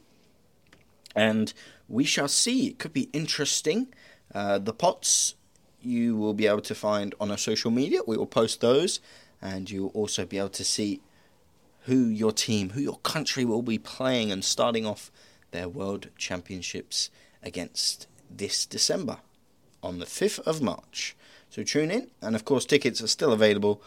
And 1.16 1.54
we 1.88 2.04
shall 2.06 2.28
see. 2.28 2.68
It 2.68 2.80
could 2.80 2.94
be 2.94 3.10
interesting. 3.12 3.88
Uh, 4.34 4.58
the 4.60 4.74
pots 4.74 5.36
you 5.82 6.16
will 6.16 6.34
be 6.34 6.48
able 6.48 6.62
to 6.62 6.76
find 6.76 7.14
on 7.20 7.32
our 7.32 7.38
social 7.38 7.72
media. 7.72 8.02
We 8.06 8.18
will 8.18 8.28
post 8.28 8.62
those, 8.62 9.00
and 9.42 9.70
you'll 9.70 9.90
also 9.90 10.26
be 10.26 10.38
able 10.38 10.50
to 10.50 10.64
see 10.64 11.02
who 11.86 12.06
your 12.06 12.32
team, 12.32 12.72
who 12.72 12.82
your 12.82 13.00
country 13.00 13.46
will 13.46 13.62
be 13.62 13.78
playing 13.78 14.32
and 14.32 14.44
starting 14.44 14.86
off 14.86 15.12
their 15.52 15.68
World 15.68 16.10
Championships 16.18 17.10
against 17.44 18.08
this 18.30 18.66
December 18.66 19.18
on 19.82 20.00
the 20.00 20.06
5th 20.06 20.40
of 20.40 20.62
March. 20.62 21.16
So 21.50 21.64
tune 21.64 21.92
in, 21.92 22.12
and 22.22 22.36
of 22.36 22.46
course, 22.46 22.66
tickets 22.66 23.02
are 23.02 23.08
still 23.08 23.34
available 23.34 23.82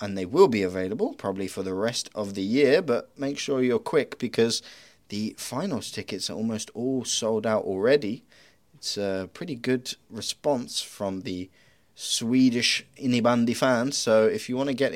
and 0.00 0.16
they 0.16 0.24
will 0.24 0.48
be 0.48 0.62
available 0.62 1.14
probably 1.14 1.48
for 1.48 1.62
the 1.62 1.74
rest 1.74 2.08
of 2.14 2.34
the 2.34 2.42
year, 2.42 2.80
but 2.80 3.10
make 3.18 3.38
sure 3.38 3.62
you're 3.62 3.78
quick 3.78 4.18
because 4.18 4.62
the 5.08 5.34
finals 5.36 5.90
tickets 5.90 6.30
are 6.30 6.34
almost 6.34 6.70
all 6.74 7.04
sold 7.04 7.46
out 7.46 7.64
already. 7.64 8.24
It's 8.74 8.96
a 8.96 9.28
pretty 9.34 9.56
good 9.56 9.94
response 10.08 10.80
from 10.80 11.22
the 11.22 11.50
Swedish 11.94 12.86
Innebandy 12.96 13.54
fans. 13.54 13.98
So 13.98 14.26
if 14.26 14.48
you 14.48 14.56
want 14.56 14.68
to 14.68 14.74
get 14.74 14.94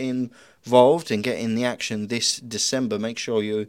involved 0.64 1.10
and 1.10 1.22
get 1.22 1.38
in 1.38 1.54
the 1.54 1.64
action 1.64 2.08
this 2.08 2.38
December, 2.38 2.98
make 2.98 3.18
sure 3.18 3.42
you 3.42 3.66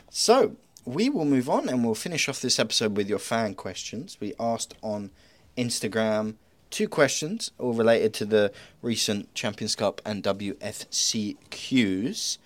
So, 0.10 0.56
we 0.86 1.10
will 1.10 1.26
move 1.26 1.50
on 1.50 1.68
and 1.70 1.84
we'll 1.86 1.96
finish 1.96 2.28
off 2.30 2.42
this 2.42 2.60
episode 2.60 2.96
with 2.98 3.08
your 3.10 3.20
fan 3.20 3.54
questions. 3.56 4.18
We 4.20 4.34
asked 4.40 4.74
on 4.82 5.12
Instagram 5.58 6.36
two 6.70 6.88
questions, 6.88 7.52
all 7.60 7.74
related 7.74 8.14
to 8.16 8.26
the 8.26 8.52
recent 8.82 9.34
Champions 9.36 9.76
Cup 9.76 10.02
and 10.06 10.24
WFCQs. 10.24 12.38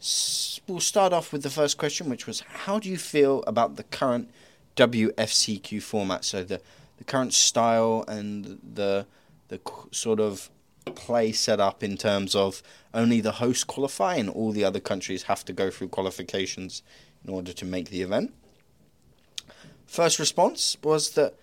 S- 0.00 0.60
We'll 0.66 0.80
start 0.80 1.12
off 1.12 1.32
with 1.32 1.42
the 1.42 1.50
first 1.50 1.78
question, 1.78 2.08
which 2.10 2.26
was 2.26 2.40
How 2.40 2.78
do 2.78 2.88
you 2.88 2.98
feel 2.98 3.42
about 3.46 3.76
the 3.76 3.84
current 3.84 4.30
WFCQ 4.76 5.82
format? 5.82 6.24
So, 6.24 6.44
the, 6.44 6.60
the 6.98 7.04
current 7.04 7.34
style 7.34 8.04
and 8.08 8.58
the, 8.74 9.06
the 9.48 9.60
sort 9.90 10.20
of 10.20 10.50
play 10.86 11.32
set 11.32 11.60
up 11.60 11.82
in 11.82 11.96
terms 11.96 12.34
of 12.34 12.62
only 12.92 13.20
the 13.20 13.32
host 13.32 13.66
qualify 13.66 14.16
and 14.16 14.28
all 14.28 14.52
the 14.52 14.64
other 14.64 14.80
countries 14.80 15.24
have 15.24 15.44
to 15.44 15.52
go 15.52 15.70
through 15.70 15.88
qualifications 15.88 16.82
in 17.24 17.32
order 17.32 17.52
to 17.52 17.64
make 17.64 17.90
the 17.90 18.02
event. 18.02 18.34
First 19.86 20.18
response 20.18 20.76
was 20.82 21.10
that 21.12 21.34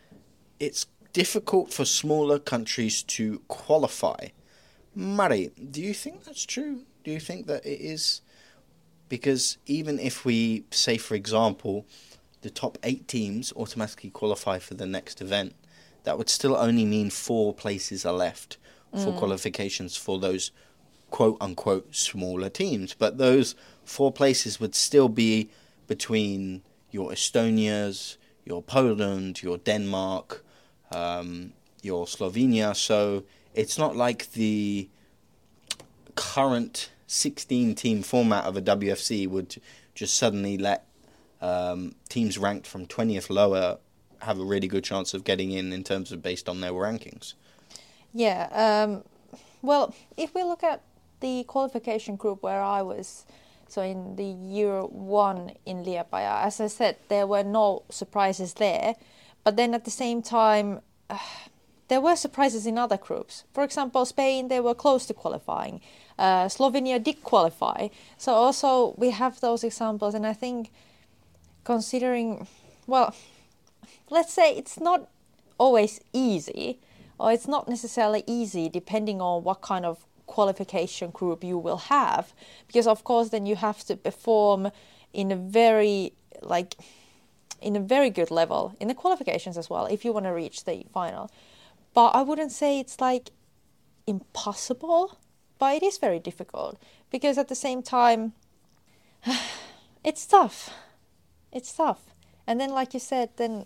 it's 0.60 0.86
difficult 1.14 1.74
for 1.74 1.86
smaller 1.86 2.40
countries 2.40 3.04
to 3.04 3.42
qualify. 3.48 4.30
Mari, 4.96 5.52
do 5.72 5.82
you 5.82 5.94
think 5.94 6.24
that's 6.24 6.46
true? 6.46 6.84
Do 7.04 7.12
you 7.12 7.20
think 7.20 7.48
that 7.48 7.66
it 7.66 7.82
is? 7.82 8.22
Because 9.10 9.58
even 9.66 10.00
if 10.00 10.26
we 10.26 10.66
say, 10.72 10.98
for 10.98 11.16
example, 11.16 11.86
the 12.42 12.50
top 12.50 12.78
eight 12.84 13.08
teams 13.08 13.54
automatically 13.56 14.10
qualify 14.10 14.60
for 14.60 14.74
the 14.74 14.86
next 14.86 15.22
event, 15.22 15.54
that 16.04 16.18
would 16.18 16.30
still 16.30 16.56
only 16.56 16.86
mean 16.86 17.10
four 17.10 17.54
places 17.54 18.06
are 18.06 18.14
left 18.14 18.58
for 18.94 19.12
qualifications 19.14 19.96
for 19.96 20.20
those 20.20 20.52
quote 21.10 21.38
unquote 21.40 21.96
smaller 21.96 22.50
teams. 22.50 22.94
But 22.94 23.18
those 23.18 23.56
four 23.84 24.12
places 24.12 24.60
would 24.60 24.76
still 24.76 25.10
be 25.10 25.50
between 25.88 26.64
your 26.92 27.12
Estonias, 27.12 28.18
your 28.46 28.62
Poland, 28.62 29.42
your 29.42 29.58
Denmark, 29.58 30.44
um, 30.92 31.54
your 31.82 32.06
Slovenia. 32.06 32.76
So 32.76 33.24
it's 33.54 33.78
not 33.78 33.96
like 33.96 34.32
the 34.34 34.90
current 36.16 36.92
16 37.08 37.76
team 37.76 38.02
format 38.04 38.46
of 38.46 38.58
a 38.58 38.62
WFC 38.62 39.28
would 39.28 39.62
just 39.96 40.16
suddenly 40.16 40.58
let 40.58 40.86
um, 41.42 41.96
teams 42.10 42.38
ranked 42.38 42.68
from 42.68 42.86
20th 42.86 43.30
lower 43.30 43.78
have 44.20 44.40
a 44.40 44.44
really 44.44 44.68
good 44.68 44.84
chance 44.84 45.14
of 45.14 45.24
getting 45.24 45.52
in 45.52 45.72
in 45.72 45.84
terms 45.84 46.12
of 46.12 46.22
based 46.22 46.50
on 46.50 46.62
their 46.62 46.72
rankings. 46.72 47.34
Yeah. 48.18 48.48
Um, 48.52 49.04
well, 49.62 49.94
if 50.18 50.34
we 50.34 50.42
look 50.42 50.64
at 50.64 50.82
the 51.20 51.44
qualification 51.44 52.16
group 52.16 52.42
where 52.42 52.64
I 52.64 52.82
was, 52.82 53.28
so 53.68 53.84
in 53.84 54.16
the 54.16 54.26
year 54.26 54.82
one 54.82 55.52
in 55.68 55.84
Liepaja, 55.84 56.44
as 56.44 56.60
I 56.60 56.66
said, 56.66 56.98
there 57.10 57.28
were 57.28 57.44
no 57.44 57.84
surprises 57.90 58.56
there. 58.56 58.96
But 59.44 59.56
then 59.56 59.76
at 59.76 59.86
the 59.86 59.92
same 59.92 60.24
time, 60.24 60.82
uh, 61.12 61.20
there 61.90 62.02
were 62.02 62.16
surprises 62.16 62.66
in 62.66 62.80
other 62.80 62.98
groups. 62.98 63.44
For 63.54 63.64
example, 63.64 64.04
Spain, 64.04 64.48
they 64.48 64.62
were 64.62 64.74
close 64.74 65.06
to 65.06 65.14
qualifying. 65.14 65.80
Uh, 66.18 66.48
Slovenia 66.48 66.98
did 67.02 67.22
qualify. 67.24 67.90
So 68.18 68.34
also 68.34 68.96
we 68.98 69.12
have 69.12 69.40
those 69.42 69.64
examples, 69.64 70.16
and 70.16 70.26
I 70.26 70.34
think 70.34 70.72
considering, 71.64 72.48
well, 72.88 73.14
let's 74.10 74.34
say 74.34 74.56
it's 74.56 74.80
not 74.80 75.08
always 75.60 76.02
easy, 76.14 76.80
or 77.20 77.32
it's 77.32 77.48
not 77.48 77.68
necessarily 77.68 78.24
easy 78.28 78.70
depending 78.70 79.22
on 79.22 79.44
what 79.44 79.62
kind 79.62 79.86
of 79.86 80.06
qualification 80.26 81.10
group 81.10 81.44
you 81.44 81.58
will 81.58 81.78
have, 81.78 82.34
because 82.68 82.88
of 82.88 83.04
course 83.04 83.30
then 83.30 83.46
you 83.46 83.56
have 83.56 83.84
to 83.86 83.96
perform 83.96 84.72
in 85.14 85.32
a 85.32 85.36
very 85.36 86.14
like 86.42 86.76
in 87.62 87.76
a 87.76 87.80
very 87.80 88.10
good 88.12 88.30
level 88.30 88.76
in 88.80 88.88
the 88.88 88.94
qualifications 88.94 89.58
as 89.58 89.70
well 89.70 89.88
if 89.88 90.06
you 90.06 90.14
want 90.14 90.26
to 90.26 90.32
reach 90.32 90.66
the 90.66 90.86
final. 90.94 91.32
But 91.94 92.10
I 92.10 92.22
wouldn't 92.22 92.52
say 92.52 92.80
it's 92.80 93.02
like 93.02 93.32
impossible, 94.06 95.18
but 95.58 95.76
it 95.76 95.84
is 95.84 95.98
very 95.98 96.20
difficult 96.20 96.80
because 97.10 97.38
at 97.38 97.48
the 97.48 97.56
same 97.56 97.82
time 97.82 98.34
it's 100.04 100.26
tough. 100.26 100.70
It's 101.52 101.74
tough. 101.74 102.14
And 102.46 102.60
then 102.62 102.70
like 102.70 102.94
you 102.94 103.00
said 103.00 103.30
then 103.38 103.66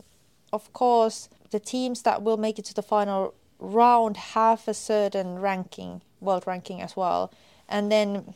of 0.53 0.71
course 0.73 1.29
the 1.51 1.59
teams 1.59 2.03
that 2.03 2.21
will 2.21 2.37
make 2.37 2.57
it 2.57 2.65
to 2.65 2.73
the 2.73 2.81
final 2.81 3.33
round 3.61 4.17
have 4.17 4.67
a 4.67 4.73
certain 4.73 5.39
ranking, 5.39 6.01
world 6.19 6.45
ranking 6.45 6.81
as 6.81 6.95
well. 6.95 7.31
And 7.69 7.89
then 7.91 8.33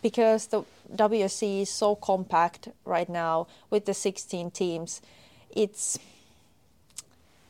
because 0.00 0.46
the 0.46 0.62
WSC 0.94 1.62
is 1.62 1.70
so 1.70 1.94
compact 1.94 2.68
right 2.84 3.08
now 3.08 3.46
with 3.68 3.84
the 3.84 3.92
16 3.92 4.50
teams, 4.52 5.02
it's 5.50 5.98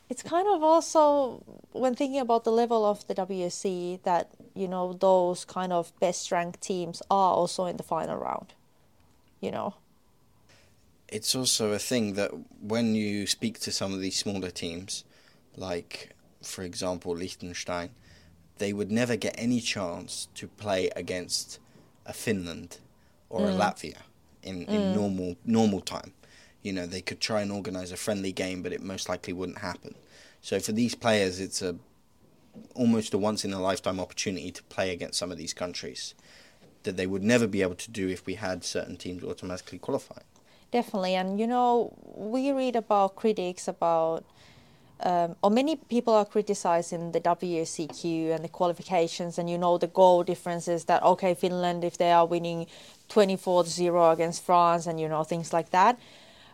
it's 0.09 0.23
kind 0.23 0.45
of 0.45 0.61
also 0.61 1.41
when 1.71 1.95
thinking 1.95 2.19
about 2.19 2.43
the 2.43 2.51
level 2.51 2.83
of 2.83 3.07
the 3.07 3.15
WSC 3.15 4.01
that 4.03 4.29
you 4.53 4.67
know 4.67 4.91
those 4.91 5.45
kind 5.45 5.71
of 5.71 5.97
best 6.01 6.31
ranked 6.31 6.59
teams 6.59 7.01
are 7.09 7.33
also 7.33 7.65
in 7.65 7.77
the 7.77 7.83
final 7.83 8.17
round. 8.17 8.53
You 9.39 9.51
know. 9.51 9.75
It's 11.07 11.35
also 11.35 11.73
a 11.73 11.79
thing 11.79 12.13
that 12.13 12.31
when 12.61 12.95
you 12.95 13.27
speak 13.27 13.59
to 13.61 13.71
some 13.71 13.93
of 13.93 13.99
these 13.99 14.17
smaller 14.17 14.49
teams, 14.49 15.03
like 15.55 16.13
for 16.41 16.63
example 16.63 17.15
Liechtenstein, 17.15 17.89
they 18.57 18.73
would 18.73 18.91
never 18.91 19.15
get 19.15 19.35
any 19.37 19.59
chance 19.59 20.27
to 20.35 20.47
play 20.47 20.89
against 20.95 21.59
a 22.05 22.13
Finland 22.13 22.77
or 23.29 23.47
a 23.47 23.51
mm. 23.51 23.59
Latvia 23.59 23.97
in, 24.43 24.63
in 24.63 24.81
mm. 24.81 24.95
normal 24.95 25.35
normal 25.45 25.81
time. 25.81 26.13
You 26.61 26.73
know, 26.73 26.85
they 26.85 27.01
could 27.01 27.19
try 27.19 27.41
and 27.41 27.51
organise 27.51 27.91
a 27.91 27.97
friendly 27.97 28.31
game, 28.31 28.61
but 28.61 28.71
it 28.71 28.83
most 28.83 29.09
likely 29.09 29.33
wouldn't 29.33 29.59
happen. 29.59 29.95
So 30.41 30.59
for 30.59 30.73
these 30.73 30.93
players, 30.95 31.39
it's 31.39 31.61
a 31.61 31.75
almost 32.75 33.13
a 33.13 33.17
once 33.17 33.45
in 33.45 33.53
a 33.53 33.61
lifetime 33.61 33.99
opportunity 33.99 34.51
to 34.51 34.63
play 34.63 34.91
against 34.91 35.17
some 35.17 35.31
of 35.31 35.37
these 35.37 35.53
countries 35.53 36.13
that 36.83 36.97
they 36.97 37.07
would 37.07 37.23
never 37.23 37.47
be 37.47 37.61
able 37.61 37.75
to 37.75 37.91
do 37.91 38.09
if 38.09 38.25
we 38.25 38.35
had 38.35 38.63
certain 38.63 38.97
teams 38.97 39.23
automatically 39.23 39.77
qualifying. 39.77 40.25
Definitely, 40.71 41.15
and 41.15 41.39
you 41.39 41.47
know, 41.47 41.93
we 42.15 42.51
read 42.51 42.75
about 42.75 43.15
critics 43.15 43.67
about, 43.67 44.23
um, 45.03 45.35
or 45.43 45.49
many 45.49 45.75
people 45.75 46.13
are 46.13 46.25
criticizing 46.25 47.11
the 47.11 47.21
WCQ 47.21 48.35
and 48.35 48.43
the 48.43 48.49
qualifications, 48.49 49.37
and 49.37 49.49
you 49.49 49.57
know, 49.57 49.77
the 49.77 49.87
goal 49.87 50.23
differences 50.23 50.85
that, 50.85 51.03
okay, 51.03 51.33
Finland, 51.33 51.83
if 51.83 51.97
they 51.97 52.11
are 52.11 52.25
winning 52.25 52.67
24 53.09 53.65
0 53.65 54.11
against 54.11 54.43
France, 54.43 54.87
and 54.87 54.99
you 54.99 55.07
know, 55.07 55.23
things 55.23 55.53
like 55.53 55.71
that. 55.71 55.99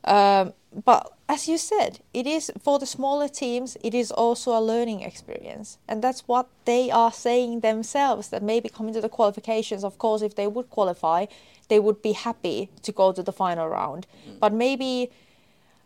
Um, 0.04 0.54
but 0.86 1.12
as 1.28 1.48
you 1.48 1.58
said, 1.58 2.00
it 2.14 2.26
is 2.26 2.52
for 2.62 2.80
the 2.80 2.86
smaller 2.86 3.28
teams, 3.28 3.78
it 3.84 3.94
is 3.94 4.12
also 4.12 4.58
a 4.58 4.62
learning 4.62 5.02
experience. 5.02 5.78
And 5.88 6.02
that's 6.02 6.22
what 6.28 6.48
they 6.66 6.90
are 6.90 7.12
saying 7.12 7.60
themselves 7.60 8.30
that 8.30 8.42
maybe 8.42 8.70
coming 8.70 8.94
to 8.94 9.02
the 9.02 9.10
qualifications, 9.10 9.84
of 9.84 9.98
course, 9.98 10.22
if 10.22 10.36
they 10.36 10.48
would 10.48 10.70
qualify, 10.70 11.26
they 11.68 11.80
would 11.80 12.02
be 12.02 12.14
happy 12.14 12.70
to 12.84 12.92
go 12.92 13.12
to 13.12 13.22
the 13.22 13.34
final 13.34 13.68
round. 13.68 14.08
Mm. 14.28 14.40
But 14.40 14.54
maybe 14.54 15.12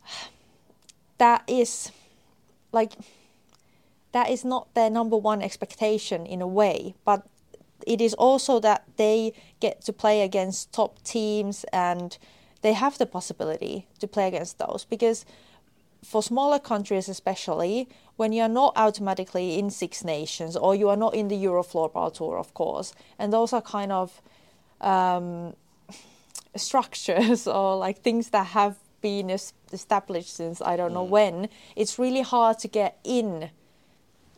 that 1.18 1.44
is 1.48 1.92
like 2.72 2.94
that 4.12 4.30
is 4.30 4.44
not 4.44 4.74
their 4.74 4.90
number 4.90 5.18
one 5.18 5.42
expectation 5.42 6.26
in 6.26 6.42
a 6.42 6.48
way, 6.48 6.96
but 7.06 7.26
it 7.88 8.02
is 8.02 8.14
also 8.16 8.60
that 8.60 8.84
they 8.98 9.34
get 9.60 9.82
to 9.82 9.94
play 9.94 10.22
against 10.22 10.72
top 10.72 11.02
teams 11.04 11.66
and 11.74 12.18
they 12.62 12.74
have 12.74 12.98
the 12.98 13.06
possibility 13.06 13.88
to 14.00 14.08
play 14.08 14.28
against 14.28 14.60
those. 14.60 14.86
Because 14.90 15.26
for 16.04 16.24
smaller 16.24 16.60
countries 16.60 17.08
especially 17.08 17.88
when 18.16 18.34
you're 18.34 18.48
not 18.48 18.74
automatically 18.76 19.58
in 19.60 19.70
six 19.70 20.04
nations 20.04 20.56
or 20.56 20.76
you 20.76 20.90
are 20.90 20.98
not 20.98 21.14
in 21.14 21.28
the 21.28 21.36
euro 21.36 21.64
floorball 21.64 22.12
tour 22.12 22.38
of 22.38 22.54
course 22.54 22.94
and 23.20 23.32
those 23.32 23.54
are 23.54 23.62
kind 23.62 23.92
of 23.92 24.22
um, 24.82 25.56
structures 26.56 27.46
or 27.58 27.78
like 27.78 28.02
things 28.02 28.30
that 28.30 28.48
have 28.48 28.78
been 29.02 29.30
established 29.30 30.36
since 30.36 30.62
I 30.62 30.76
don't 30.76 30.94
know 30.94 31.06
mm. 31.06 31.10
when, 31.10 31.50
it's 31.76 31.98
really 31.98 32.22
hard 32.22 32.60
to 32.60 32.68
get 32.68 33.00
in 33.04 33.50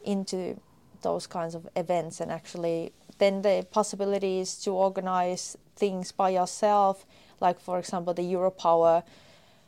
into 0.04 0.60
those 1.02 1.28
kinds 1.28 1.54
of 1.56 1.68
events 1.76 2.20
and 2.20 2.32
actually 2.32 2.94
then 3.20 3.42
the 3.42 3.66
possibilities 3.72 4.56
to 4.58 4.72
organize 4.72 5.58
things 5.76 6.12
by 6.12 6.30
yourself, 6.30 7.06
like 7.40 7.60
for 7.60 7.78
example 7.80 8.14
the 8.14 8.24
Europower 8.24 9.04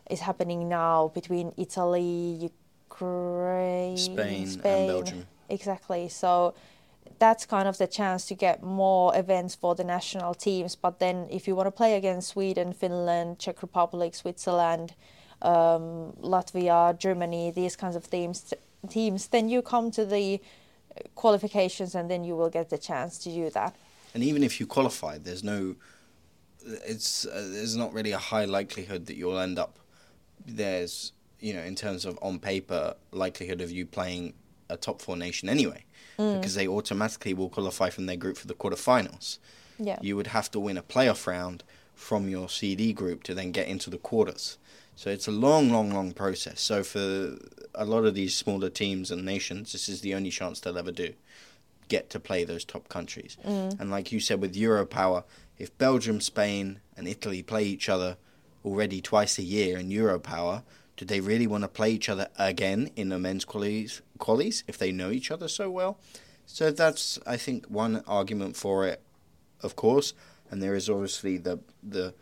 is 0.09 0.21
happening 0.21 0.67
now 0.69 1.11
between 1.13 1.53
Italy, 1.57 2.49
Ukraine, 2.89 3.97
Spain, 3.97 4.47
Spain. 4.47 4.77
and 4.77 4.87
Belgium. 4.87 5.27
Exactly. 5.49 6.09
So 6.09 6.55
that's 7.19 7.45
kind 7.45 7.67
of 7.67 7.77
the 7.77 7.87
chance 7.87 8.25
to 8.25 8.35
get 8.35 8.61
more 8.61 9.15
events 9.15 9.55
for 9.55 9.75
the 9.75 9.83
national 9.83 10.33
teams. 10.33 10.75
But 10.75 10.99
then, 10.99 11.27
if 11.29 11.47
you 11.47 11.55
want 11.55 11.67
to 11.67 11.71
play 11.71 11.95
against 11.95 12.29
Sweden, 12.29 12.73
Finland, 12.73 13.39
Czech 13.39 13.61
Republic, 13.61 14.15
Switzerland, 14.15 14.93
um, 15.41 16.13
Latvia, 16.21 16.97
Germany, 16.97 17.51
these 17.51 17.75
kinds 17.75 17.95
of 17.95 18.09
teams, 18.09 18.53
teams, 18.89 19.27
then 19.27 19.49
you 19.49 19.61
come 19.61 19.91
to 19.91 20.05
the 20.05 20.41
qualifications, 21.15 21.95
and 21.95 22.09
then 22.09 22.23
you 22.23 22.35
will 22.35 22.49
get 22.49 22.69
the 22.69 22.77
chance 22.77 23.17
to 23.19 23.29
do 23.29 23.49
that. 23.51 23.75
And 24.13 24.23
even 24.23 24.43
if 24.43 24.59
you 24.59 24.67
qualify, 24.67 25.17
there's 25.17 25.43
no, 25.43 25.75
it's 26.65 27.25
uh, 27.25 27.49
there's 27.51 27.75
not 27.75 27.93
really 27.93 28.11
a 28.11 28.17
high 28.17 28.45
likelihood 28.45 29.05
that 29.07 29.15
you'll 29.15 29.39
end 29.39 29.59
up. 29.59 29.79
There's 30.45 31.13
you 31.39 31.53
know 31.53 31.61
in 31.61 31.75
terms 31.75 32.05
of 32.05 32.17
on 32.21 32.39
paper 32.39 32.95
likelihood 33.11 33.61
of 33.61 33.71
you 33.71 33.85
playing 33.85 34.33
a 34.69 34.77
top 34.77 35.01
four 35.01 35.15
nation 35.15 35.47
anyway 35.47 35.84
mm. 36.17 36.39
because 36.39 36.55
they 36.55 36.67
automatically 36.67 37.33
will 37.33 37.49
qualify 37.49 37.89
from 37.89 38.05
their 38.05 38.15
group 38.15 38.37
for 38.37 38.47
the 38.47 38.53
quarterfinals. 38.53 39.39
Yeah. 39.77 39.99
You 40.01 40.15
would 40.15 40.27
have 40.27 40.49
to 40.51 40.59
win 40.59 40.77
a 40.77 40.83
playoff 40.83 41.27
round 41.27 41.63
from 41.93 42.29
your 42.29 42.49
CD 42.49 42.93
group 42.93 43.23
to 43.23 43.33
then 43.33 43.51
get 43.51 43.67
into 43.67 43.89
the 43.89 43.97
quarters. 43.97 44.57
So 44.95 45.09
it's 45.09 45.27
a 45.27 45.31
long, 45.31 45.71
long, 45.71 45.91
long 45.91 46.13
process. 46.13 46.61
So 46.61 46.83
for 46.83 47.37
a 47.73 47.85
lot 47.85 48.05
of 48.05 48.15
these 48.15 48.35
smaller 48.35 48.69
teams 48.69 49.11
and 49.11 49.25
nations, 49.25 49.73
this 49.73 49.89
is 49.89 50.01
the 50.01 50.13
only 50.13 50.29
chance 50.29 50.59
they'll 50.59 50.77
ever 50.77 50.91
do 50.91 51.13
get 51.87 52.09
to 52.09 52.19
play 52.19 52.43
those 52.43 52.65
top 52.65 52.89
countries. 52.89 53.37
Mm. 53.45 53.79
And 53.79 53.91
like 53.91 54.11
you 54.11 54.19
said 54.19 54.41
with 54.41 54.55
Europower, 54.55 55.23
if 55.57 55.77
Belgium, 55.77 56.19
Spain, 56.19 56.79
and 56.97 57.07
Italy 57.07 57.43
play 57.43 57.63
each 57.63 57.89
other 57.89 58.17
already 58.63 59.01
twice 59.01 59.37
a 59.37 59.43
year 59.43 59.77
in 59.77 59.89
Europower, 59.89 60.63
do 60.97 61.05
they 61.05 61.19
really 61.19 61.47
want 61.47 61.63
to 61.63 61.67
play 61.67 61.91
each 61.91 62.09
other 62.09 62.27
again 62.37 62.89
in 62.95 63.09
the 63.09 63.19
men's 63.19 63.45
qualies, 63.45 64.01
qualies 64.19 64.63
if 64.67 64.77
they 64.77 64.91
know 64.91 65.11
each 65.11 65.31
other 65.31 65.47
so 65.47 65.69
well? 65.69 65.99
So 66.45 66.71
that's, 66.71 67.19
I 67.25 67.37
think, 67.37 67.65
one 67.67 68.03
argument 68.07 68.55
for 68.55 68.85
it, 68.85 69.01
of 69.61 69.75
course. 69.75 70.13
And 70.49 70.61
there 70.61 70.75
is 70.75 70.89
obviously 70.89 71.37
the 71.37 71.59
the 71.81 72.13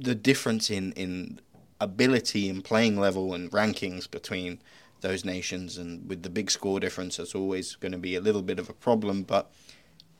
the 0.00 0.14
difference 0.14 0.70
in, 0.70 0.92
in 0.92 1.40
ability 1.80 2.48
and 2.48 2.64
playing 2.64 2.98
level 2.98 3.32
and 3.32 3.50
rankings 3.52 4.10
between 4.10 4.60
those 5.02 5.24
nations. 5.24 5.78
And 5.78 6.08
with 6.08 6.24
the 6.24 6.30
big 6.30 6.50
score 6.50 6.80
difference, 6.80 7.16
that's 7.16 7.34
always 7.34 7.76
going 7.76 7.92
to 7.92 7.98
be 7.98 8.16
a 8.16 8.20
little 8.20 8.42
bit 8.42 8.58
of 8.58 8.68
a 8.68 8.74
problem. 8.74 9.22
But 9.22 9.50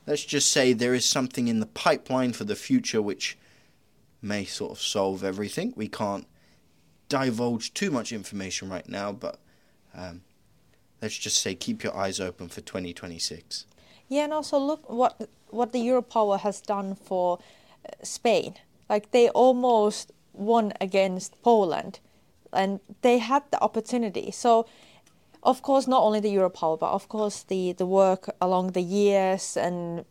let's 0.05 0.23
just 0.23 0.49
say 0.49 0.71
there 0.71 0.93
is 0.93 1.05
something 1.05 1.49
in 1.49 1.59
the 1.59 1.65
pipeline 1.65 2.33
for 2.33 2.45
the 2.45 2.55
future 2.55 3.01
which 3.01 3.37
may 4.21 4.45
sort 4.45 4.71
of 4.71 4.81
solve 4.81 5.23
everything. 5.23 5.73
We 5.75 5.89
can't 5.89 6.25
divulge 7.09 7.73
too 7.73 7.91
much 7.91 8.11
information 8.11 8.69
right 8.69 8.87
now, 8.87 9.11
but 9.11 9.39
um, 9.95 10.21
let's 11.01 11.17
just 11.17 11.41
say 11.41 11.55
keep 11.55 11.83
your 11.83 11.95
eyes 11.95 12.19
open 12.19 12.47
for 12.49 12.61
2026. 12.61 13.65
Yeah, 14.09 14.23
and 14.23 14.33
also 14.33 14.57
look 14.57 14.89
what 14.89 15.29
what 15.49 15.71
the 15.71 15.79
Europower 15.79 16.39
has 16.39 16.61
done 16.61 16.95
for 16.95 17.39
uh, 17.85 17.89
Spain. 18.03 18.55
Like 18.89 19.11
they 19.11 19.29
almost 19.29 20.11
won 20.33 20.73
against 20.79 21.41
Poland, 21.41 21.99
and 22.53 22.79
they 23.01 23.17
had 23.17 23.43
the 23.51 23.61
opportunity. 23.61 24.31
So, 24.31 24.65
of 25.43 25.61
course, 25.61 25.87
not 25.87 26.03
only 26.03 26.19
the 26.19 26.33
Europower, 26.33 26.79
but 26.79 26.91
of 26.91 27.09
course 27.09 27.43
the 27.43 27.73
the 27.73 27.85
work 27.85 28.29
along 28.39 28.71
the 28.71 28.81
years 28.81 29.57
and 29.57 30.05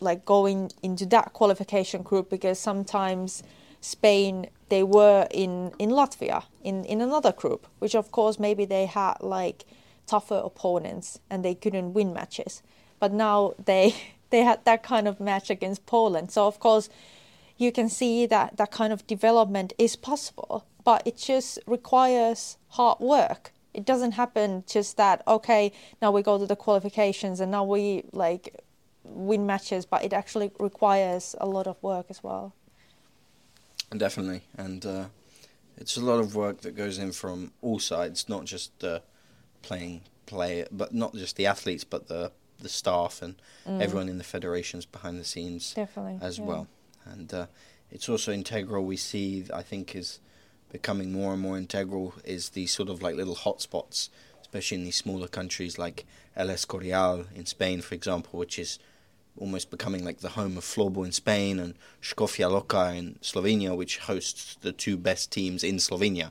like 0.00 0.24
going 0.24 0.70
into 0.82 1.06
that 1.06 1.32
qualification 1.32 2.02
group 2.02 2.28
because 2.28 2.58
sometimes 2.58 3.42
Spain 3.80 4.46
they 4.74 4.82
were 4.82 5.28
in 5.30 5.52
in 5.78 5.90
Latvia 5.90 6.42
in 6.68 6.84
in 6.92 7.00
another 7.00 7.32
group, 7.42 7.62
which 7.78 7.94
of 7.94 8.06
course 8.10 8.36
maybe 8.46 8.64
they 8.74 8.86
had 8.86 9.14
like 9.20 9.58
tougher 10.12 10.40
opponents 10.50 11.20
and 11.30 11.44
they 11.44 11.54
couldn't 11.62 11.94
win 11.94 12.12
matches. 12.12 12.62
But 13.02 13.12
now 13.12 13.38
they 13.70 13.94
they 14.32 14.42
had 14.50 14.58
that 14.64 14.82
kind 14.82 15.06
of 15.06 15.20
match 15.20 15.48
against 15.56 15.86
Poland. 15.86 16.26
So 16.32 16.40
of 16.52 16.58
course 16.58 16.88
you 17.56 17.70
can 17.78 17.88
see 17.88 18.26
that 18.34 18.48
that 18.60 18.70
kind 18.80 18.92
of 18.92 19.06
development 19.06 19.72
is 19.78 19.94
possible, 20.10 20.54
but 20.88 21.00
it 21.06 21.16
just 21.30 21.50
requires 21.66 22.40
hard 22.78 22.98
work. 22.98 23.52
It 23.78 23.84
doesn't 23.90 24.14
happen 24.22 24.64
just 24.76 24.96
that 24.96 25.16
okay, 25.36 25.64
now 26.02 26.10
we 26.16 26.20
go 26.30 26.34
to 26.38 26.46
the 26.52 26.60
qualifications 26.64 27.36
and 27.42 27.50
now 27.56 27.64
we 27.74 27.84
like 28.24 28.44
win 29.04 29.46
matches, 29.46 29.86
but 29.92 30.00
it 30.06 30.12
actually 30.12 30.50
requires 30.58 31.24
a 31.46 31.46
lot 31.56 31.66
of 31.72 31.76
work 31.90 32.06
as 32.14 32.20
well. 32.28 32.46
Definitely, 33.96 34.42
and 34.56 34.84
uh, 34.84 35.04
it's 35.76 35.96
a 35.96 36.00
lot 36.00 36.20
of 36.20 36.34
work 36.34 36.62
that 36.62 36.76
goes 36.76 36.98
in 36.98 37.12
from 37.12 37.52
all 37.62 37.78
sides, 37.78 38.28
not 38.28 38.44
just 38.44 38.82
uh, 38.82 39.00
playing 39.62 40.02
play, 40.26 40.64
but 40.70 40.94
not 40.94 41.14
just 41.14 41.36
the 41.36 41.46
athletes, 41.46 41.84
but 41.84 42.08
the 42.08 42.32
the 42.60 42.68
staff 42.68 43.20
and 43.20 43.34
mm. 43.66 43.80
everyone 43.80 44.08
in 44.08 44.18
the 44.18 44.24
federations 44.24 44.86
behind 44.86 45.18
the 45.18 45.24
scenes 45.24 45.74
Definitely, 45.74 46.18
as 46.20 46.38
yeah. 46.38 46.44
well. 46.44 46.66
And 47.04 47.32
uh, 47.34 47.46
it's 47.90 48.08
also 48.08 48.32
integral. 48.32 48.84
We 48.84 48.96
see, 48.96 49.44
I 49.52 49.62
think, 49.62 49.94
is 49.94 50.20
becoming 50.70 51.12
more 51.12 51.32
and 51.32 51.42
more 51.42 51.58
integral 51.58 52.14
is 52.24 52.50
these 52.50 52.72
sort 52.72 52.88
of 52.88 53.02
like 53.02 53.16
little 53.16 53.36
hotspots, 53.36 54.08
especially 54.40 54.78
in 54.78 54.84
these 54.84 54.96
smaller 54.96 55.28
countries 55.28 55.78
like 55.78 56.06
El 56.36 56.48
Escorial 56.48 57.26
in 57.34 57.46
Spain, 57.46 57.80
for 57.80 57.94
example, 57.94 58.38
which 58.38 58.58
is 58.58 58.78
almost 59.36 59.70
becoming 59.70 60.04
like 60.04 60.18
the 60.18 60.30
home 60.30 60.56
of 60.56 60.64
floorball 60.64 61.04
in 61.04 61.12
Spain, 61.12 61.58
and 61.58 61.74
Škofja 62.02 62.50
Loka 62.50 62.96
in 62.96 63.18
Slovenia, 63.20 63.76
which 63.76 63.98
hosts 63.98 64.56
the 64.60 64.72
two 64.72 64.96
best 64.96 65.30
teams 65.30 65.64
in 65.64 65.76
Slovenia. 65.76 66.30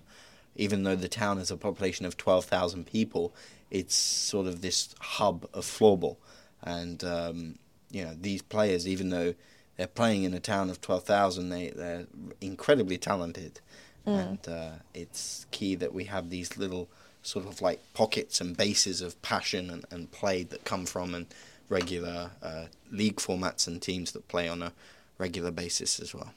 Even 0.55 0.83
though 0.83 0.95
the 0.95 1.09
town 1.09 1.37
has 1.37 1.51
a 1.51 1.57
population 1.57 2.05
of 2.05 2.15
12,000 2.15 2.85
people, 2.85 3.33
it's 3.71 3.95
sort 3.95 4.47
of 4.47 4.61
this 4.61 4.93
hub 4.99 5.47
of 5.53 5.65
floorball. 5.65 6.17
And, 6.61 7.03
um, 7.03 7.55
you 7.91 8.05
know, 8.05 8.15
these 8.19 8.41
players, 8.41 8.87
even 8.87 9.09
though 9.09 9.33
they're 9.77 9.87
playing 9.87 10.23
in 10.23 10.33
a 10.33 10.39
town 10.39 10.69
of 10.69 10.79
12,000, 10.79 11.49
they, 11.49 11.69
they're 11.69 12.05
incredibly 12.39 12.97
talented. 12.97 13.59
Mm. 14.07 14.27
And 14.27 14.47
uh, 14.47 14.71
it's 14.93 15.45
key 15.51 15.75
that 15.75 15.93
we 15.93 16.05
have 16.05 16.29
these 16.29 16.57
little 16.57 16.87
sort 17.23 17.45
of 17.47 17.61
like 17.61 17.81
pockets 17.93 18.39
and 18.41 18.55
bases 18.55 19.01
of 19.01 19.19
passion 19.21 19.69
and, 19.69 19.85
and 19.89 20.11
play 20.11 20.43
that 20.43 20.65
come 20.65 20.85
from 20.85 21.15
and 21.15 21.25
regular 21.69 22.31
uh, 22.41 22.65
league 22.91 23.17
formats 23.17 23.67
and 23.67 23.81
teams 23.81 24.11
that 24.11 24.27
play 24.27 24.47
on 24.47 24.61
a 24.61 24.73
regular 25.17 25.51
basis 25.51 25.99
as 25.99 26.13
well. 26.13 26.33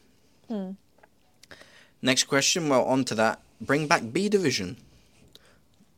Hmm. 0.48 0.70
Next 2.02 2.24
question. 2.24 2.68
Well, 2.68 2.84
on 2.84 3.04
to 3.06 3.14
that. 3.14 3.40
Bring 3.60 3.86
back 3.86 4.12
B 4.12 4.28
division. 4.28 4.76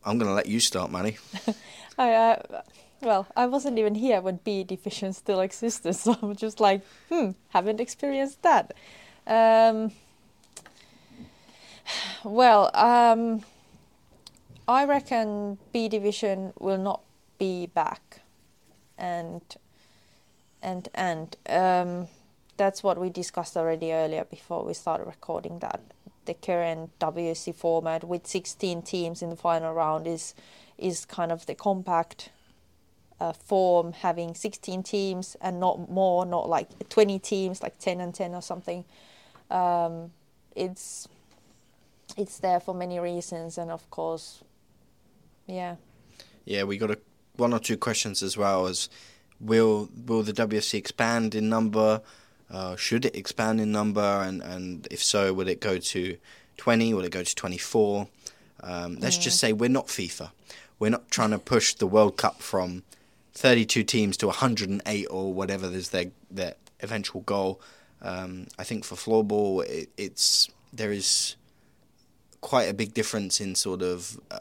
I'm 0.05 0.17
going 0.17 0.29
to 0.29 0.33
let 0.33 0.47
you 0.47 0.59
start, 0.59 0.91
Manny. 0.91 1.17
I, 1.97 2.13
uh, 2.13 2.61
well, 3.01 3.27
I 3.35 3.45
wasn't 3.45 3.77
even 3.77 3.95
here 3.95 4.21
when 4.21 4.37
B 4.43 4.63
division 4.63 5.13
still 5.13 5.41
existed, 5.41 5.93
so 5.95 6.17
I'm 6.21 6.35
just 6.35 6.59
like, 6.59 6.81
hmm, 7.09 7.31
haven't 7.49 7.79
experienced 7.79 8.41
that. 8.43 8.73
Um, 9.27 9.91
well, 12.23 12.71
um, 12.73 13.43
I 14.67 14.85
reckon 14.85 15.57
B 15.73 15.87
division 15.87 16.53
will 16.59 16.77
not 16.77 17.01
be 17.37 17.67
back, 17.67 18.08
and 18.99 19.41
and 20.61 20.89
and 20.93 21.37
um, 21.49 22.07
that's 22.57 22.83
what 22.83 22.99
we 22.99 23.09
discussed 23.09 23.55
already 23.57 23.91
earlier 23.93 24.25
before 24.25 24.63
we 24.63 24.73
started 24.73 25.05
recording 25.05 25.59
that 25.59 25.81
the 26.25 26.33
current 26.33 26.91
WC 26.99 27.55
format 27.55 28.03
with 28.03 28.27
16 28.27 28.83
teams 28.83 29.21
in 29.21 29.29
the 29.29 29.35
final 29.35 29.73
round 29.73 30.05
is 30.05 30.35
is 30.77 31.05
kind 31.05 31.31
of 31.31 31.45
the 31.45 31.55
compact 31.55 32.29
uh, 33.19 33.33
form, 33.33 33.93
having 33.93 34.33
16 34.33 34.83
teams 34.83 35.35
and 35.41 35.59
not 35.59 35.89
more, 35.89 36.25
not 36.25 36.47
like 36.47 36.87
20 36.89 37.19
teams, 37.19 37.61
like 37.61 37.77
10 37.79 37.99
and 37.99 38.13
10 38.13 38.33
or 38.33 38.41
something. 38.41 38.85
Um, 39.49 40.11
it's 40.55 41.07
it's 42.17 42.39
there 42.39 42.59
for 42.59 42.73
many 42.73 42.99
reasons, 42.99 43.57
and 43.57 43.71
of 43.71 43.89
course, 43.89 44.43
yeah. 45.47 45.75
Yeah, 46.45 46.63
we 46.63 46.77
got 46.77 46.91
a, 46.91 46.99
one 47.39 47.53
or 47.53 47.59
two 47.59 47.77
questions 47.77 48.21
as 48.21 48.37
well. 48.37 48.67
As 48.67 48.89
will 49.39 49.89
will 50.05 50.23
the 50.23 50.33
WFC 50.33 50.75
expand 50.75 51.35
in 51.35 51.49
number? 51.49 52.01
Uh, 52.51 52.75
should 52.75 53.05
it 53.05 53.15
expand 53.15 53.61
in 53.61 53.71
number, 53.71 54.01
and, 54.01 54.41
and 54.41 54.87
if 54.89 55.03
so, 55.03 55.31
will 55.33 55.47
it 55.47 55.61
go 55.61 55.77
to 55.77 56.17
20? 56.57 56.93
Will 56.95 57.03
it 57.05 57.11
go 57.11 57.23
to 57.23 57.35
24? 57.35 58.07
Um, 58.61 58.95
let's 58.99 59.17
Yeah. 59.17 59.21
just 59.23 59.39
say 59.39 59.53
we're 59.53 59.69
not 59.69 59.87
FIFA. 59.87 60.31
We're 60.79 60.89
not 60.89 61.11
trying 61.11 61.29
to 61.29 61.37
push 61.39 61.75
the 61.75 61.85
World 61.85 62.17
Cup 62.17 62.41
from 62.41 62.83
32 63.35 63.83
teams 63.83 64.17
to 64.17 64.27
108 64.27 65.05
or 65.11 65.31
whatever 65.33 65.67
is 65.71 65.89
their 65.89 66.11
their 66.31 66.55
eventual 66.81 67.21
goal. 67.21 67.61
Um, 68.01 68.47
I 68.57 68.63
think 68.63 68.83
for 68.83 68.95
floorball, 68.95 69.65
it, 69.65 69.89
it's 69.97 70.49
there 70.73 70.91
is 70.91 71.35
quite 72.41 72.69
a 72.69 72.73
big 72.73 72.93
difference 72.93 73.39
in 73.41 73.53
sort 73.55 73.81
of 73.81 74.19
uh, 74.31 74.39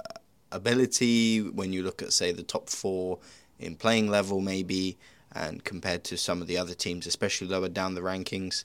ability 0.53 1.41
when 1.41 1.73
you 1.73 1.83
look 1.83 2.03
at 2.03 2.13
say 2.13 2.33
the 2.33 2.43
top 2.43 2.69
four 2.69 3.19
in 3.59 3.75
playing 3.75 4.09
level 4.09 4.41
maybe 4.41 4.97
and 5.33 5.65
compared 5.65 6.05
to 6.05 6.17
some 6.17 6.41
of 6.41 6.47
the 6.47 6.57
other 6.57 6.75
teams 6.75 7.07
especially 7.07 7.47
lower 7.47 7.69
down 7.69 7.95
the 7.95 8.01
rankings 8.01 8.65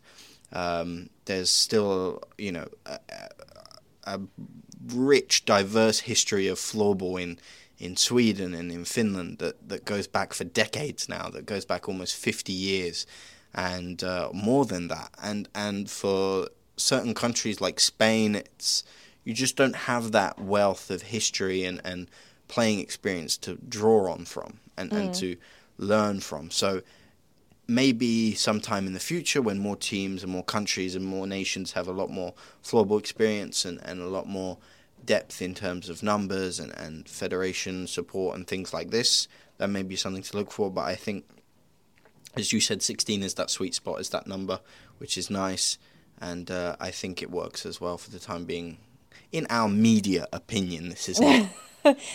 um, 0.53 1.09
there's 1.25 1.49
still 1.49 2.21
you 2.37 2.51
know 2.51 2.67
a, 2.85 2.99
a, 4.05 4.19
rich 4.93 5.45
diverse 5.45 6.01
history 6.01 6.47
of 6.47 6.57
floorball 6.57 7.21
in 7.21 7.39
in 7.79 7.97
Sweden 7.97 8.53
and 8.53 8.71
in 8.71 8.85
Finland 8.85 9.39
that, 9.39 9.67
that 9.67 9.83
goes 9.85 10.07
back 10.07 10.33
for 10.33 10.43
decades 10.43 11.09
now 11.09 11.29
that 11.29 11.45
goes 11.45 11.65
back 11.65 11.89
almost 11.89 12.15
50 12.15 12.53
years 12.53 13.05
and 13.53 14.03
uh, 14.03 14.29
more 14.33 14.65
than 14.65 14.87
that. 14.87 15.09
And 15.21 15.47
and 15.53 15.89
for 15.89 16.47
certain 16.77 17.13
countries 17.13 17.61
like 17.61 17.79
Spain 17.79 18.35
it's 18.35 18.83
you 19.23 19.33
just 19.33 19.55
don't 19.55 19.75
have 19.75 20.11
that 20.11 20.39
wealth 20.39 20.91
of 20.91 21.01
history 21.01 21.63
and, 21.63 21.81
and 21.83 22.09
playing 22.47 22.79
experience 22.79 23.37
to 23.37 23.55
draw 23.67 24.11
on 24.11 24.25
from 24.25 24.59
and, 24.77 24.91
and 24.91 25.13
to 25.15 25.37
learn 25.77 26.19
from. 26.19 26.51
So 26.51 26.81
maybe 27.67 28.33
sometime 28.35 28.85
in 28.87 28.93
the 28.93 28.99
future 28.99 29.41
when 29.41 29.57
more 29.59 29.75
teams 29.75 30.23
and 30.23 30.31
more 30.31 30.43
countries 30.43 30.95
and 30.95 31.05
more 31.05 31.25
nations 31.25 31.71
have 31.71 31.87
a 31.87 31.91
lot 31.91 32.09
more 32.09 32.33
floorball 32.63 32.99
experience 32.99 33.65
and, 33.65 33.79
and 33.83 34.01
a 34.01 34.07
lot 34.07 34.27
more 34.27 34.57
depth 35.05 35.41
in 35.41 35.53
terms 35.53 35.89
of 35.89 36.03
numbers 36.03 36.59
and, 36.59 36.71
and 36.77 37.07
federation 37.07 37.87
support 37.87 38.35
and 38.35 38.47
things 38.47 38.73
like 38.73 38.89
this, 38.91 39.27
that 39.57 39.69
may 39.69 39.83
be 39.83 39.95
something 39.95 40.23
to 40.23 40.37
look 40.37 40.51
for. 40.51 40.69
But 40.69 40.85
I 40.85 40.95
think, 40.95 41.25
as 42.35 42.51
you 42.51 42.59
said, 42.59 42.81
16 42.81 43.23
is 43.23 43.33
that 43.35 43.49
sweet 43.49 43.73
spot, 43.73 43.99
is 43.99 44.09
that 44.09 44.27
number, 44.27 44.59
which 44.97 45.17
is 45.17 45.29
nice. 45.29 45.77
And 46.21 46.49
uh, 46.51 46.75
I 46.79 46.91
think 46.91 47.21
it 47.21 47.31
works 47.31 47.65
as 47.65 47.81
well 47.81 47.97
for 47.97 48.11
the 48.11 48.19
time 48.19 48.45
being 48.45 48.77
in 49.33 49.47
our 49.49 49.67
media 49.67 50.27
opinion, 50.31 50.89
this 50.89 51.09
is 51.09 51.19
not 51.19 51.49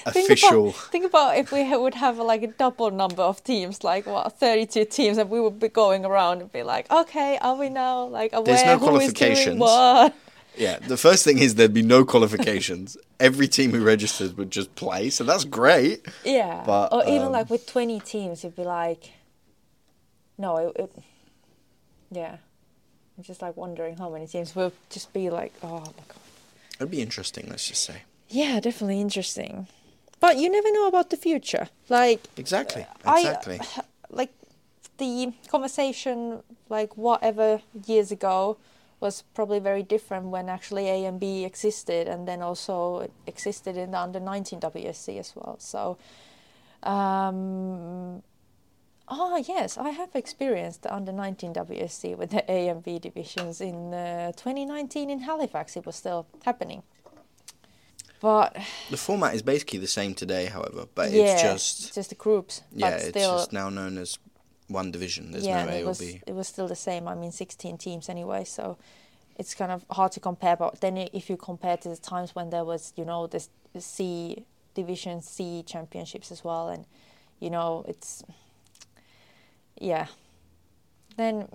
official. 0.07 0.73
Think 0.73 0.73
about, 0.73 0.91
think 0.93 1.07
about 1.07 1.37
if 1.37 1.53
we 1.53 1.77
would 1.77 1.95
have 1.95 2.19
like 2.19 2.43
a 2.43 2.47
double 2.47 2.91
number 2.91 3.23
of 3.23 3.43
teams, 3.45 3.85
like 3.85 4.07
what, 4.07 4.39
32 4.39 4.87
teams, 4.87 5.19
and 5.19 5.29
we 5.29 5.41
would 5.41 5.61
be 5.61 5.69
going 5.69 6.07
around 6.07 6.41
and 6.41 6.51
be 6.51 6.63
like, 6.63 6.91
okay, 6.91 7.39
are 7.43 7.57
we 7.57 7.69
now 7.69 8.07
like 8.07 8.33
aware 8.33 8.45
There's 8.45 8.65
no 8.65 8.79
who 8.79 8.97
is 9.01 9.13
doing 9.13 9.35
qualifications. 9.35 9.59
what? 9.59 10.15
Yeah, 10.57 10.81
the 10.81 10.97
first 10.97 11.25
thing 11.25 11.39
is 11.39 11.55
there'd 11.55 11.73
be 11.73 11.83
no 11.83 12.05
qualifications. 12.05 12.97
Every 13.21 13.47
team 13.47 13.71
who 13.71 13.85
registers 13.85 14.35
would 14.35 14.51
just 14.51 14.75
play, 14.75 15.09
so 15.09 15.23
that's 15.23 15.45
great. 15.45 16.05
Yeah. 16.25 16.65
But, 16.67 16.93
or 16.93 17.05
even 17.05 17.29
um, 17.29 17.33
like 17.33 17.49
with 17.49 17.65
20 17.67 18.01
teams, 18.01 18.43
you'd 18.43 18.57
be 18.57 18.65
like, 18.65 19.13
no, 20.37 20.57
it, 20.57 20.73
it 20.75 20.93
yeah. 22.11 22.39
I'm 23.17 23.23
just 23.23 23.41
like 23.41 23.57
wondering 23.57 23.99
how 23.99 24.11
many 24.11 24.27
teams 24.27 24.57
will 24.57 24.73
just 24.91 25.13
be 25.13 25.31
like, 25.31 25.53
oh 25.63 25.79
my 25.79 25.85
god. 25.85 26.28
It'd 26.79 26.91
be 26.91 27.03
interesting, 27.03 27.47
let's 27.49 27.67
just 27.69 27.83
say. 27.83 28.03
Yeah, 28.29 28.61
definitely 28.61 29.01
interesting. 29.01 29.67
But 30.21 30.37
you 30.37 30.49
never 30.51 30.71
know 30.73 30.87
about 30.87 31.11
the 31.11 31.17
future. 31.17 31.69
Like, 31.89 32.21
Exactly, 32.37 32.87
I- 33.05 33.21
exactly. 33.21 33.61
like 34.11 34.33
the 34.99 35.33
conversation 35.49 36.43
like 36.69 36.97
whatever 36.97 37.63
years 37.87 38.11
ago 38.11 38.59
was 39.01 39.23
probably 39.35 39.61
very 39.61 39.83
different 39.83 40.27
when 40.27 40.49
actually 40.49 40.89
A 40.89 41.05
and 41.05 41.21
B 41.21 41.45
existed 41.45 42.09
and 42.09 42.27
then 42.27 42.43
also 42.43 43.09
existed 43.27 43.77
in 43.77 43.93
the 43.93 43.99
under 43.99 44.19
19 44.19 44.59
WSC 44.61 45.19
as 45.21 45.33
well. 45.37 45.57
So 45.61 45.99
um 46.83 48.23
ah 49.09 49.37
yes, 49.37 49.79
I 49.79 49.91
have 49.91 50.15
experienced 50.15 50.83
the 50.83 50.95
under 50.95 51.13
19 51.13 51.55
WSC 51.55 52.17
with 52.17 52.31
the 52.31 52.51
A 52.51 52.69
and 52.69 52.83
B 52.83 52.99
divisions 52.99 53.61
in 53.61 53.95
uh, 53.95 54.33
2019 54.33 55.11
in 55.11 55.21
Halifax 55.21 55.77
it 55.77 55.87
was 55.87 55.97
still 55.97 56.27
happening. 56.45 56.83
But 58.21 58.57
the 58.91 58.97
format 58.97 59.35
is 59.35 59.43
basically 59.43 59.79
the 59.79 59.87
same 59.87 60.15
today, 60.15 60.47
however, 60.47 60.87
but 60.95 61.13
yeah, 61.13 61.33
it's 61.33 61.43
just 61.43 61.85
it's 61.87 61.95
just 61.95 62.09
the 62.11 62.17
groups. 62.17 62.63
yeah, 62.73 62.91
it's 62.91 63.13
just 63.13 63.53
now 63.53 63.69
known 63.69 63.97
as 63.97 64.19
one 64.67 64.91
division. 64.91 65.31
There's 65.31 65.47
yeah, 65.47 65.65
no 65.65 65.71
A 65.71 65.75
it 65.77 65.83
or 65.83 65.89
was 65.89 65.99
B. 65.99 66.21
it 66.27 66.35
was 66.35 66.49
still 66.49 66.67
the 66.67 66.77
same. 66.77 67.07
I 67.07 67.15
mean, 67.15 67.31
16 67.31 67.79
teams 67.79 68.09
anyway, 68.09 68.45
so 68.45 68.77
it's 69.37 69.55
kind 69.55 69.71
of 69.71 69.85
hard 69.91 70.13
to 70.13 70.21
compare. 70.21 70.57
But 70.57 70.81
then 70.81 70.97
if 71.13 71.31
you 71.31 71.37
compare 71.37 71.77
to 71.77 71.89
the 71.89 71.97
times 71.97 72.35
when 72.35 72.51
there 72.51 72.65
was, 72.65 72.93
you 72.97 73.05
know, 73.05 73.29
this 73.29 73.51
C 73.79 74.45
division 74.75 75.23
C 75.23 75.63
championships 75.65 76.33
as 76.33 76.43
well, 76.43 76.69
and 76.69 76.87
you 77.39 77.51
know, 77.51 77.85
it's 77.87 78.25
yeah. 79.81 80.07
Then 81.17 81.49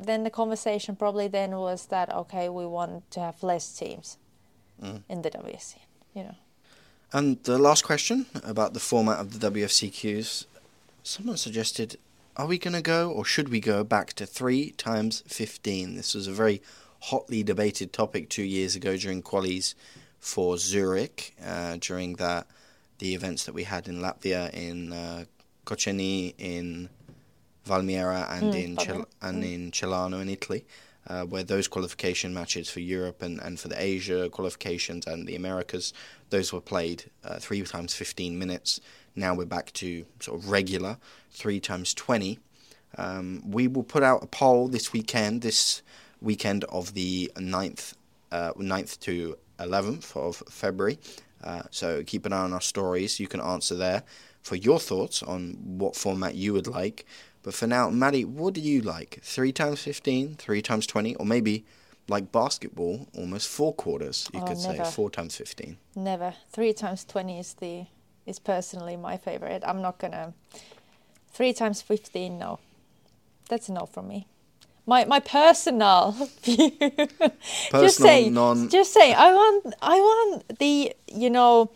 then 0.00 0.22
the 0.24 0.30
conversation 0.30 0.94
probably 0.94 1.28
then 1.28 1.50
was 1.52 1.86
that 1.86 2.12
okay, 2.14 2.48
we 2.48 2.66
want 2.66 3.10
to 3.10 3.20
have 3.20 3.42
less 3.42 3.76
teams 3.76 4.18
Mm. 4.82 5.02
in 5.08 5.22
the 5.22 5.30
WSC, 5.30 5.74
you 6.14 6.22
know. 6.22 6.36
And 7.12 7.42
the 7.44 7.58
last 7.58 7.84
question 7.84 8.26
about 8.44 8.74
the 8.74 8.80
format 8.80 9.18
of 9.18 9.38
the 9.38 9.50
WFCQs. 9.50 10.46
Someone 11.02 11.36
suggested, 11.36 11.98
are 12.36 12.46
we 12.46 12.58
going 12.58 12.74
to 12.74 12.82
go 12.82 13.10
or 13.10 13.24
should 13.24 13.48
we 13.48 13.60
go 13.60 13.82
back 13.82 14.12
to 14.14 14.26
3 14.26 14.72
times 14.72 15.24
15? 15.26 15.96
This 15.96 16.14
was 16.14 16.26
a 16.26 16.32
very 16.32 16.62
hotly 17.00 17.42
debated 17.42 17.92
topic 17.92 18.28
two 18.28 18.42
years 18.42 18.76
ago 18.76 18.96
during 18.96 19.22
qualies 19.22 19.74
for 20.20 20.58
Zurich, 20.58 21.34
uh, 21.44 21.76
during 21.80 22.14
that 22.16 22.46
the 22.98 23.14
events 23.14 23.44
that 23.44 23.54
we 23.54 23.64
had 23.64 23.88
in 23.88 24.00
Latvia, 24.00 24.52
in 24.52 24.92
uh, 24.92 25.24
Koceni, 25.64 26.34
in 26.38 26.88
Valmiera, 27.68 28.26
and 28.30 28.52
Mm, 28.52 28.64
in. 28.64 28.78
Cel- 28.78 29.08
and 29.22 29.44
in 29.44 29.70
Celano 29.70 30.20
in 30.20 30.28
Italy. 30.28 30.64
Uh, 31.06 31.24
where 31.24 31.42
those 31.42 31.68
qualification 31.68 32.34
matches 32.34 32.68
for 32.68 32.80
Europe 32.80 33.22
and, 33.22 33.40
and 33.40 33.58
for 33.58 33.68
the 33.68 33.82
Asia 33.82 34.28
qualifications 34.28 35.06
and 35.06 35.26
the 35.26 35.34
Americas, 35.36 35.94
those 36.28 36.52
were 36.52 36.60
played 36.60 37.04
uh, 37.24 37.38
three 37.38 37.62
times 37.62 37.94
15 37.94 38.38
minutes. 38.38 38.78
Now 39.16 39.32
we're 39.34 39.46
back 39.46 39.72
to 39.74 40.04
sort 40.20 40.38
of 40.38 40.50
regular, 40.50 40.98
three 41.30 41.60
times 41.60 41.94
20. 41.94 42.38
Um, 42.98 43.42
we 43.50 43.68
will 43.68 43.84
put 43.84 44.02
out 44.02 44.22
a 44.22 44.26
poll 44.26 44.68
this 44.68 44.92
weekend, 44.92 45.40
this 45.40 45.80
weekend 46.20 46.64
of 46.64 46.92
the 46.92 47.32
9th, 47.36 47.94
uh, 48.30 48.52
9th 48.54 49.00
to 49.00 49.38
11th 49.60 50.14
of 50.14 50.42
February. 50.50 50.98
Uh, 51.42 51.62
so 51.70 52.02
keep 52.04 52.26
an 52.26 52.34
eye 52.34 52.42
on 52.42 52.52
our 52.52 52.60
stories. 52.60 53.18
You 53.18 53.28
can 53.28 53.40
answer 53.40 53.74
there 53.74 54.02
for 54.42 54.56
your 54.56 54.78
thoughts 54.78 55.22
on 55.22 55.56
what 55.78 55.96
format 55.96 56.34
you 56.34 56.52
would 56.52 56.66
like. 56.66 57.06
But 57.42 57.54
for 57.54 57.66
now, 57.66 57.88
Maddie, 57.90 58.24
what 58.24 58.54
do 58.54 58.60
you 58.60 58.80
like? 58.82 59.20
Three 59.22 59.52
times 59.52 59.82
15, 59.82 60.34
three 60.36 60.60
times 60.62 60.86
20, 60.86 61.14
or 61.16 61.24
maybe 61.26 61.64
like 62.08 62.32
basketball, 62.32 63.06
almost 63.16 63.48
four 63.48 63.72
quarters, 63.74 64.28
you 64.32 64.40
Oh, 64.40 64.44
could 64.46 64.58
say, 64.58 64.82
four 64.84 65.10
times 65.10 65.36
15. 65.36 65.76
Never. 65.94 66.34
Three 66.50 66.72
times 66.72 67.04
twenty 67.04 67.38
is 67.38 67.54
the 67.54 67.86
is 68.26 68.38
personally 68.38 68.96
my 68.96 69.16
favorite. 69.18 69.62
I'm 69.66 69.80
not 69.82 69.98
gonna 69.98 70.32
three 71.32 71.52
times 71.52 71.82
fifteen. 71.82 72.38
No, 72.38 72.58
that's 73.48 73.68
a 73.68 73.72
no 73.72 73.84
from 73.86 74.08
me. 74.08 74.26
my 74.86 75.04
my 75.04 75.20
personal 75.20 76.12
view. 76.42 76.70
just 76.80 77.70
Personal, 77.70 77.90
saying, 77.90 78.32
non- 78.34 78.68
just 78.70 78.92
saying. 78.94 79.14
I 79.16 79.32
want 79.34 79.74
I 79.82 79.96
want 80.00 80.58
the 80.58 80.94
you 81.12 81.28
know, 81.30 81.70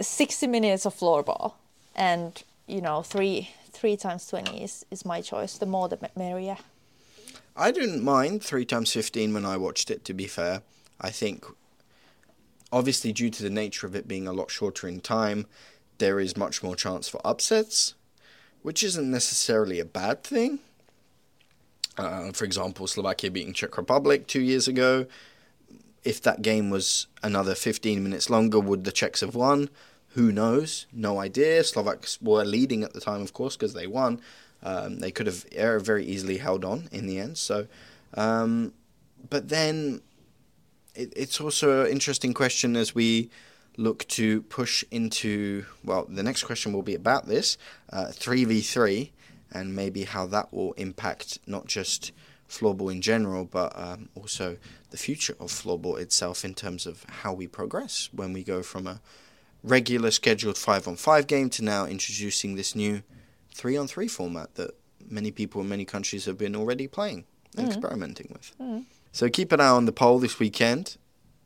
sixty 0.00 0.46
minutes 0.46 0.86
of 0.86 0.94
floorball, 0.94 1.54
and 1.94 2.42
you 2.66 2.80
know 2.80 3.02
three 3.02 3.50
three 3.78 3.96
times 3.96 4.26
twenty 4.26 4.64
is 4.64 4.84
is 4.90 5.04
my 5.04 5.20
choice. 5.20 5.56
The 5.58 5.66
more 5.66 5.88
the 5.88 5.98
merrier. 6.16 6.58
I 7.56 7.70
didn't 7.70 8.02
mind 8.02 8.42
three 8.42 8.64
times 8.64 8.92
fifteen 8.92 9.32
when 9.32 9.46
I 9.46 9.56
watched 9.56 9.90
it. 9.90 10.04
To 10.06 10.14
be 10.14 10.26
fair, 10.26 10.62
I 11.00 11.10
think 11.10 11.44
obviously 12.72 13.12
due 13.12 13.30
to 13.30 13.42
the 13.42 13.50
nature 13.50 13.86
of 13.86 13.94
it 13.94 14.08
being 14.08 14.26
a 14.26 14.32
lot 14.32 14.50
shorter 14.50 14.88
in 14.88 15.00
time, 15.00 15.46
there 15.98 16.20
is 16.20 16.36
much 16.36 16.62
more 16.62 16.76
chance 16.76 17.08
for 17.08 17.20
upsets, 17.24 17.94
which 18.62 18.82
isn't 18.82 19.10
necessarily 19.10 19.78
a 19.80 19.84
bad 19.84 20.24
thing. 20.24 20.58
Uh, 21.96 22.30
for 22.32 22.44
example, 22.44 22.86
Slovakia 22.86 23.30
beating 23.30 23.52
Czech 23.52 23.76
Republic 23.76 24.26
two 24.26 24.40
years 24.40 24.68
ago. 24.68 25.06
If 26.04 26.22
that 26.22 26.42
game 26.42 26.70
was 26.70 27.08
another 27.22 27.54
15 27.54 28.02
minutes 28.02 28.30
longer, 28.30 28.60
would 28.60 28.84
the 28.84 28.92
Czechs 28.92 29.20
have 29.20 29.34
won? 29.34 29.68
Who 30.18 30.32
knows? 30.32 30.86
No 30.92 31.20
idea. 31.20 31.62
Slovaks 31.62 32.20
were 32.20 32.44
leading 32.44 32.82
at 32.82 32.92
the 32.92 33.00
time, 33.00 33.22
of 33.22 33.32
course, 33.32 33.56
because 33.56 33.72
they 33.72 33.86
won. 33.86 34.20
Um, 34.64 34.98
they 34.98 35.12
could 35.12 35.28
have 35.28 35.44
very 35.80 36.04
easily 36.04 36.38
held 36.38 36.64
on 36.64 36.88
in 36.90 37.06
the 37.06 37.20
end. 37.20 37.38
So, 37.38 37.68
um, 38.14 38.72
but 39.30 39.48
then 39.48 40.00
it, 40.96 41.12
it's 41.14 41.40
also 41.40 41.84
an 41.84 41.92
interesting 41.92 42.34
question 42.34 42.74
as 42.74 42.96
we 42.96 43.30
look 43.76 44.08
to 44.08 44.42
push 44.42 44.82
into. 44.90 45.66
Well, 45.84 46.06
the 46.08 46.24
next 46.24 46.42
question 46.42 46.72
will 46.72 46.82
be 46.82 46.96
about 46.96 47.28
this 47.28 47.56
three 48.10 48.44
v 48.44 48.60
three 48.60 49.12
and 49.52 49.76
maybe 49.76 50.02
how 50.02 50.26
that 50.26 50.52
will 50.52 50.72
impact 50.72 51.38
not 51.46 51.66
just 51.66 52.10
floorball 52.48 52.90
in 52.90 53.00
general, 53.00 53.44
but 53.44 53.72
um, 53.78 54.08
also 54.16 54.56
the 54.90 54.96
future 54.96 55.36
of 55.38 55.52
floorball 55.52 55.96
itself 56.00 56.44
in 56.44 56.54
terms 56.54 56.86
of 56.86 57.04
how 57.22 57.32
we 57.32 57.46
progress 57.46 58.08
when 58.12 58.32
we 58.32 58.42
go 58.42 58.64
from 58.64 58.88
a 58.88 59.00
regular 59.62 60.10
scheduled 60.10 60.56
five 60.56 60.86
on 60.86 60.96
five 60.96 61.26
game 61.26 61.50
to 61.50 61.64
now 61.64 61.86
introducing 61.86 62.54
this 62.54 62.74
new 62.74 63.02
three 63.54 63.76
on 63.76 63.86
three 63.88 64.08
format 64.08 64.54
that 64.54 64.70
many 65.10 65.30
people 65.30 65.60
in 65.60 65.68
many 65.68 65.84
countries 65.84 66.24
have 66.26 66.38
been 66.38 66.54
already 66.54 66.86
playing 66.86 67.24
and 67.56 67.66
mm. 67.66 67.70
experimenting 67.70 68.28
with. 68.32 68.52
Mm. 68.60 68.84
So 69.12 69.28
keep 69.28 69.52
an 69.52 69.60
eye 69.60 69.68
on 69.68 69.86
the 69.86 69.92
poll 69.92 70.18
this 70.18 70.38
weekend 70.38 70.96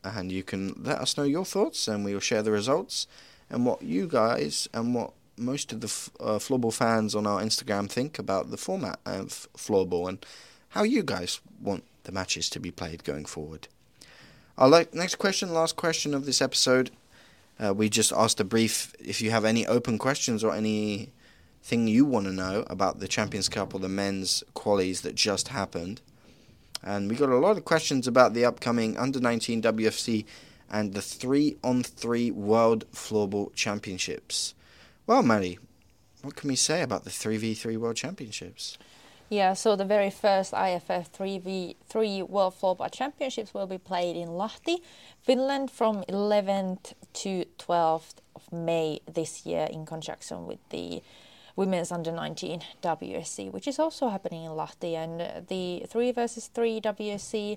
and 0.04 0.30
you 0.32 0.42
can 0.42 0.74
let 0.82 0.98
us 0.98 1.16
know 1.16 1.22
your 1.22 1.44
thoughts 1.44 1.88
and 1.88 2.04
we'll 2.04 2.20
share 2.20 2.42
the 2.42 2.50
results 2.50 3.06
and 3.48 3.64
what 3.64 3.82
you 3.82 4.06
guys 4.06 4.68
and 4.74 4.94
what 4.94 5.12
most 5.36 5.72
of 5.72 5.80
the 5.80 5.86
uh, 6.20 6.38
floorball 6.38 6.72
fans 6.72 7.14
on 7.14 7.26
our 7.26 7.40
Instagram 7.40 7.88
think 7.88 8.18
about 8.18 8.50
the 8.50 8.56
format 8.56 8.98
of 9.06 9.48
floorball 9.56 10.08
and 10.08 10.24
how 10.70 10.82
you 10.82 11.02
guys 11.02 11.40
want 11.60 11.84
the 12.04 12.12
matches 12.12 12.50
to 12.50 12.60
be 12.60 12.70
played 12.70 13.04
going 13.04 13.24
forward. 13.24 13.68
Our 14.58 14.86
next 14.92 15.16
question, 15.16 15.54
last 15.54 15.76
question 15.76 16.14
of 16.14 16.26
this 16.26 16.42
episode. 16.42 16.90
Uh, 17.58 17.72
we 17.74 17.88
just 17.88 18.12
asked 18.12 18.40
a 18.40 18.44
brief 18.44 18.94
if 18.98 19.20
you 19.20 19.30
have 19.30 19.44
any 19.44 19.66
open 19.66 19.98
questions 19.98 20.42
or 20.42 20.54
anything 20.54 21.86
you 21.88 22.04
want 22.04 22.26
to 22.26 22.32
know 22.32 22.64
about 22.68 23.00
the 23.00 23.08
Champions 23.08 23.48
Cup 23.48 23.74
or 23.74 23.78
the 23.78 23.88
men's 23.88 24.42
qualies 24.54 25.02
that 25.02 25.14
just 25.14 25.48
happened. 25.48 26.00
And 26.82 27.08
we 27.08 27.16
got 27.16 27.28
a 27.28 27.36
lot 27.36 27.56
of 27.56 27.64
questions 27.64 28.08
about 28.08 28.34
the 28.34 28.44
upcoming 28.44 28.96
under 28.96 29.20
19 29.20 29.62
WFC 29.62 30.24
and 30.70 30.94
the 30.94 31.02
3 31.02 31.56
on 31.62 31.82
3 31.82 32.30
World 32.32 32.90
Floorball 32.92 33.54
Championships. 33.54 34.54
Well, 35.06 35.22
Maddie, 35.22 35.58
what 36.22 36.34
can 36.34 36.48
we 36.48 36.56
say 36.56 36.82
about 36.82 37.04
the 37.04 37.10
3v3 37.10 37.76
World 37.76 37.96
Championships? 37.96 38.78
Yeah, 39.32 39.54
so 39.54 39.76
the 39.76 39.86
very 39.86 40.10
first 40.10 40.52
IFF 40.52 41.10
3v3 41.10 42.28
World 42.28 42.54
Floorball 42.54 42.92
Championships 42.92 43.54
will 43.54 43.66
be 43.66 43.78
played 43.78 44.14
in 44.14 44.28
Lahti, 44.28 44.82
Finland 45.22 45.70
from 45.70 46.02
11th 46.02 46.92
to 47.14 47.46
12th 47.58 48.16
of 48.36 48.52
May 48.52 49.00
this 49.10 49.46
year 49.46 49.66
in 49.72 49.86
conjunction 49.86 50.46
with 50.46 50.58
the 50.68 51.02
Women's 51.56 51.90
Under 51.90 52.12
19 52.12 52.60
WSC, 52.82 53.50
which 53.50 53.66
is 53.66 53.78
also 53.78 54.10
happening 54.10 54.44
in 54.44 54.50
Lahti. 54.50 54.96
And 54.96 55.48
the 55.48 55.86
3 55.88 56.12
versus 56.12 56.48
3 56.48 56.82
WSC 56.82 57.56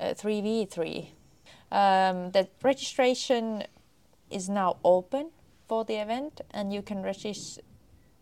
uh, 0.00 0.14
3v3. 0.14 1.10
Um, 1.70 2.32
the 2.32 2.48
registration 2.60 3.62
is 4.32 4.48
now 4.48 4.78
open 4.82 5.30
for 5.68 5.84
the 5.84 5.94
event, 5.94 6.40
and 6.50 6.72
you 6.72 6.82
can 6.82 7.04
register. 7.04 7.62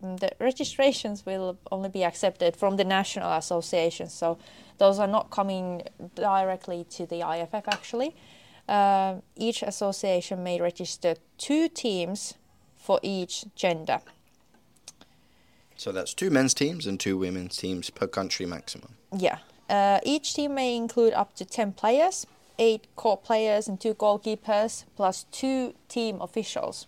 The 0.03 0.32
registrations 0.40 1.24
will 1.24 1.59
only 1.70 1.88
be 1.88 2.03
accepted 2.05 2.57
from 2.57 2.76
the 2.76 2.84
national 2.84 3.32
association, 3.32 4.09
so 4.09 4.36
those 4.78 4.98
are 4.98 5.07
not 5.07 5.30
coming 5.30 5.82
directly 6.16 6.84
to 6.90 7.07
the 7.07 7.20
IFF 7.20 7.68
actually. 7.68 8.16
Uh, 8.68 9.16
each 9.36 9.62
association 9.62 10.42
may 10.42 10.61
register 10.61 11.14
two 11.38 11.68
teams 11.68 12.34
for 12.76 12.98
each 13.03 13.44
gender. 13.55 14.00
So 15.76 15.92
that's 15.92 16.14
two 16.14 16.30
men's 16.30 16.55
teams 16.55 16.86
and 16.86 16.98
two 16.98 17.16
women's 17.16 17.57
teams 17.57 17.90
per 17.90 18.07
country 18.07 18.46
maximum. 18.46 18.94
Yeah. 19.16 19.38
Uh, 19.68 20.00
each 20.05 20.34
team 20.34 20.55
may 20.55 20.76
include 20.76 21.12
up 21.12 21.34
to 21.36 21.44
10 21.44 21.72
players, 21.72 22.26
eight 22.59 22.86
core 22.96 23.16
players, 23.16 23.68
and 23.68 23.80
two 23.80 23.94
goalkeepers, 23.94 24.84
plus 24.96 25.24
two 25.32 25.74
team 25.88 26.20
officials. 26.20 26.86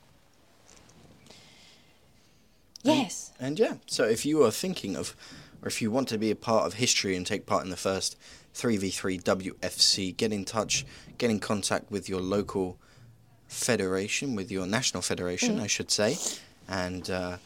Yes. 2.85 3.33
And, 3.39 3.49
and, 3.49 3.59
yeah, 3.59 3.75
so 3.87 4.05
if 4.05 4.25
you 4.25 4.45
are 4.45 4.51
thinking 4.51 4.97
of, 4.97 5.17
or 5.63 5.69
if 5.69 5.81
you 5.81 5.91
want 5.91 6.09
to 6.09 6.19
be 6.19 6.31
a 6.31 6.37
part 6.37 6.67
of 6.67 6.75
history 6.75 7.17
and 7.17 7.27
take 7.27 7.47
part 7.47 7.65
in 7.65 7.71
the 7.71 7.77
first 7.77 8.17
3v3 8.55 9.23
WFC, 9.23 10.17
get 10.17 10.33
in 10.33 10.45
touch, 10.45 10.85
get 11.19 11.31
in 11.31 11.41
contact 11.41 11.91
with 11.91 12.09
your 12.09 12.21
local 12.21 12.79
federation, 13.49 14.35
with 14.35 14.51
your 14.51 14.67
national 14.67 15.03
federation, 15.03 15.59
mm. 15.59 15.63
I 15.63 15.67
should 15.67 15.91
say. 15.91 16.17
And 16.69 17.11
uh, 17.11 17.39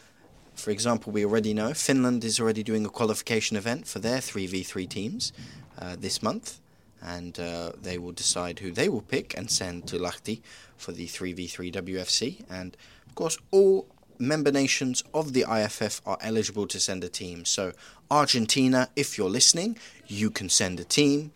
for 0.55 0.71
example, 0.71 1.11
we 1.11 1.25
already 1.25 1.53
know 1.53 1.73
Finland 1.73 2.23
is 2.23 2.39
already 2.39 2.63
doing 2.63 2.85
a 2.85 2.89
qualification 2.89 3.57
event 3.57 3.87
for 3.87 3.99
their 3.99 4.19
3v3 4.19 4.89
teams 4.89 5.33
uh, 5.79 5.95
this 5.97 6.21
month. 6.21 6.59
And 7.01 7.39
uh, 7.39 7.71
they 7.81 7.97
will 7.97 8.11
decide 8.11 8.59
who 8.59 8.71
they 8.71 8.89
will 8.89 9.01
pick 9.01 9.37
and 9.37 9.49
send 9.49 9.87
to 9.87 9.97
Lahti 9.97 10.41
for 10.75 10.91
the 10.91 11.07
3v3 11.07 11.71
WFC. 11.73 12.43
And 12.49 12.75
of 13.07 13.15
course, 13.15 13.37
all 13.51 13.87
member 14.19 14.51
nations 14.51 15.01
of 15.13 15.33
the 15.33 15.45
IFF 15.49 16.01
are 16.05 16.17
eligible 16.21 16.67
to 16.67 16.79
send 16.79 17.03
a 17.03 17.09
team. 17.09 17.45
So, 17.45 17.71
Argentina, 18.11 18.89
if 18.95 19.17
you're 19.17 19.29
listening, 19.29 19.77
you 20.07 20.29
can 20.29 20.49
send 20.49 20.79
a 20.79 20.83
team. 20.83 21.31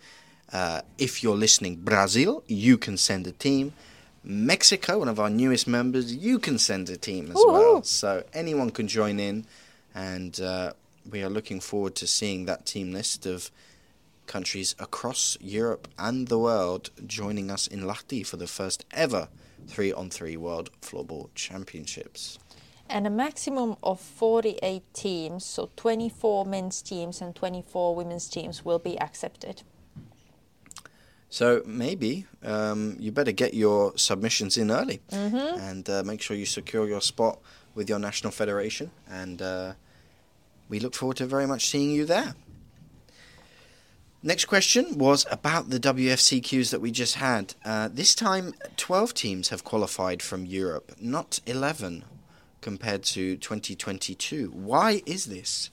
Uh, 0.52 0.82
if 0.98 1.24
you're 1.24 1.38
listening, 1.38 1.78
Brazil, 1.78 2.44
you 2.48 2.78
can 2.78 2.98
send 2.98 3.26
a 3.26 3.32
team. 3.32 3.74
Mexico, 4.24 5.00
one 5.00 5.08
of 5.08 5.20
our 5.20 5.30
newest 5.30 5.68
members, 5.68 6.14
you 6.14 6.40
can 6.40 6.58
send 6.58 6.90
a 6.90 6.98
team 6.98 7.32
as 7.32 7.38
Ooh. 7.38 7.52
well. 7.52 7.84
So, 7.84 8.24
anyone 8.34 8.70
can 8.70 8.88
join 8.88 9.20
in. 9.20 9.46
And 9.96 10.40
uh, 10.42 10.74
we 11.10 11.24
are 11.24 11.30
looking 11.30 11.60
forward 11.60 11.96
to 11.96 12.08
seeing 12.08 12.46
that 12.46 12.66
team 12.66 12.92
list 12.92 13.26
of 13.26 13.50
countries 14.28 14.76
across 14.80 15.38
Europe 15.42 15.88
and 15.98 16.28
the 16.28 16.40
world 16.40 16.90
joining 17.06 17.52
us 17.52 17.68
in 17.68 17.82
Lahti 17.82 18.26
for 18.26 18.38
the 18.38 18.48
first 18.48 18.86
ever 18.92 19.28
3 19.68 19.92
on 19.94 20.10
3 20.10 20.38
World 20.38 20.70
Floorball 20.82 21.30
Championships 21.36 22.40
and 22.90 23.08
a 23.08 23.10
maximum 23.10 23.76
of 23.82 24.00
48 24.00 24.84
teams, 24.94 25.46
so 25.46 25.70
24 25.76 26.46
men's 26.46 26.82
teams 26.82 27.22
and 27.22 27.36
24 27.36 27.96
women's 27.96 28.30
teams, 28.30 28.66
will 28.66 28.80
be 28.80 29.00
accepted. 29.00 29.64
So 31.30 31.64
maybe 31.66 32.28
um, 32.44 32.96
you 33.00 33.12
better 33.12 33.32
get 33.32 33.56
your 33.56 33.98
submissions 33.98 34.58
in 34.58 34.70
early 34.70 35.02
mm-hmm. 35.12 35.60
and 35.60 35.90
uh, 35.90 36.04
make 36.06 36.22
sure 36.22 36.38
you 36.38 36.46
secure 36.46 36.88
your 36.88 37.02
spot 37.02 37.40
with 37.74 37.90
your 37.90 37.98
national 37.98 38.32
federation. 38.32 38.92
And 39.10 39.42
uh, 39.42 39.74
we 40.70 40.80
look 40.80 40.94
forward 40.94 41.18
to 41.18 41.26
very 41.26 41.48
much 41.48 41.70
seeing 41.70 41.90
you 41.90 42.06
there. 42.06 42.36
Next 44.22 44.46
question 44.46 44.98
was 44.98 45.26
about 45.32 45.70
the 45.70 45.80
WFCQs 45.80 46.70
that 46.70 46.80
we 46.80 46.92
just 46.92 47.16
had. 47.16 47.56
Uh, 47.66 47.90
this 47.92 48.16
time, 48.16 48.54
12 48.78 49.14
teams 49.14 49.50
have 49.50 49.64
qualified 49.64 50.22
from 50.22 50.46
Europe, 50.46 50.94
not 51.02 51.40
11 51.46 52.06
compared 52.64 53.04
to 53.04 53.38
2022. 53.38 54.50
Why 54.52 55.04
is 55.06 55.26
this? 55.26 55.70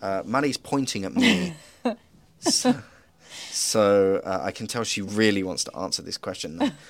Uh, 0.00 0.22
Maddie's 0.24 0.56
pointing 0.56 1.04
at 1.04 1.14
me. 1.14 1.54
so, 2.38 2.82
so 3.50 4.22
uh, 4.24 4.40
I 4.42 4.52
can 4.52 4.66
tell 4.66 4.84
she 4.84 5.02
really 5.02 5.42
wants 5.42 5.64
to 5.64 5.76
answer 5.76 6.00
this 6.00 6.16
question. 6.16 6.72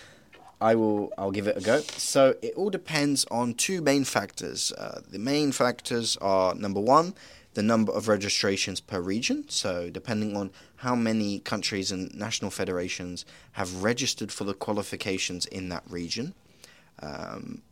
I 0.61 0.75
will. 0.75 1.13
I'll 1.17 1.31
give 1.31 1.47
it 1.47 1.57
a 1.57 1.61
go. 1.61 1.81
So 1.81 2.35
it 2.43 2.55
all 2.57 2.69
depends 2.69 3.25
on 3.31 3.55
two 3.55 3.81
main 3.81 4.05
factors. 4.05 4.73
Uh, 4.73 5.01
the 5.09 5.19
main 5.19 5.53
factors 5.53 6.17
are 6.21 6.53
number 6.55 6.81
one, 6.81 7.15
the 7.55 7.63
number 7.63 7.93
of 7.93 8.09
registrations 8.09 8.81
per 8.81 9.01
region. 9.01 9.45
So 9.49 9.89
depending 9.89 10.37
on 10.37 10.51
how 10.77 10.97
many 10.97 11.39
countries 11.39 11.93
and 11.93 12.13
national 12.15 12.51
federations 12.51 13.25
have 13.53 13.85
registered 13.85 14.33
for 14.33 14.45
the 14.45 14.55
qualifications 14.55 15.47
in 15.47 15.69
that 15.69 15.85
region. 15.89 16.35
Um, 17.01 17.63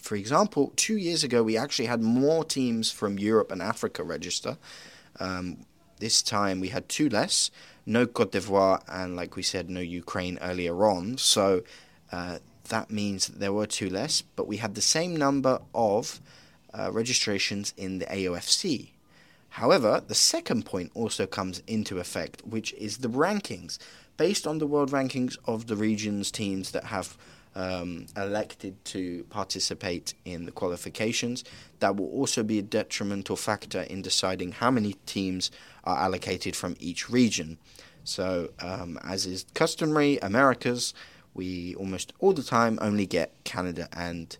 for 0.00 0.16
example, 0.16 0.72
two 0.76 0.96
years 0.96 1.24
ago, 1.24 1.42
we 1.42 1.56
actually 1.56 1.86
had 1.86 2.02
more 2.02 2.44
teams 2.44 2.90
from 2.90 3.18
Europe 3.18 3.52
and 3.52 3.62
Africa 3.62 4.02
register. 4.02 4.56
Um, 5.20 5.66
This 5.98 6.22
time 6.22 6.60
we 6.60 6.68
had 6.68 6.88
two 6.88 7.08
less, 7.08 7.50
no 7.84 8.06
Cote 8.06 8.32
d'Ivoire, 8.32 8.80
and 8.86 9.16
like 9.16 9.34
we 9.34 9.42
said, 9.42 9.68
no 9.68 9.80
Ukraine 9.80 10.38
earlier 10.40 10.76
on. 10.94 11.18
So 11.18 11.62
uh, 12.12 12.38
that 12.68 12.90
means 12.90 13.26
that 13.26 13.40
there 13.40 13.52
were 13.52 13.66
two 13.66 13.90
less, 13.90 14.22
but 14.36 14.46
we 14.46 14.58
had 14.58 14.74
the 14.74 14.80
same 14.80 15.16
number 15.16 15.58
of 15.74 16.20
uh, 16.72 16.90
registrations 16.92 17.74
in 17.76 17.98
the 17.98 18.06
AOFC. 18.06 18.90
However, 19.48 20.00
the 20.06 20.14
second 20.14 20.66
point 20.66 20.92
also 20.94 21.26
comes 21.26 21.62
into 21.66 21.98
effect, 21.98 22.42
which 22.46 22.72
is 22.74 22.98
the 22.98 23.08
rankings. 23.08 23.78
Based 24.16 24.46
on 24.46 24.58
the 24.58 24.66
world 24.66 24.90
rankings 24.92 25.36
of 25.44 25.66
the 25.66 25.76
region's 25.76 26.30
teams 26.30 26.70
that 26.70 26.84
have 26.84 27.16
um, 27.58 28.06
elected 28.16 28.82
to 28.84 29.24
participate 29.24 30.14
in 30.24 30.46
the 30.46 30.52
qualifications, 30.52 31.42
that 31.80 31.96
will 31.96 32.08
also 32.10 32.44
be 32.44 32.60
a 32.60 32.62
detrimental 32.62 33.34
factor 33.34 33.82
in 33.82 34.00
deciding 34.00 34.52
how 34.52 34.70
many 34.70 34.94
teams 35.06 35.50
are 35.82 35.98
allocated 35.98 36.54
from 36.54 36.76
each 36.78 37.10
region. 37.10 37.58
So, 38.04 38.50
um, 38.60 38.98
as 39.02 39.26
is 39.26 39.44
customary, 39.54 40.18
Americas, 40.22 40.94
we 41.34 41.74
almost 41.74 42.12
all 42.20 42.32
the 42.32 42.44
time 42.44 42.78
only 42.80 43.06
get 43.06 43.32
Canada 43.42 43.88
and 43.92 44.36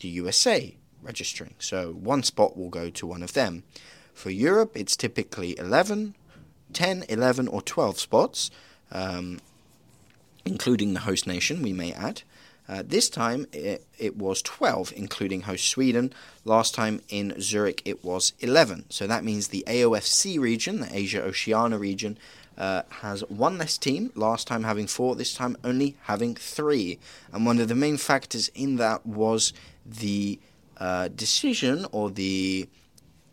the 0.00 0.08
USA 0.08 0.76
registering. 1.02 1.54
So, 1.58 1.92
one 1.92 2.22
spot 2.22 2.56
will 2.56 2.68
go 2.68 2.90
to 2.90 3.06
one 3.06 3.22
of 3.22 3.32
them. 3.32 3.64
For 4.12 4.30
Europe, 4.30 4.72
it's 4.74 4.94
typically 4.94 5.58
11, 5.58 6.14
10, 6.74 7.04
11, 7.08 7.48
or 7.48 7.62
12 7.62 7.98
spots, 7.98 8.50
um, 8.92 9.40
including 10.44 10.92
the 10.92 11.00
host 11.00 11.26
nation, 11.26 11.62
we 11.62 11.72
may 11.72 11.92
add. 11.92 12.22
Uh, 12.68 12.82
this 12.86 13.08
time 13.08 13.46
it, 13.52 13.86
it, 13.98 14.16
was 14.16 14.42
12, 14.42 14.92
including 14.94 15.42
host 15.42 15.66
Sweden. 15.66 16.12
Last 16.44 16.74
time 16.74 17.00
in 17.08 17.34
Zurich 17.40 17.80
it 17.84 18.04
was 18.04 18.34
11. 18.40 18.84
So 18.90 19.06
that 19.06 19.24
means 19.24 19.48
the 19.48 19.64
AOFC 19.66 20.38
region, 20.38 20.80
the 20.80 20.94
Asia 20.94 21.22
Oceania 21.22 21.78
region, 21.78 22.18
uh, 22.58 22.82
has 23.00 23.22
one 23.28 23.56
less 23.56 23.78
team. 23.78 24.12
Last 24.14 24.46
time 24.46 24.64
having 24.64 24.86
four, 24.86 25.14
this 25.14 25.32
time 25.32 25.56
only 25.64 25.96
having 26.02 26.34
three. 26.34 26.98
And 27.32 27.46
one 27.46 27.58
of 27.58 27.68
the 27.68 27.74
main 27.74 27.96
factors 27.96 28.48
in 28.54 28.76
that 28.76 29.06
was 29.06 29.52
the 29.86 30.38
uh, 30.76 31.08
decision 31.08 31.86
or 31.92 32.10
the 32.10 32.68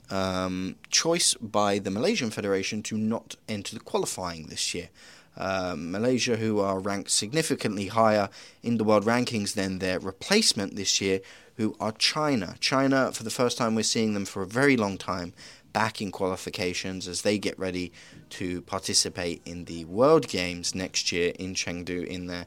um, 0.10 0.76
choice 0.90 1.34
by 1.36 1.80
the 1.80 1.92
Malaysian 1.92 2.30
Federation 2.30 2.84
to 2.84 2.98
not 2.98 3.36
enter 3.50 3.76
the 3.76 3.82
qualifying 3.82 4.48
this 4.48 4.74
year. 4.74 4.90
Uh, 5.38 5.76
Malaysia, 5.78 6.38
who 6.38 6.60
are 6.60 6.80
ranked 6.80 7.12
significantly 7.12 7.88
higher 7.88 8.30
in 8.64 8.78
the 8.78 8.84
world 8.84 9.06
rankings 9.06 9.54
than 9.54 9.80
their 9.80 10.00
replacement 10.00 10.76
this 10.76 11.02
year, 11.02 11.20
who 11.58 11.76
are 11.80 11.92
China. 11.92 12.56
China, 12.60 13.12
for 13.12 13.24
the 13.24 13.30
first 13.30 13.58
time, 13.58 13.76
we're 13.76 13.84
seeing 13.84 14.14
them 14.14 14.26
for 14.26 14.42
a 14.42 14.48
very 14.48 14.78
long 14.78 14.98
time 14.98 15.34
back 15.74 16.02
in 16.02 16.10
qualifications 16.10 17.06
as 17.06 17.22
they 17.24 17.38
get 17.38 17.60
ready 17.60 17.92
to 18.30 18.62
participate 18.62 19.42
in 19.46 19.66
the 19.66 19.84
World 19.86 20.28
Games 20.30 20.74
next 20.74 21.12
year 21.12 21.34
in 21.38 21.54
Chengdu 21.54 22.06
in 22.06 22.28
their 22.28 22.46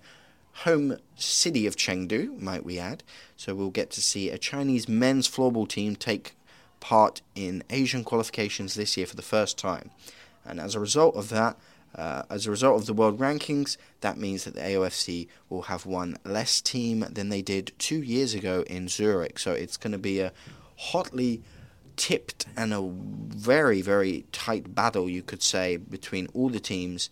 home 0.65 0.97
city 1.15 1.67
of 1.67 1.77
Chengdu, 1.77 2.41
might 2.41 2.65
we 2.65 2.79
add. 2.79 3.03
So 3.37 3.55
we'll 3.55 3.71
get 3.71 3.91
to 3.91 4.03
see 4.03 4.31
a 4.31 4.39
Chinese 4.39 4.89
men's 4.89 5.29
floorball 5.29 5.69
team 5.69 5.95
take 5.95 6.37
part 6.81 7.21
in 7.35 7.63
Asian 7.71 8.03
qualifications 8.03 8.75
this 8.75 8.97
year 8.97 9.07
for 9.07 9.17
the 9.17 9.23
first 9.23 9.59
time. 9.59 9.91
And 10.45 10.59
as 10.59 10.75
a 10.75 10.81
result 10.81 11.15
of 11.15 11.29
that, 11.29 11.59
uh, 11.95 12.23
as 12.31 12.47
a 12.47 12.51
result 12.51 12.81
of 12.81 12.87
the 12.87 12.93
world 12.93 13.19
rankings, 13.19 13.77
that 14.01 14.19
means 14.19 14.45
that 14.45 14.55
the 14.55 14.61
AOFC 14.61 15.29
will 15.49 15.63
have 15.63 15.87
one 15.87 16.17
less 16.25 16.61
team 16.61 17.05
than 17.11 17.29
they 17.29 17.43
did 17.43 17.73
two 17.79 18.03
years 18.03 18.35
ago 18.35 18.65
in 18.67 18.89
Zurich. 18.89 19.39
So 19.39 19.53
it's 19.53 19.77
going 19.77 19.93
to 19.93 19.99
be 19.99 20.21
a 20.21 20.33
hotly 20.77 21.43
tipped 21.97 22.47
and 22.57 22.73
a 22.73 22.81
very, 22.81 23.83
very 23.83 24.25
tight 24.33 24.75
battle, 24.75 25.09
you 25.09 25.23
could 25.23 25.43
say, 25.43 25.77
between 25.77 26.29
all 26.33 26.49
the 26.49 26.61
teams 26.61 27.11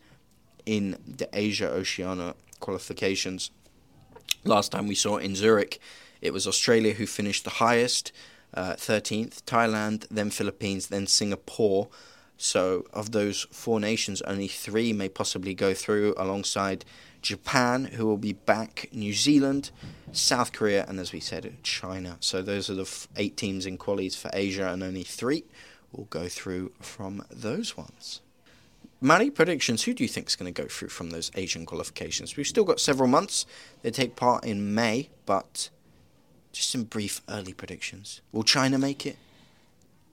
in 0.65 0.99
the 1.07 1.29
Asia 1.33 1.69
Oceania 1.69 2.35
qualifications. 2.61 3.51
Last 4.45 4.73
time 4.73 4.87
we 4.87 4.95
saw 4.95 5.17
in 5.17 5.35
Zurich, 5.35 5.81
it 6.21 6.33
was 6.33 6.47
Australia 6.47 6.95
who 6.95 7.07
finished 7.07 7.45
the 7.45 7.51
highest 7.51 8.13
uh, 8.55 8.75
13th, 8.75 9.43
Thailand, 9.43 10.07
then 10.11 10.31
Philippines, 10.31 10.87
then 10.87 11.07
Singapore. 11.07 11.89
So, 12.39 12.85
of 12.93 13.13
those 13.13 13.47
four 13.51 13.81
nations, 13.81 14.21
only 14.23 14.49
three 14.49 14.93
may 14.93 15.09
possibly 15.09 15.55
go 15.55 15.73
through 15.73 16.15
alongside 16.19 16.85
Japan, 17.23 17.87
who 17.87 18.07
will 18.07 18.19
be 18.19 18.35
back, 18.35 18.89
New 18.93 19.15
Zealand, 19.15 19.71
South 20.13 20.53
Korea, 20.53 20.85
and 20.87 21.01
as 21.01 21.13
we 21.13 21.21
said, 21.21 21.57
China. 21.63 22.19
So, 22.21 22.43
those 22.43 22.69
are 22.69 22.75
the 22.75 22.83
f- 22.83 23.09
eight 23.17 23.37
teams 23.39 23.65
in 23.65 23.79
qualies 23.79 24.17
for 24.17 24.31
Asia, 24.35 24.69
and 24.69 24.83
only 24.83 25.03
three 25.03 25.45
will 25.93 26.05
go 26.05 26.29
through 26.29 26.73
from 26.81 27.25
those 27.31 27.77
ones. 27.77 28.21
Maddie, 29.01 29.31
predictions. 29.31 29.85
Who 29.85 29.95
do 29.95 30.05
you 30.05 30.09
think 30.09 30.29
is 30.29 30.37
going 30.37 30.53
to 30.53 30.63
go 30.63 30.69
through 30.69 30.89
from 30.89 31.11
those 31.11 31.31
Asian 31.35 31.65
qualifications? 31.67 32.37
We've 32.37 32.47
still 32.47 32.65
got 32.65 32.81
several 32.81 33.09
months. 33.09 33.47
They 33.83 33.91
take 33.91 34.17
part 34.17 34.45
in 34.45 34.75
May, 34.75 35.11
but 35.27 35.71
just 36.53 36.71
some 36.71 36.85
brief 36.85 37.21
early 37.29 37.53
predictions. 37.53 38.21
Will 38.33 38.43
China 38.43 38.79
make 38.79 39.07
it? 39.07 39.17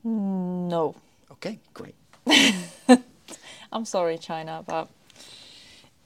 No. 0.03 0.95
Okay, 1.31 1.59
great. 1.73 1.95
I'm 3.71 3.85
sorry, 3.85 4.17
China, 4.17 4.63
but 4.65 4.87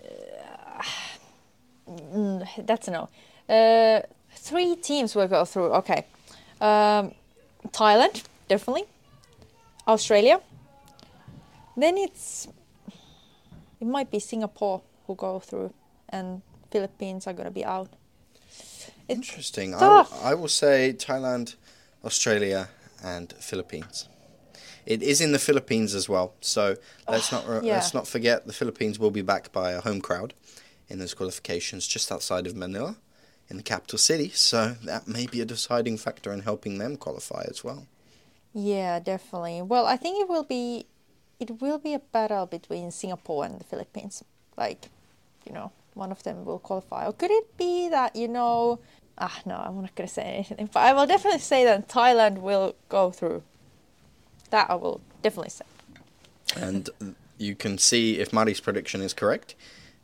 uh, 0.03 0.83
that's 2.59 2.87
a 2.87 2.91
no. 2.91 3.09
Uh, 3.49 4.01
three 4.35 4.75
teams 4.75 5.15
will 5.15 5.27
go 5.27 5.45
through. 5.45 5.71
Okay. 5.73 6.05
Um, 6.59 7.11
Thailand, 7.69 8.23
definitely. 8.47 8.85
Australia. 9.87 10.39
Then 11.75 11.97
it's 11.97 12.47
it 13.79 13.85
might 13.87 14.09
be 14.09 14.19
Singapore 14.19 14.81
who 15.05 15.15
go 15.15 15.39
through, 15.39 15.71
and 16.09 16.41
Philippines 16.71 17.27
are 17.27 17.33
gonna 17.33 17.51
be 17.51 17.63
out. 17.63 17.89
Interesting. 19.07 19.73
I, 19.75 19.79
w- 19.79 20.05
I 20.23 20.33
will 20.33 20.49
say 20.49 20.93
Thailand, 20.97 21.55
Australia, 22.03 22.67
and 23.03 23.31
Philippines. 23.39 24.09
It 24.87 25.03
is 25.03 25.19
in 25.19 25.33
the 25.33 25.39
Philippines 25.39 25.93
as 25.93 26.07
well, 26.07 26.33
so 26.39 26.77
let's 27.09 27.29
not 27.29 27.45
re- 27.45 27.59
yeah. 27.61 27.73
let's 27.73 27.93
not 27.93 28.07
forget 28.07 28.47
the 28.47 28.53
Philippines 28.53 28.97
will 28.97 29.11
be 29.11 29.21
backed 29.21 29.51
by 29.51 29.73
a 29.73 29.81
home 29.81 29.99
crowd 29.99 30.33
in 30.87 30.97
those 30.97 31.13
qualifications 31.13 31.85
just 31.85 32.09
outside 32.09 32.47
of 32.47 32.55
Manila, 32.55 32.95
in 33.49 33.57
the 33.57 33.63
capital 33.63 33.99
city. 33.99 34.29
So 34.29 34.77
that 34.85 35.05
may 35.05 35.27
be 35.27 35.41
a 35.41 35.45
deciding 35.45 35.97
factor 35.97 36.31
in 36.31 36.39
helping 36.43 36.77
them 36.77 36.95
qualify 36.95 37.43
as 37.49 37.65
well. 37.65 37.85
Yeah, 38.53 38.99
definitely. 38.99 39.61
Well, 39.61 39.85
I 39.85 39.97
think 39.97 40.21
it 40.21 40.29
will 40.29 40.45
be 40.45 40.85
it 41.37 41.61
will 41.61 41.79
be 41.79 41.93
a 41.93 41.99
battle 41.99 42.45
between 42.45 42.89
Singapore 42.91 43.43
and 43.43 43.59
the 43.59 43.65
Philippines. 43.65 44.23
Like, 44.55 44.89
you 45.45 45.51
know, 45.51 45.73
one 45.95 46.13
of 46.13 46.23
them 46.23 46.45
will 46.45 46.59
qualify. 46.59 47.05
Or 47.07 47.11
could 47.11 47.31
it 47.31 47.57
be 47.57 47.89
that, 47.89 48.15
you 48.15 48.29
know, 48.29 48.79
ah 49.17 49.37
no, 49.45 49.55
I'm 49.55 49.81
not 49.81 49.95
gonna 49.95 50.07
say 50.07 50.23
anything. 50.23 50.69
But 50.71 50.79
I 50.79 50.93
will 50.93 51.07
definitely 51.07 51.41
say 51.41 51.65
that 51.65 51.89
Thailand 51.89 52.37
will 52.37 52.73
go 52.87 53.11
through. 53.11 53.43
That 54.49 54.69
I 54.69 54.75
will 54.75 55.01
definitely 55.21 55.49
say. 55.49 55.65
And 56.55 56.89
you 57.37 57.55
can 57.55 57.77
see 57.77 58.19
if 58.19 58.33
Mari's 58.33 58.59
prediction 58.59 59.01
is 59.01 59.13
correct. 59.13 59.55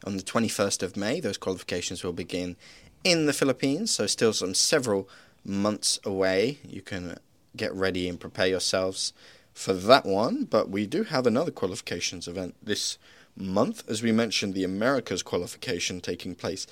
On 0.05 0.17
the 0.17 0.23
21st 0.23 0.83
of 0.83 0.97
May, 0.97 1.19
those 1.19 1.37
qualifications 1.37 2.03
will 2.03 2.13
begin 2.13 2.57
in 3.03 3.25
the 3.25 3.33
Philippines, 3.33 3.91
so 3.91 4.05
still 4.07 4.33
some 4.33 4.53
several 4.53 5.07
months 5.45 5.99
away. 6.03 6.59
You 6.67 6.81
can 6.81 7.17
get 7.55 7.73
ready 7.73 8.09
and 8.09 8.19
prepare 8.19 8.47
yourselves 8.47 9.13
for 9.53 9.73
that 9.73 10.05
one, 10.05 10.45
but 10.45 10.69
we 10.69 10.87
do 10.87 11.03
have 11.03 11.27
another 11.27 11.51
qualifications 11.51 12.27
event 12.27 12.55
this 12.61 12.97
month. 13.35 13.83
As 13.89 14.01
we 14.01 14.11
mentioned, 14.11 14.53
the 14.53 14.63
Americas 14.63 15.23
qualification 15.23 16.01
taking 16.01 16.35
place 16.35 16.65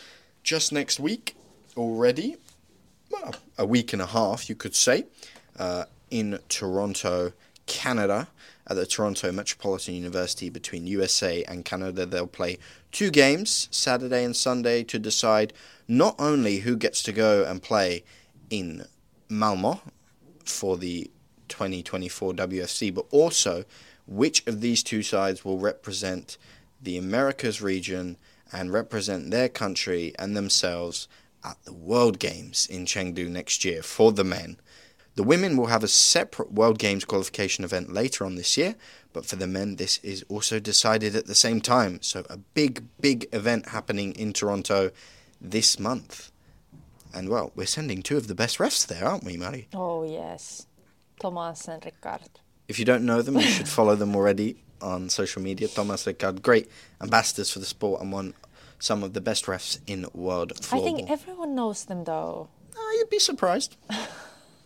just 0.43 0.72
next 0.72 0.99
week 0.99 1.36
already. 1.78 2.38
Well, 3.09 3.36
a 3.57 3.65
week 3.65 3.93
and 3.93 4.01
a 4.01 4.07
half, 4.07 4.49
you 4.49 4.55
could 4.55 4.76
say, 4.76 5.05
uh, 5.59 5.86
in 6.09 6.39
Toronto, 6.49 7.34
Canada, 7.72 8.28
at 8.67 8.76
the 8.76 8.86
Toronto 8.86 9.32
Metropolitan 9.32 9.95
University 9.95 10.49
between 10.49 10.88
USA 10.88 11.43
and 11.45 11.63
Canada. 11.63 12.05
They'll 12.05 12.28
play 12.28 12.57
two 12.91 13.09
games, 13.09 13.69
Saturday 13.72 14.26
and 14.26 14.36
Sunday, 14.36 14.84
to 14.84 14.99
decide 14.99 15.53
not 15.88 16.15
only 16.19 16.59
who 16.59 16.76
gets 16.76 17.01
to 17.03 17.13
go 17.13 17.45
and 17.45 17.63
play 17.63 18.03
in 18.49 18.86
Malmo 19.30 19.82
for 20.43 20.78
the 20.78 21.09
2024 21.47 22.34
WFC, 22.34 22.93
but 22.93 23.05
also 23.09 23.63
which 24.05 24.45
of 24.45 24.59
these 24.59 24.84
two 24.84 25.01
sides 25.01 25.45
will 25.45 25.57
represent 25.57 26.38
the 26.82 26.97
Americas 26.97 27.61
region 27.61 28.17
and 28.51 28.74
represent 28.74 29.32
their 29.32 29.47
country 29.47 30.13
and 30.19 30.36
themselves 30.36 31.07
at 31.43 31.57
the 31.63 31.74
World 31.74 32.19
Games 32.19 32.67
in 32.67 32.86
Chengdu 32.86 33.30
next 33.30 33.63
year 33.63 33.82
for 33.82 34.11
the 34.11 34.26
men. 34.26 34.57
The 35.16 35.24
women 35.24 35.57
will 35.57 35.68
have 35.68 35.84
a 35.84 35.89
separate 35.89 36.53
World 36.53 36.80
Games 36.80 37.03
qualification 37.03 37.64
event 37.66 37.91
later 37.91 38.26
on 38.26 38.36
this 38.36 38.55
year, 38.57 38.76
but 39.12 39.26
for 39.26 39.36
the 39.36 39.47
men, 39.47 39.76
this 39.76 39.97
is 39.99 40.24
also 40.30 40.59
decided 40.59 41.16
at 41.16 41.28
the 41.28 41.36
same 41.36 41.59
time. 41.59 42.01
So, 42.01 42.26
a 42.30 42.38
big, 42.38 42.84
big 43.01 43.28
event 43.34 43.70
happening 43.70 44.14
in 44.14 44.32
Toronto 44.32 44.91
this 45.41 45.78
month. 45.78 46.32
And 47.14 47.28
well, 47.28 47.51
we're 47.55 47.66
sending 47.66 48.01
two 48.01 48.16
of 48.16 48.28
the 48.28 48.36
best 48.36 48.57
refs 48.57 48.88
there, 48.88 49.05
aren't 49.05 49.26
we, 49.26 49.36
Mari? 49.36 49.68
Oh 49.74 50.03
yes. 50.03 50.68
Thomas 51.20 51.68
and 51.68 51.82
Ricard. 51.82 52.30
If 52.70 52.80
you 52.80 52.86
don't 52.86 53.05
know 53.05 53.22
them, 53.22 53.36
you 53.36 53.41
should 53.41 53.68
follow 53.68 53.95
them 53.95 54.16
already. 54.16 54.64
on 54.82 55.09
social 55.09 55.41
media. 55.41 55.68
Thomas 55.68 56.07
and 56.07 56.18
Ricard, 56.18 56.41
great 56.41 56.70
ambassadors 57.01 57.51
for 57.51 57.59
the 57.59 57.66
sport 57.66 58.01
and 58.01 58.12
one 58.12 58.34
some 58.80 59.03
of 59.03 59.14
the 59.14 59.22
best 59.22 59.45
refs 59.45 59.80
in 59.86 60.07
world 60.14 60.53
floorball. 60.55 60.82
I 60.82 60.84
think 60.84 61.12
everyone 61.12 61.53
knows 61.53 61.86
them 61.86 62.03
though. 62.03 62.49
Ah, 62.76 62.91
you'd 62.93 63.09
be 63.09 63.20
surprised. 63.20 63.76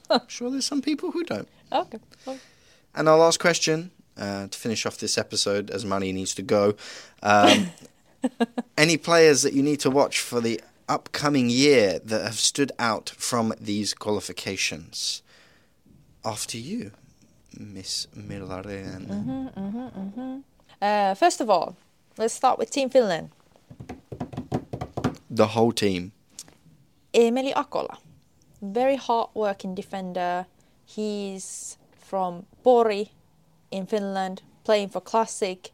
I'm 0.10 0.22
sure 0.28 0.50
there's 0.50 0.66
some 0.66 0.82
people 0.82 1.12
who 1.12 1.24
don't. 1.24 1.48
Okay. 1.72 2.00
okay. 2.28 2.40
And 2.94 3.10
our 3.10 3.18
last 3.18 3.40
question 3.40 3.92
uh, 4.18 4.48
to 4.48 4.58
finish 4.58 4.86
off 4.86 4.98
this 4.98 5.18
episode, 5.18 5.70
as 5.70 5.86
Money 5.86 6.12
needs 6.12 6.34
to 6.36 6.42
go. 6.42 6.76
Um, 7.22 7.68
any 8.78 8.98
players 8.98 9.42
that 9.42 9.54
you 9.54 9.62
need 9.64 9.80
to 9.82 9.90
watch 9.90 10.20
for 10.20 10.42
the 10.42 10.62
upcoming 10.88 11.50
year 11.50 12.00
that 12.00 12.24
have 12.24 12.36
stood 12.36 12.72
out 12.80 13.10
from 13.18 13.54
these 13.60 13.94
qualifications? 13.94 15.22
After 16.24 16.58
you, 16.58 16.92
Miss 17.58 18.08
Milaren. 18.18 19.06
Mm-hmm, 19.08 19.48
mm-hmm, 19.48 20.00
mm-hmm. 20.00 20.40
Uh, 20.82 21.14
first 21.16 21.42
of 21.42 21.50
all, 21.50 21.76
let's 22.18 22.34
start 22.34 22.58
with 22.58 22.72
Team 22.72 22.90
Finland. 22.90 23.30
The 25.30 25.48
whole 25.48 25.72
team. 25.72 26.14
Emeli 27.14 27.54
Akola, 27.54 27.98
very 28.74 28.96
hard-working 28.96 29.76
defender. 29.76 30.46
He's 30.86 31.78
from 31.98 32.46
Pori 32.64 33.10
in 33.72 33.86
Finland, 33.86 34.42
playing 34.64 34.90
for 34.90 35.02
Classic. 35.02 35.72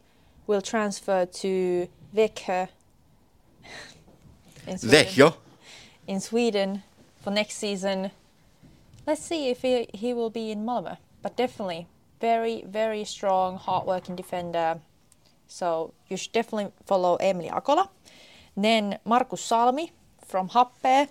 Will 0.48 0.62
transfer 0.62 1.26
to 1.26 1.88
Växjö 2.16 2.68
in 4.68 4.78
Sweden. 4.78 5.06
Växjö. 5.06 5.34
in 6.08 6.20
Sweden 6.20 6.84
for 7.22 7.32
next 7.32 7.58
season. 7.58 8.12
Let's 9.08 9.24
see 9.24 9.50
if 9.50 9.62
he, 9.62 9.88
he 9.94 10.14
will 10.14 10.30
be 10.30 10.52
in 10.52 10.66
Malmö. 10.66 10.98
But 11.22 11.38
definitely, 11.38 11.88
very, 12.20 12.64
very 12.68 13.04
strong, 13.06 13.58
hard-working 13.58 14.16
defender. 14.16 14.80
So 15.48 15.94
you 16.10 16.18
should 16.18 16.32
definitely 16.34 16.72
follow 16.86 17.16
Emily 17.16 17.50
Akola. 17.50 17.90
Then 18.56 19.00
Markus 19.06 19.42
Salmi 19.42 19.92
from 20.26 20.50
Happee. 20.50 21.08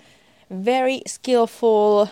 Very 0.50 1.02
skillful 1.06 2.10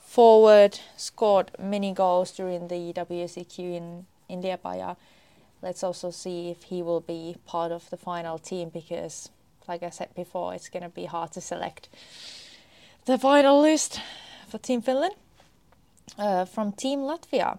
forward, 0.00 0.80
scored 0.96 1.52
many 1.60 1.92
goals 1.92 2.32
during 2.32 2.66
the 2.66 2.92
WCQ 2.92 3.58
in, 3.58 4.06
in 4.28 4.42
Liepaja. 4.42 4.96
Let's 5.62 5.84
also 5.84 6.10
see 6.10 6.50
if 6.50 6.64
he 6.64 6.82
will 6.82 7.00
be 7.00 7.36
part 7.46 7.70
of 7.70 7.88
the 7.90 7.96
final 7.96 8.36
team 8.36 8.70
because, 8.70 9.28
like 9.68 9.84
I 9.84 9.90
said 9.90 10.12
before, 10.16 10.54
it's 10.54 10.68
going 10.68 10.82
to 10.82 10.88
be 10.88 11.04
hard 11.04 11.30
to 11.32 11.40
select 11.40 11.88
the 13.04 13.16
final 13.16 13.62
list 13.62 14.00
for 14.48 14.58
Team 14.58 14.82
Finland. 14.82 15.14
Uh, 16.18 16.44
from 16.44 16.72
Team 16.72 17.00
Latvia, 17.00 17.58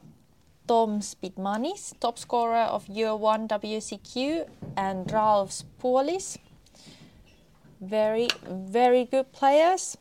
Tom 0.68 1.00
Spidmanis, 1.00 1.94
top 2.02 2.20
scorer 2.20 2.64
of 2.64 2.88
Year 2.90 3.16
1 3.16 3.48
WCQ, 3.48 4.50
and 4.76 5.10
Ralf 5.12 5.52
Spolis. 5.52 6.38
Very, 7.80 8.28
very 8.44 9.06
good 9.06 9.32
players, 9.32 9.98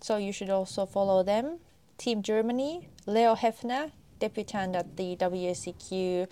so 0.00 0.16
you 0.16 0.32
should 0.32 0.50
also 0.50 0.86
follow 0.86 1.22
them. 1.22 1.58
Team 1.98 2.22
Germany, 2.22 2.88
Leo 3.06 3.34
Hefner, 3.34 3.92
debutant 4.18 4.76
at 4.76 4.96
the 4.96 5.16
WCQ, 5.16 6.26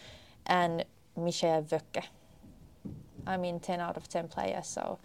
and 0.46 0.84
Michel 1.16 1.62
Wöcke. 1.62 2.04
I 3.26 3.36
mean, 3.36 3.60
10 3.60 3.80
out 3.80 3.96
of 3.96 4.08
10 4.08 4.28
players, 4.28 4.66
so 4.66 4.98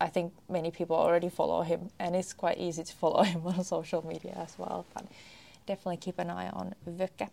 I 0.00 0.08
think 0.08 0.32
many 0.48 0.70
people 0.70 0.96
already 0.96 1.28
follow 1.28 1.62
him, 1.62 1.90
and 1.98 2.16
it's 2.16 2.32
quite 2.32 2.58
easy 2.58 2.82
to 2.82 2.92
follow 2.92 3.22
him 3.32 3.46
on 3.46 3.62
social 3.64 4.04
media 4.06 4.34
as 4.36 4.58
well. 4.58 4.86
But 4.94 5.06
definitely 5.66 5.98
keep 5.98 6.18
an 6.18 6.30
eye 6.30 6.48
on 6.48 6.74
Wöcke. 6.88 7.28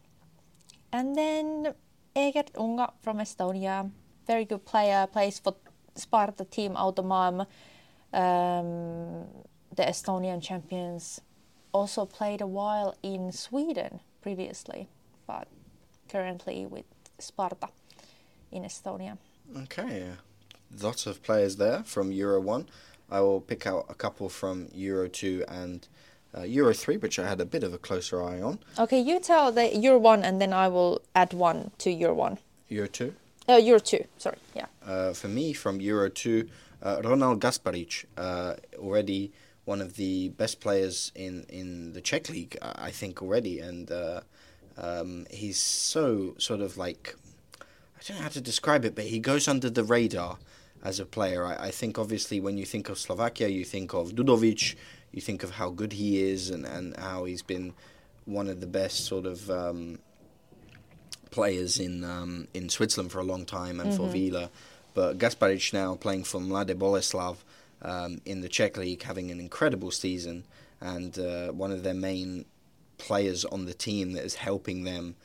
And 0.92 1.16
then 1.16 1.74
Egert 2.16 2.52
Unga 2.56 2.94
from 3.02 3.18
Estonia, 3.18 3.90
very 4.28 4.46
good 4.46 4.66
player, 4.66 5.08
plays 5.08 5.40
for 5.40 5.56
Sparta 5.96 6.46
team 6.46 6.74
Automalm, 6.76 7.48
um, 8.14 9.26
the 9.76 9.84
Estonian 9.84 10.42
champions. 10.42 11.22
Also 11.72 12.06
played 12.06 12.42
a 12.42 12.48
while 12.48 12.96
in 13.02 13.32
Sweden 13.32 14.00
previously, 14.22 14.88
but 15.26 15.48
currently 16.08 16.66
with 16.66 16.86
Sparta 17.18 17.70
in 18.52 18.64
Estonia. 18.64 19.18
Okay, 19.64 20.06
lots 20.82 21.06
of 21.08 21.24
players 21.24 21.56
there 21.56 21.84
from 21.84 22.12
Euro 22.12 22.40
1. 22.40 22.68
I 23.10 23.22
will 23.22 23.42
pick 23.42 23.66
out 23.66 23.86
a 23.90 23.96
couple 23.96 24.30
from 24.30 24.70
Euro 24.74 25.08
2 25.08 25.46
and 25.48 25.88
uh, 26.36 26.42
Euro 26.44 26.74
3, 26.74 26.98
which 26.98 27.20
I 27.20 27.28
had 27.28 27.42
a 27.42 27.46
bit 27.46 27.64
of 27.64 27.74
a 27.74 27.78
closer 27.78 28.24
eye 28.24 28.42
on. 28.42 28.60
Okay, 28.80 29.00
you 29.00 29.20
tell 29.20 29.52
the 29.52 29.76
Euro 29.76 30.00
one, 30.00 30.24
and 30.24 30.40
then 30.42 30.54
I 30.54 30.68
will 30.68 31.02
add 31.16 31.34
one 31.34 31.72
to 31.80 31.92
Euro 31.92 32.14
one. 32.16 32.38
Euro 32.70 32.88
2. 32.88 33.14
Uh, 33.50 33.56
Euro 33.58 33.80
two, 33.80 34.06
sorry, 34.18 34.38
yeah. 34.56 34.68
Uh, 34.86 35.12
for 35.14 35.28
me, 35.28 35.52
from 35.54 35.82
Euro 35.82 36.10
2, 36.10 36.48
uh, 36.82 37.02
Ronald 37.04 37.42
Gasparic, 37.42 38.06
uh, 38.18 38.56
already 38.80 39.32
one 39.66 39.82
of 39.82 39.96
the 39.96 40.30
best 40.30 40.60
players 40.60 41.12
in, 41.16 41.46
in 41.50 41.94
the 41.94 42.02
Czech 42.02 42.30
league, 42.30 42.58
I 42.62 42.92
think, 42.92 43.22
already. 43.22 43.60
And 43.60 43.92
uh, 43.92 44.22
um, 44.78 45.26
he's 45.30 45.58
so 45.58 46.36
sort 46.38 46.62
of 46.62 46.78
like, 46.78 47.16
I 47.62 48.02
don't 48.06 48.18
know 48.18 48.24
how 48.24 48.30
to 48.30 48.42
describe 48.42 48.84
it, 48.86 48.96
but 48.96 49.06
he 49.06 49.20
goes 49.20 49.48
under 49.48 49.70
the 49.70 49.84
radar 49.84 50.38
as 50.84 51.00
a 51.00 51.06
player. 51.06 51.46
I, 51.46 51.68
I 51.68 51.72
think, 51.72 51.98
obviously, 51.98 52.40
when 52.42 52.58
you 52.58 52.66
think 52.66 52.90
of 52.90 53.00
Slovakia, 53.00 53.48
you 53.48 53.64
think 53.64 53.94
of 53.94 54.16
Dudovic, 54.16 54.76
you 55.12 55.22
think 55.22 55.44
of 55.44 55.52
how 55.52 55.70
good 55.70 55.94
he 55.94 56.22
is 56.22 56.50
and, 56.50 56.66
and 56.66 56.98
how 56.98 57.24
he's 57.24 57.42
been 57.42 57.74
one 58.26 58.48
of 58.50 58.60
the 58.60 58.68
best 58.68 59.06
sort 59.06 59.26
of. 59.26 59.50
Um, 59.50 60.00
players 61.34 61.80
in 61.80 62.04
um, 62.04 62.48
in 62.54 62.70
Switzerland 62.70 63.12
for 63.12 63.20
a 63.20 63.24
long 63.24 63.44
time 63.44 63.80
and 63.80 63.92
for 63.96 64.08
Vila. 64.08 64.52
But 64.94 65.18
Gasparic 65.18 65.74
now 65.74 65.96
playing 65.96 66.26
for 66.26 66.40
Mladá 66.40 66.76
Boleslav 66.76 67.38
um, 67.84 68.22
in 68.26 68.42
the 68.42 68.50
Czech 68.50 68.78
league, 68.78 69.04
having 69.04 69.32
an 69.32 69.40
incredible 69.40 69.92
season, 69.92 70.46
and 70.82 71.18
uh, 71.20 71.52
one 71.52 71.72
of 71.72 71.84
their 71.84 71.94
main 71.94 72.46
players 72.98 73.46
on 73.46 73.66
the 73.66 73.74
team 73.74 74.14
that 74.14 74.24
is 74.24 74.36
helping 74.36 74.84
them 74.84 75.16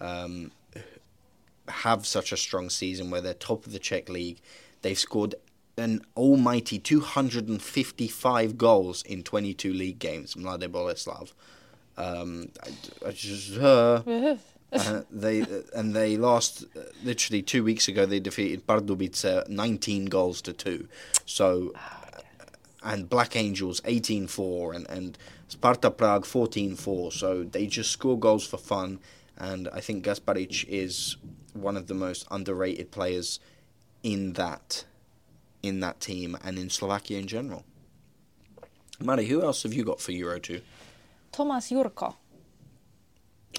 um, 0.00 0.50
have 1.68 2.06
such 2.06 2.32
a 2.32 2.36
strong 2.36 2.70
season 2.70 3.10
where 3.10 3.20
they're 3.20 3.34
top 3.34 3.66
of 3.66 3.72
the 3.72 3.78
Czech 3.78 4.08
league. 4.08 4.40
They've 4.82 4.98
scored 4.98 5.34
an 5.76 6.04
almighty 6.16 6.78
255 6.78 8.58
goals 8.58 9.02
in 9.02 9.22
22 9.22 9.72
league 9.72 9.98
games, 9.98 10.34
Mladá 10.34 10.68
Boleslav. 10.68 11.32
Um, 11.96 12.50
I, 12.64 13.08
I 13.08 13.12
just, 13.12 13.56
uh, 13.58 14.02
uh, 14.72 15.02
they 15.10 15.44
and 15.74 15.94
they 15.94 16.16
lost 16.16 16.64
uh, 16.76 16.80
literally 17.02 17.42
two 17.42 17.64
weeks 17.64 17.88
ago. 17.88 18.06
They 18.06 18.20
defeated 18.20 18.66
Pardubice 18.66 19.48
19 19.48 20.06
goals 20.06 20.42
to 20.42 20.52
two. 20.52 20.88
So, 21.26 21.72
uh, 21.74 21.97
and 22.82 23.08
Black 23.08 23.36
Angels 23.36 23.80
18-4 23.82 24.74
and 24.74 24.86
and 24.88 25.18
Sparta 25.48 25.90
Prague 25.90 26.24
14-4. 26.24 27.12
So 27.12 27.44
they 27.44 27.66
just 27.66 27.90
score 27.90 28.18
goals 28.18 28.46
for 28.46 28.58
fun. 28.58 29.00
And 29.36 29.68
I 29.72 29.80
think 29.80 30.04
Gasparic 30.04 30.64
is 30.68 31.16
one 31.54 31.76
of 31.76 31.86
the 31.86 31.94
most 31.94 32.26
underrated 32.30 32.90
players 32.90 33.40
in 34.02 34.34
that 34.34 34.84
in 35.62 35.80
that 35.80 36.00
team 36.00 36.36
and 36.44 36.58
in 36.58 36.70
Slovakia 36.70 37.18
in 37.18 37.26
general. 37.26 37.64
Mari, 39.00 39.26
who 39.26 39.42
else 39.42 39.62
have 39.62 39.72
you 39.72 39.84
got 39.84 40.00
for 40.00 40.12
Euro 40.12 40.38
2? 40.38 40.60
Thomas 41.32 41.70
Jurko. 41.70 42.16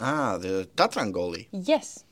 Ah, 0.02 0.38
the 0.38 0.68
Tatran 0.76 1.12
goalie. 1.12 1.48
Yes. 1.52 2.04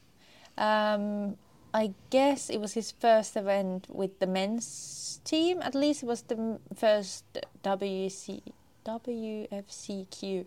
Um, 0.57 1.37
I 1.73 1.93
guess 2.09 2.49
it 2.49 2.59
was 2.59 2.73
his 2.73 2.91
first 2.91 3.35
event 3.35 3.87
with 3.89 4.19
the 4.19 4.27
men's 4.27 5.19
team. 5.23 5.61
At 5.61 5.75
least 5.75 6.03
it 6.03 6.05
was 6.05 6.21
the 6.23 6.59
first 6.75 7.25
WC, 7.63 8.41
WFCQ 8.85 10.45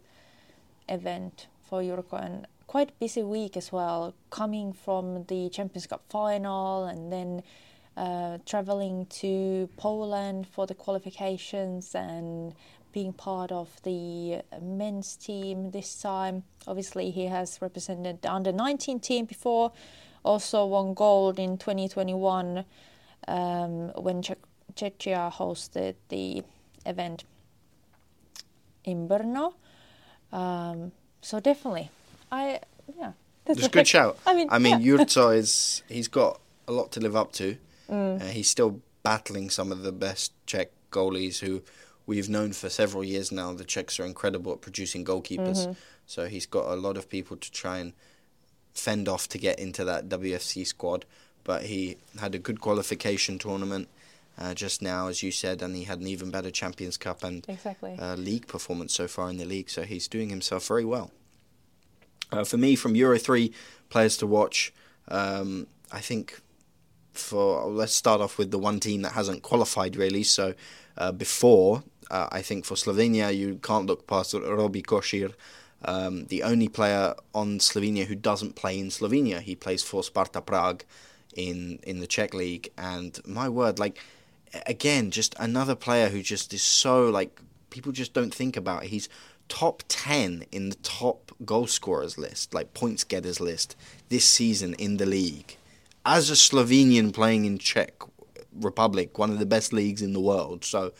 event 0.88 1.46
for 1.68 1.82
Jurko 1.82 2.16
and 2.16 2.46
quite 2.66 2.98
busy 2.98 3.22
week 3.22 3.56
as 3.56 3.72
well, 3.72 4.14
coming 4.30 4.72
from 4.72 5.24
the 5.24 5.48
Champions 5.50 5.86
Cup 5.86 6.02
final 6.08 6.84
and 6.84 7.12
then 7.12 7.42
uh, 7.96 8.38
traveling 8.46 9.06
to 9.06 9.68
Poland 9.76 10.46
for 10.46 10.66
the 10.66 10.74
qualifications 10.74 11.94
and 11.94 12.54
being 12.92 13.12
part 13.12 13.52
of 13.52 13.68
the 13.82 14.42
men's 14.60 15.16
team 15.16 15.70
this 15.70 16.00
time. 16.00 16.44
Obviously, 16.66 17.10
he 17.10 17.26
has 17.26 17.58
represented 17.60 18.22
the 18.22 18.32
under 18.32 18.52
19 18.52 19.00
team 19.00 19.24
before, 19.26 19.72
also 20.24 20.66
won 20.66 20.94
gold 20.94 21.38
in 21.38 21.56
2021 21.58 22.64
um, 23.28 23.88
when 24.02 24.22
Czech- 24.22 24.38
Czechia 24.74 25.30
hosted 25.32 25.94
the 26.08 26.42
event 26.86 27.24
in 28.84 29.08
Brno. 29.08 29.54
Um, 30.32 30.92
so 31.20 31.40
definitely, 31.40 31.90
I 32.30 32.60
yeah. 32.98 33.12
It's 33.46 33.66
a 33.66 33.68
good 33.68 33.88
shout. 33.88 34.16
I 34.26 34.34
mean, 34.34 34.48
I 34.50 34.58
mean, 34.58 34.80
yeah. 34.80 34.96
Jurko 34.98 35.36
is 35.36 35.82
he's 35.88 36.08
got 36.08 36.40
a 36.68 36.72
lot 36.72 36.92
to 36.92 37.00
live 37.00 37.16
up 37.16 37.32
to. 37.32 37.56
Mm. 37.90 38.20
Uh, 38.22 38.24
he's 38.26 38.48
still 38.48 38.80
battling 39.02 39.50
some 39.50 39.72
of 39.72 39.82
the 39.82 39.92
best 39.92 40.32
Czech 40.46 40.70
goalies 40.92 41.40
who 41.40 41.62
we've 42.06 42.28
known 42.28 42.52
for 42.52 42.68
several 42.68 43.02
years 43.02 43.32
now. 43.32 43.52
The 43.52 43.64
Czechs 43.64 43.98
are 43.98 44.04
incredible 44.06 44.52
at 44.52 44.60
producing 44.60 45.04
goalkeepers, 45.04 45.66
Mm-hmm. 45.66 45.72
so 46.06 46.26
he's 46.26 46.46
got 46.46 46.66
a 46.66 46.76
lot 46.76 46.96
of 46.96 47.08
people 47.08 47.36
to 47.36 47.50
try 47.50 47.78
and 47.78 47.92
fend 48.74 49.08
off 49.08 49.28
to 49.28 49.38
get 49.38 49.58
into 49.58 49.84
that 49.84 50.08
WFC 50.08 50.66
squad. 50.66 51.04
But 51.44 51.64
he 51.64 51.96
had 52.20 52.34
a 52.34 52.38
good 52.38 52.60
qualification 52.60 53.38
tournament 53.38 53.88
uh, 54.38 54.54
just 54.54 54.80
now, 54.82 55.08
as 55.08 55.22
you 55.22 55.30
said, 55.32 55.62
and 55.62 55.74
he 55.74 55.84
had 55.84 55.98
an 56.00 56.06
even 56.06 56.30
better 56.30 56.50
Champions 56.50 56.96
Cup 56.96 57.24
and 57.24 57.44
Exactly. 57.48 57.96
uh, 57.98 58.14
league 58.16 58.46
performance 58.46 58.92
so 58.94 59.08
far 59.08 59.28
in 59.30 59.36
the 59.38 59.44
league. 59.44 59.70
So 59.70 59.82
he's 59.82 60.06
doing 60.08 60.28
himself 60.30 60.66
very 60.66 60.84
well. 60.84 61.10
Uh, 62.32 62.44
for 62.44 62.56
me, 62.58 62.76
from 62.76 62.94
Euro 62.94 63.18
3 63.18 63.52
players 63.88 64.16
to 64.18 64.26
watch, 64.26 64.72
um, 65.08 65.66
I 65.90 66.00
think 66.00 66.40
for 67.12 67.64
let's 67.66 67.92
start 67.92 68.20
off 68.20 68.38
with 68.38 68.50
the 68.52 68.58
one 68.58 68.78
team 68.78 69.02
that 69.02 69.12
hasn't 69.12 69.42
qualified 69.42 69.96
really. 69.96 70.22
So 70.22 70.54
uh, 70.96 71.10
before, 71.10 71.82
uh, 72.10 72.28
I 72.30 72.40
think 72.42 72.64
for 72.64 72.74
Slovenia, 72.74 73.36
you 73.36 73.56
can't 73.62 73.86
look 73.86 74.06
past 74.06 74.32
Robi 74.32 74.84
Košir, 74.84 75.34
um, 75.84 76.26
the 76.26 76.42
only 76.42 76.68
player 76.68 77.14
on 77.34 77.58
Slovenia 77.58 78.06
who 78.06 78.14
doesn't 78.14 78.54
play 78.54 78.78
in 78.78 78.88
Slovenia. 78.88 79.40
He 79.40 79.54
plays 79.54 79.82
for 79.82 80.02
Sparta 80.02 80.40
Prague 80.40 80.84
in 81.34 81.78
in 81.82 82.00
the 82.00 82.06
Czech 82.06 82.34
league, 82.34 82.70
and 82.76 83.18
my 83.26 83.48
word, 83.48 83.78
like 83.78 83.98
again, 84.66 85.10
just 85.10 85.34
another 85.38 85.74
player 85.74 86.08
who 86.08 86.22
just 86.22 86.52
is 86.52 86.62
so 86.62 87.08
like 87.08 87.40
people 87.70 87.92
just 87.92 88.12
don't 88.12 88.34
think 88.34 88.56
about. 88.56 88.84
It. 88.84 88.90
He's 88.90 89.08
top 89.48 89.82
10 89.88 90.44
in 90.52 90.70
the 90.70 90.76
top 90.76 91.32
goal 91.44 91.66
scorers 91.66 92.16
list, 92.16 92.54
like 92.54 92.72
points 92.74 93.04
getters 93.04 93.40
list 93.40 93.76
this 94.08 94.24
season 94.24 94.74
in 94.74 94.96
the 94.96 95.06
league. 95.06 95.56
As 96.06 96.30
a 96.30 96.34
Slovenian 96.34 97.12
playing 97.12 97.44
in 97.44 97.58
Czech 97.58 97.94
Republic, 98.58 99.18
one 99.18 99.30
of 99.30 99.38
the 99.38 99.46
best 99.46 99.72
leagues 99.72 100.02
in 100.02 100.12
the 100.12 100.20
world. 100.20 100.64
So, 100.64 100.92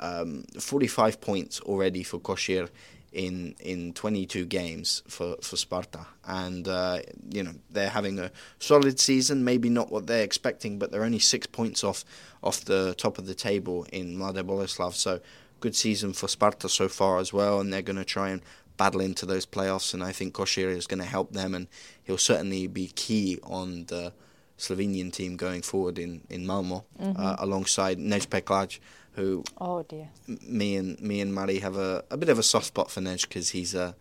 um, 0.00 0.44
45 0.58 1.20
points 1.20 1.60
already 1.60 2.02
for 2.02 2.18
Košir 2.18 2.70
in 3.12 3.54
in 3.58 3.92
22 3.92 4.46
games 4.46 5.02
for 5.08 5.36
for 5.42 5.56
Sparta, 5.56 6.06
and 6.24 6.68
uh, 6.68 7.00
you 7.30 7.42
know 7.42 7.54
they're 7.70 7.90
having 7.90 8.18
a 8.18 8.30
solid 8.58 9.00
season. 9.00 9.44
Maybe 9.44 9.68
not 9.68 9.90
what 9.90 10.06
they're 10.06 10.22
expecting, 10.22 10.78
but 10.78 10.90
they're 10.90 11.04
only 11.04 11.18
six 11.18 11.46
points 11.46 11.82
off 11.82 12.04
off 12.42 12.64
the 12.64 12.94
top 12.94 13.18
of 13.18 13.26
the 13.26 13.34
table 13.34 13.86
in 13.92 14.16
Mladá 14.16 14.42
Boleslav. 14.42 14.94
So 14.94 15.20
good 15.60 15.76
season 15.76 16.12
for 16.12 16.28
Sparta 16.28 16.68
so 16.68 16.88
far 16.88 17.18
as 17.18 17.32
well, 17.32 17.60
and 17.60 17.72
they're 17.72 17.82
going 17.82 17.96
to 17.96 18.04
try 18.04 18.30
and 18.30 18.42
battle 18.76 19.00
into 19.00 19.26
those 19.26 19.44
playoffs. 19.44 19.92
And 19.92 20.02
I 20.02 20.12
think 20.12 20.34
Košir 20.34 20.68
is 20.68 20.86
going 20.86 21.00
to 21.00 21.06
help 21.06 21.32
them, 21.32 21.54
and 21.54 21.66
he'll 22.04 22.18
certainly 22.18 22.66
be 22.66 22.88
key 22.88 23.38
on 23.42 23.86
the 23.86 24.12
Slovenian 24.56 25.12
team 25.12 25.36
going 25.36 25.62
forward 25.62 25.98
in 25.98 26.20
in 26.28 26.46
Malmö, 26.46 26.84
uh, 27.00 27.36
alongside 27.38 27.98
Nej 27.98 28.26
Peklac, 28.28 28.78
who 29.12 29.44
oh 29.58 29.82
dear. 29.82 30.08
me 30.26 30.76
and 30.76 31.00
me 31.00 31.20
and 31.20 31.34
Mari 31.34 31.58
have 31.58 31.76
a, 31.76 32.04
a 32.10 32.16
bit 32.16 32.28
of 32.28 32.38
a 32.38 32.42
soft 32.42 32.66
spot 32.66 32.90
for 32.90 33.00
Nej 33.00 33.22
because 33.22 33.50
he's 33.50 33.74
uh, 33.74 33.92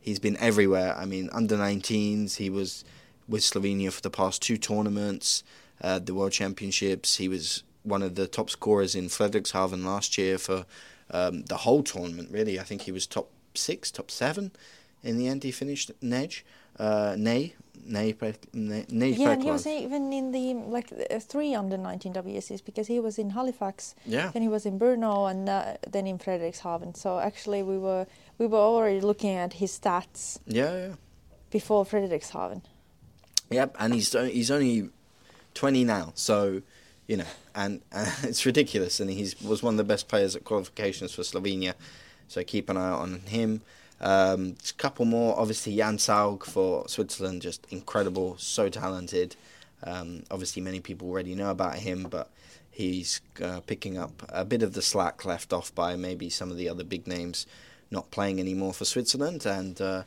he's 0.00 0.18
been 0.18 0.36
everywhere. 0.38 0.94
I 0.96 1.06
mean, 1.06 1.30
under 1.32 1.56
19s, 1.56 2.36
he 2.36 2.50
was 2.50 2.84
with 3.28 3.42
Slovenia 3.42 3.90
for 3.92 4.02
the 4.02 4.10
past 4.10 4.42
two 4.42 4.58
tournaments, 4.58 5.42
uh, 5.80 5.98
the 5.98 6.14
World 6.14 6.32
Championships. 6.32 7.16
He 7.16 7.28
was 7.28 7.62
one 7.84 8.02
of 8.02 8.16
the 8.16 8.26
top 8.26 8.50
scorers 8.50 8.94
in 8.94 9.08
Frederikshavn 9.08 9.84
last 9.84 10.18
year 10.18 10.38
for 10.38 10.66
um, 11.10 11.42
the 11.44 11.58
whole 11.58 11.82
tournament. 11.82 12.30
Really, 12.30 12.60
I 12.60 12.64
think 12.64 12.82
he 12.82 12.92
was 12.92 13.06
top 13.06 13.30
six, 13.54 13.90
top 13.90 14.10
seven. 14.10 14.52
In 15.02 15.18
the 15.18 15.28
end, 15.28 15.42
he 15.42 15.50
finished 15.50 15.90
Nej, 16.00 16.42
uh, 16.78 17.14
Nej, 17.84 18.12
Pe- 18.14 18.32
Nej, 18.52 18.84
Nej 18.88 19.10
Yeah, 19.18 19.32
and 19.32 19.42
he 19.42 19.50
was 19.50 19.66
even 19.66 20.12
in 20.12 20.30
the 20.32 20.54
like 20.54 20.92
uh, 20.92 21.18
three 21.18 21.54
under 21.56 21.76
19 21.76 22.12
WSCs 22.12 22.64
because 22.64 22.86
he 22.86 23.00
was 23.00 23.18
in 23.18 23.30
Halifax, 23.30 23.94
Yeah. 24.06 24.30
then 24.32 24.42
he 24.42 24.48
was 24.48 24.64
in 24.66 24.78
Brno, 24.78 25.26
and 25.30 25.48
uh, 25.48 25.76
then 25.90 26.06
in 26.06 26.18
Frederikshavn. 26.18 26.96
So 26.96 27.18
actually, 27.18 27.62
we 27.62 27.78
were 27.78 28.06
we 28.38 28.46
were 28.46 28.58
already 28.60 29.00
looking 29.00 29.36
at 29.36 29.54
his 29.54 29.72
stats 29.78 30.38
Yeah, 30.46 30.76
yeah. 30.76 30.94
before 31.50 31.84
Frederikshavn. 31.84 32.62
Yep, 33.50 33.76
and 33.78 33.94
he's 33.94 34.12
he's 34.12 34.50
only 34.50 34.88
twenty 35.54 35.84
now, 35.84 36.12
so 36.14 36.62
you 37.08 37.16
know, 37.16 37.26
and, 37.54 37.80
and 37.92 38.08
it's 38.22 38.46
ridiculous. 38.46 39.00
And 39.00 39.10
he's 39.10 39.34
was 39.42 39.62
one 39.62 39.74
of 39.74 39.78
the 39.78 39.92
best 39.92 40.06
players 40.08 40.36
at 40.36 40.44
qualifications 40.44 41.12
for 41.14 41.22
Slovenia, 41.24 41.74
so 42.28 42.42
keep 42.44 42.70
an 42.70 42.76
eye 42.76 42.90
out 42.90 43.00
on 43.00 43.20
him. 43.26 43.60
Um, 44.02 44.56
a 44.68 44.72
couple 44.74 45.04
more, 45.04 45.38
obviously 45.38 45.76
Jan 45.76 45.96
Saug 45.96 46.42
for 46.42 46.88
Switzerland, 46.88 47.40
just 47.42 47.66
incredible, 47.70 48.36
so 48.36 48.68
talented. 48.68 49.36
Um, 49.84 50.24
obviously, 50.30 50.60
many 50.62 50.80
people 50.80 51.08
already 51.08 51.34
know 51.34 51.50
about 51.50 51.76
him, 51.76 52.08
but 52.10 52.30
he's 52.70 53.20
uh, 53.42 53.60
picking 53.60 53.96
up 53.96 54.22
a 54.28 54.44
bit 54.44 54.62
of 54.62 54.72
the 54.72 54.82
slack 54.82 55.24
left 55.24 55.52
off 55.52 55.74
by 55.74 55.94
maybe 55.94 56.28
some 56.28 56.50
of 56.50 56.56
the 56.56 56.68
other 56.68 56.84
big 56.84 57.06
names 57.06 57.46
not 57.90 58.10
playing 58.10 58.40
anymore 58.40 58.72
for 58.72 58.84
Switzerland. 58.84 59.46
And 59.46 59.80
uh, 59.80 60.02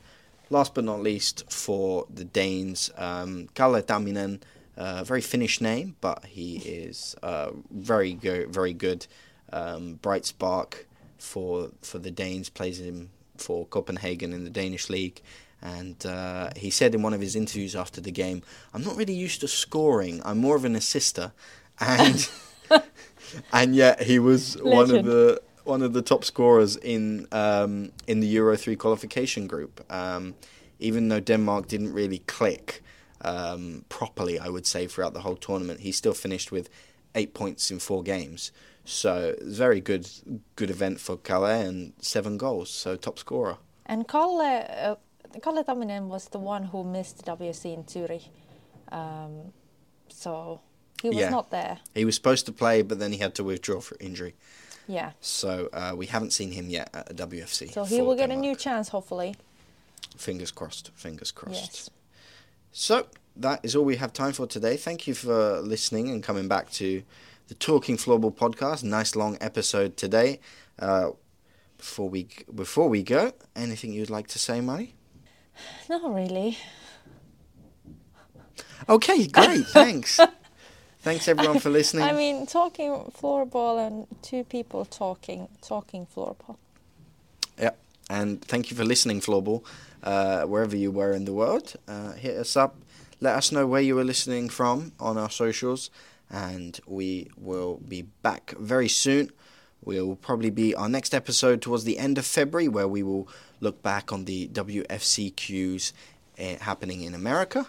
last 0.50 0.74
but 0.74 0.84
not 0.84 1.00
least, 1.00 1.50
for 1.50 2.06
the 2.12 2.24
Danes, 2.24 2.90
um, 2.96 3.48
Kalle 3.54 3.82
Tamminen, 3.82 4.40
uh, 4.76 5.04
very 5.04 5.22
Finnish 5.22 5.60
name, 5.60 5.96
but 6.02 6.26
he 6.26 6.58
is 6.58 7.16
uh, 7.22 7.50
very 7.70 8.12
go- 8.12 8.46
very 8.48 8.74
good. 8.74 9.06
Um, 9.52 9.94
bright 9.94 10.26
spark 10.26 10.86
for 11.18 11.70
for 11.80 11.98
the 11.98 12.10
Danes, 12.10 12.50
plays 12.50 12.80
him 12.80 13.10
for 13.40 13.66
Copenhagen 13.66 14.32
in 14.32 14.44
the 14.44 14.50
Danish 14.50 14.88
league. 14.90 15.20
And 15.62 16.04
uh, 16.04 16.50
he 16.56 16.70
said 16.70 16.94
in 16.94 17.02
one 17.02 17.14
of 17.14 17.20
his 17.20 17.34
interviews 17.34 17.74
after 17.74 18.00
the 18.00 18.10
game, 18.10 18.42
"I'm 18.74 18.84
not 18.84 18.96
really 18.96 19.14
used 19.14 19.40
to 19.40 19.48
scoring. 19.48 20.20
I'm 20.24 20.38
more 20.38 20.56
of 20.56 20.64
an 20.64 20.76
assister." 20.76 21.32
And 21.80 22.28
and 23.52 23.74
yet 23.74 24.02
he 24.02 24.18
was 24.18 24.56
one 24.62 24.94
of 24.94 25.04
the 25.04 25.40
one 25.64 25.82
of 25.82 25.92
the 25.92 26.02
top 26.02 26.24
scorers 26.24 26.76
in 26.76 27.26
um, 27.32 27.92
in 28.06 28.20
the 28.20 28.26
Euro 28.28 28.56
three 28.56 28.76
qualification 28.76 29.46
group. 29.46 29.84
Um, 29.90 30.34
even 30.78 31.08
though 31.08 31.20
Denmark 31.20 31.68
didn't 31.68 31.92
really 31.92 32.18
click 32.18 32.82
um, 33.22 33.84
properly, 33.88 34.38
I 34.38 34.48
would 34.48 34.66
say 34.66 34.86
throughout 34.86 35.14
the 35.14 35.20
whole 35.20 35.36
tournament, 35.36 35.80
he 35.80 35.90
still 35.92 36.12
finished 36.12 36.52
with 36.52 36.68
eight 37.14 37.34
points 37.34 37.70
in 37.70 37.78
four 37.78 38.02
games. 38.02 38.52
So 38.86 39.34
very 39.42 39.80
good 39.80 40.08
good 40.54 40.70
event 40.70 41.00
for 41.00 41.16
Kalle 41.16 41.44
and 41.66 41.92
seven 42.00 42.38
goals. 42.38 42.70
So 42.70 42.96
top 42.96 43.18
scorer. 43.18 43.58
And 43.84 44.06
Kalle, 44.08 44.40
uh, 44.40 44.94
Kalle 45.42 45.64
Tamminen 45.64 46.06
was 46.08 46.28
the 46.28 46.38
one 46.38 46.64
who 46.64 46.84
missed 46.84 47.24
WC 47.24 47.74
in 47.74 47.86
Zurich. 47.86 48.30
Um, 48.92 49.52
so 50.08 50.60
he 51.02 51.08
was 51.08 51.18
Yeah. 51.18 51.30
not 51.30 51.50
there. 51.50 51.78
He 51.94 52.04
was 52.04 52.14
supposed 52.14 52.46
to 52.46 52.52
play, 52.52 52.82
but 52.82 52.98
then 52.98 53.12
he 53.12 53.18
had 53.18 53.34
to 53.34 53.44
withdraw 53.44 53.80
for 53.80 53.96
injury. 54.00 54.34
Yeah. 54.88 55.12
So 55.20 55.68
uh, 55.72 55.94
we 55.96 56.06
haven't 56.06 56.32
seen 56.32 56.52
him 56.52 56.70
yet 56.70 56.90
at 56.94 57.10
a 57.10 57.14
WFC. 57.14 57.72
So 57.72 57.84
he 57.84 58.00
will 58.00 58.14
get 58.14 58.30
a 58.30 58.36
new 58.36 58.54
chance, 58.54 58.88
hopefully. 58.90 59.34
Fingers 60.16 60.52
crossed. 60.52 60.90
Fingers 60.94 61.32
crossed. 61.32 61.74
Yes. 61.74 61.90
So 62.72 63.06
that 63.34 63.60
is 63.64 63.74
all 63.74 63.84
we 63.84 63.96
have 63.96 64.12
time 64.12 64.32
for 64.32 64.46
today. 64.46 64.76
Thank 64.76 65.06
you 65.06 65.14
for 65.14 65.60
listening 65.60 66.08
and 66.10 66.22
coming 66.22 66.46
back 66.48 66.70
to 66.72 67.02
the 67.48 67.54
Talking 67.54 67.96
Floorball 67.96 68.34
podcast. 68.34 68.82
Nice 68.82 69.14
long 69.16 69.36
episode 69.40 69.96
today. 69.96 70.40
Uh, 70.78 71.10
before 71.78 72.08
we 72.08 72.28
before 72.54 72.88
we 72.88 73.02
go, 73.02 73.32
anything 73.54 73.92
you'd 73.92 74.10
like 74.10 74.26
to 74.28 74.38
say, 74.38 74.60
Mari? 74.60 74.94
Not 75.88 76.14
really. 76.14 76.58
Okay, 78.88 79.26
great. 79.26 79.66
Thanks. 79.68 80.20
Thanks 81.00 81.28
everyone 81.28 81.60
for 81.60 81.70
listening. 81.70 82.04
I 82.04 82.12
mean, 82.12 82.46
talking 82.46 83.12
floorball 83.16 83.86
and 83.86 84.06
two 84.22 84.42
people 84.42 84.84
talking, 84.84 85.48
talking 85.62 86.06
floorball. 86.06 86.56
Yeah, 87.58 87.70
and 88.10 88.42
thank 88.44 88.70
you 88.70 88.76
for 88.76 88.84
listening, 88.84 89.20
Floorball, 89.20 89.62
uh, 90.02 90.42
wherever 90.42 90.76
you 90.76 90.90
were 90.90 91.12
in 91.12 91.24
the 91.24 91.32
world. 91.32 91.74
Uh, 91.86 92.12
hit 92.12 92.36
us 92.36 92.56
up, 92.56 92.76
let 93.20 93.36
us 93.36 93.52
know 93.52 93.66
where 93.66 93.80
you 93.80 93.94
were 93.94 94.04
listening 94.04 94.48
from 94.48 94.92
on 94.98 95.16
our 95.16 95.30
socials, 95.30 95.90
and 96.30 96.80
we 96.86 97.30
will 97.36 97.80
be 97.88 98.02
back 98.22 98.54
very 98.58 98.88
soon. 98.88 99.30
We 99.84 100.00
will 100.00 100.16
probably 100.16 100.50
be 100.50 100.74
our 100.74 100.88
next 100.88 101.14
episode 101.14 101.62
towards 101.62 101.84
the 101.84 101.98
end 101.98 102.18
of 102.18 102.26
February, 102.26 102.68
where 102.68 102.88
we 102.88 103.02
will 103.02 103.28
look 103.60 103.82
back 103.82 104.12
on 104.12 104.24
the 104.24 104.48
WFCQs 104.48 105.92
uh, 106.38 106.42
happening 106.60 107.02
in 107.02 107.14
America, 107.14 107.68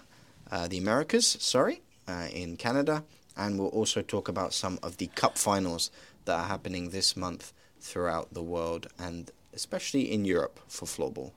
uh, 0.51 0.67
the 0.67 0.77
Americas, 0.77 1.37
sorry, 1.39 1.81
uh, 2.07 2.27
in 2.33 2.57
Canada, 2.57 3.03
and 3.35 3.59
we'll 3.59 3.69
also 3.69 4.01
talk 4.01 4.27
about 4.27 4.53
some 4.53 4.79
of 4.81 4.97
the 4.97 5.07
cup 5.07 5.37
finals 5.37 5.91
that 6.25 6.39
are 6.39 6.47
happening 6.47 6.89
this 6.89 7.15
month 7.15 7.53
throughout 7.79 8.33
the 8.33 8.41
world 8.41 8.87
and 8.97 9.31
especially 9.53 10.11
in 10.11 10.25
Europe 10.25 10.59
for 10.67 10.85
floorball. 10.85 11.31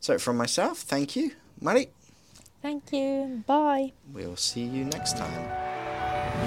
So, 0.00 0.18
from 0.18 0.36
myself, 0.36 0.78
thank 0.78 1.14
you, 1.14 1.32
Mari. 1.60 1.90
Thank 2.62 2.92
you. 2.92 3.44
Bye. 3.46 3.92
We'll 4.12 4.36
see 4.36 4.64
you 4.64 4.84
next 4.84 5.16
time. 5.16 6.39